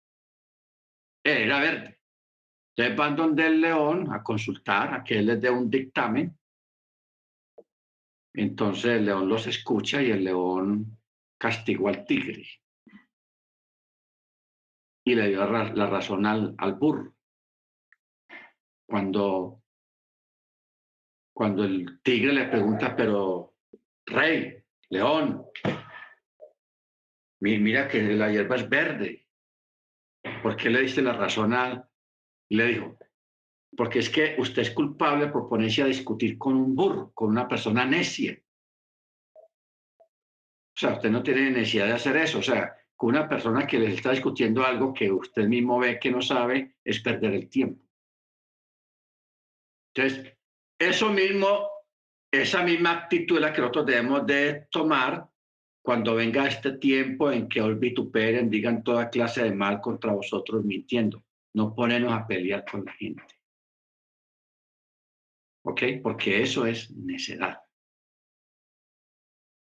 Era 1.24 1.60
verde. 1.60 2.00
Ustedes 2.70 2.98
van 2.98 3.16
donde 3.16 3.46
el 3.46 3.62
león 3.62 4.12
a 4.12 4.24
consultar, 4.24 4.96
a 4.96 5.04
que 5.04 5.20
él 5.20 5.28
les 5.28 5.40
dé 5.40 5.52
un 5.52 5.70
dictamen. 5.70 6.36
Entonces 8.34 8.98
el 8.98 9.06
león 9.06 9.30
los 9.30 9.46
escucha 9.46 10.02
y 10.02 10.10
el 10.10 10.24
león 10.24 10.98
castigó 11.38 11.90
al 11.90 12.04
tigre. 12.04 12.48
Y 15.06 15.14
le 15.14 15.28
dio 15.28 15.46
la 15.46 15.86
razón 15.86 16.26
al, 16.26 16.56
al 16.58 16.74
burro. 16.74 17.14
Cuando, 18.88 19.62
cuando 21.38 21.66
el 21.66 22.02
tigre 22.02 22.34
le 22.34 22.48
pregunta, 22.48 22.96
pero 22.96 23.58
rey, 24.08 24.58
león, 24.90 25.46
mira 27.42 27.88
que 27.88 28.02
la 28.02 28.32
hierba 28.32 28.56
es 28.56 28.68
verde. 28.68 29.28
¿Por 30.42 30.56
qué 30.56 30.72
le 30.72 30.82
diste 30.82 31.04
la 31.04 31.14
razón 31.14 31.54
al, 31.54 31.88
le 32.50 32.66
dijo, 32.66 32.98
porque 33.78 34.00
es 34.00 34.10
que 34.10 34.36
usted 34.40 34.64
es 34.64 34.72
culpable 34.72 35.28
por 35.28 35.48
ponerse 35.48 35.84
a 35.84 35.86
discutir 35.86 36.40
con 36.40 36.56
un 36.56 36.76
burro, 36.76 37.12
con 37.14 37.30
una 37.30 37.48
persona 37.48 37.86
necia. 37.86 38.42
O 39.46 40.80
sea, 40.80 40.94
usted 40.94 41.12
no 41.12 41.22
tiene 41.22 41.52
necesidad 41.52 41.86
de 41.86 41.94
hacer 41.94 42.18
eso. 42.18 42.40
O 42.40 42.44
sea, 42.44 42.76
con 42.96 43.10
una 43.10 43.30
persona 43.30 43.68
que 43.68 43.78
le 43.78 43.94
está 43.94 44.10
discutiendo 44.10 44.66
algo 44.66 44.92
que 44.92 45.12
usted 45.12 45.48
mismo 45.48 45.78
ve 45.78 46.00
que 46.00 46.10
no 46.10 46.20
sabe, 46.20 46.78
es 46.84 47.00
perder 47.00 47.36
el 47.36 47.48
tiempo. 47.48 47.86
Entonces, 49.94 50.37
eso 50.80 51.10
mismo, 51.12 51.70
esa 52.32 52.64
misma 52.64 52.92
actitud 52.92 53.38
es 53.38 53.42
la 53.42 53.54
que 53.54 53.62
nosotros 53.62 53.86
debemos 53.86 54.26
de 54.26 54.68
tomar 54.72 55.28
cuando 55.88 56.16
venga 56.16 56.46
este 56.46 56.74
tiempo 56.74 57.32
en 57.32 57.48
que 57.48 57.62
os 57.62 57.80
vituperen, 57.80 58.50
digan 58.50 58.84
toda 58.84 59.10
clase 59.10 59.44
de 59.44 59.56
mal 59.56 59.80
contra 59.80 60.12
vosotros 60.12 60.66
mintiendo. 60.66 61.24
No 61.54 61.74
ponernos 61.74 62.12
a 62.12 62.28
pelear 62.28 62.66
con 62.70 62.84
la 62.84 62.92
gente. 62.92 63.24
¿Ok? 65.64 65.82
Porque 66.04 66.42
eso 66.42 66.66
es 66.66 66.92
necedad. 66.92 67.62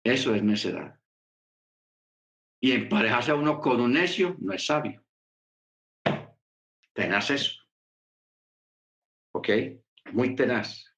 Eso 0.02 0.34
es 0.34 0.42
necedad. 0.42 0.98
Y 2.62 2.72
emparejarse 2.72 3.32
a 3.32 3.36
uno 3.36 3.60
con 3.60 3.82
un 3.82 3.92
necio 3.92 4.38
no 4.40 4.54
es 4.54 4.66
sabio. 4.66 5.04
Tenaz 6.94 7.32
eso. 7.32 7.62
¿Ok? 9.34 9.50
Muy 10.14 10.36
tenaz. 10.36 10.93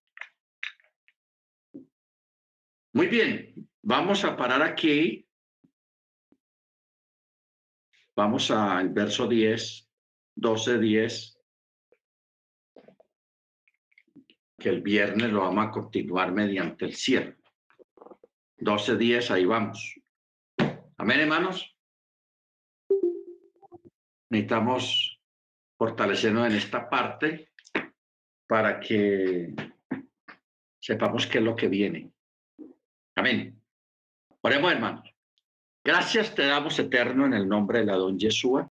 Muy 2.95 3.07
bien, 3.07 3.53
vamos 3.81 4.23
a 4.23 4.37
parar 4.37 4.61
aquí. 4.61 5.27
Vamos 8.15 8.49
al 8.51 8.87
verso 8.87 9.27
10, 9.27 9.91
12, 10.35 10.79
10. 10.79 11.37
Que 14.57 14.69
el 14.69 14.81
viernes 14.81 15.29
lo 15.29 15.41
vamos 15.41 15.67
a 15.67 15.71
continuar 15.71 16.31
mediante 16.31 16.85
el 16.85 16.95
cierre. 16.95 17.35
12, 18.59 18.95
10, 18.95 19.31
ahí 19.31 19.43
vamos. 19.43 19.95
Amén, 20.95 21.19
hermanos. 21.19 21.77
Necesitamos 24.29 25.19
fortalecernos 25.77 26.47
en 26.47 26.55
esta 26.55 26.89
parte 26.89 27.51
para 28.47 28.79
que 28.79 29.53
sepamos 30.79 31.27
qué 31.27 31.39
es 31.39 31.43
lo 31.43 31.57
que 31.57 31.67
viene. 31.67 32.14
Amén. 33.15 33.61
Oremos, 34.41 34.71
hermanos. 34.71 35.09
Gracias 35.83 36.35
te 36.35 36.45
damos 36.45 36.77
eterno 36.79 37.25
en 37.25 37.33
el 37.33 37.47
nombre 37.47 37.79
de 37.79 37.85
la 37.85 37.95
don 37.95 38.19
Yeshua. 38.19 38.63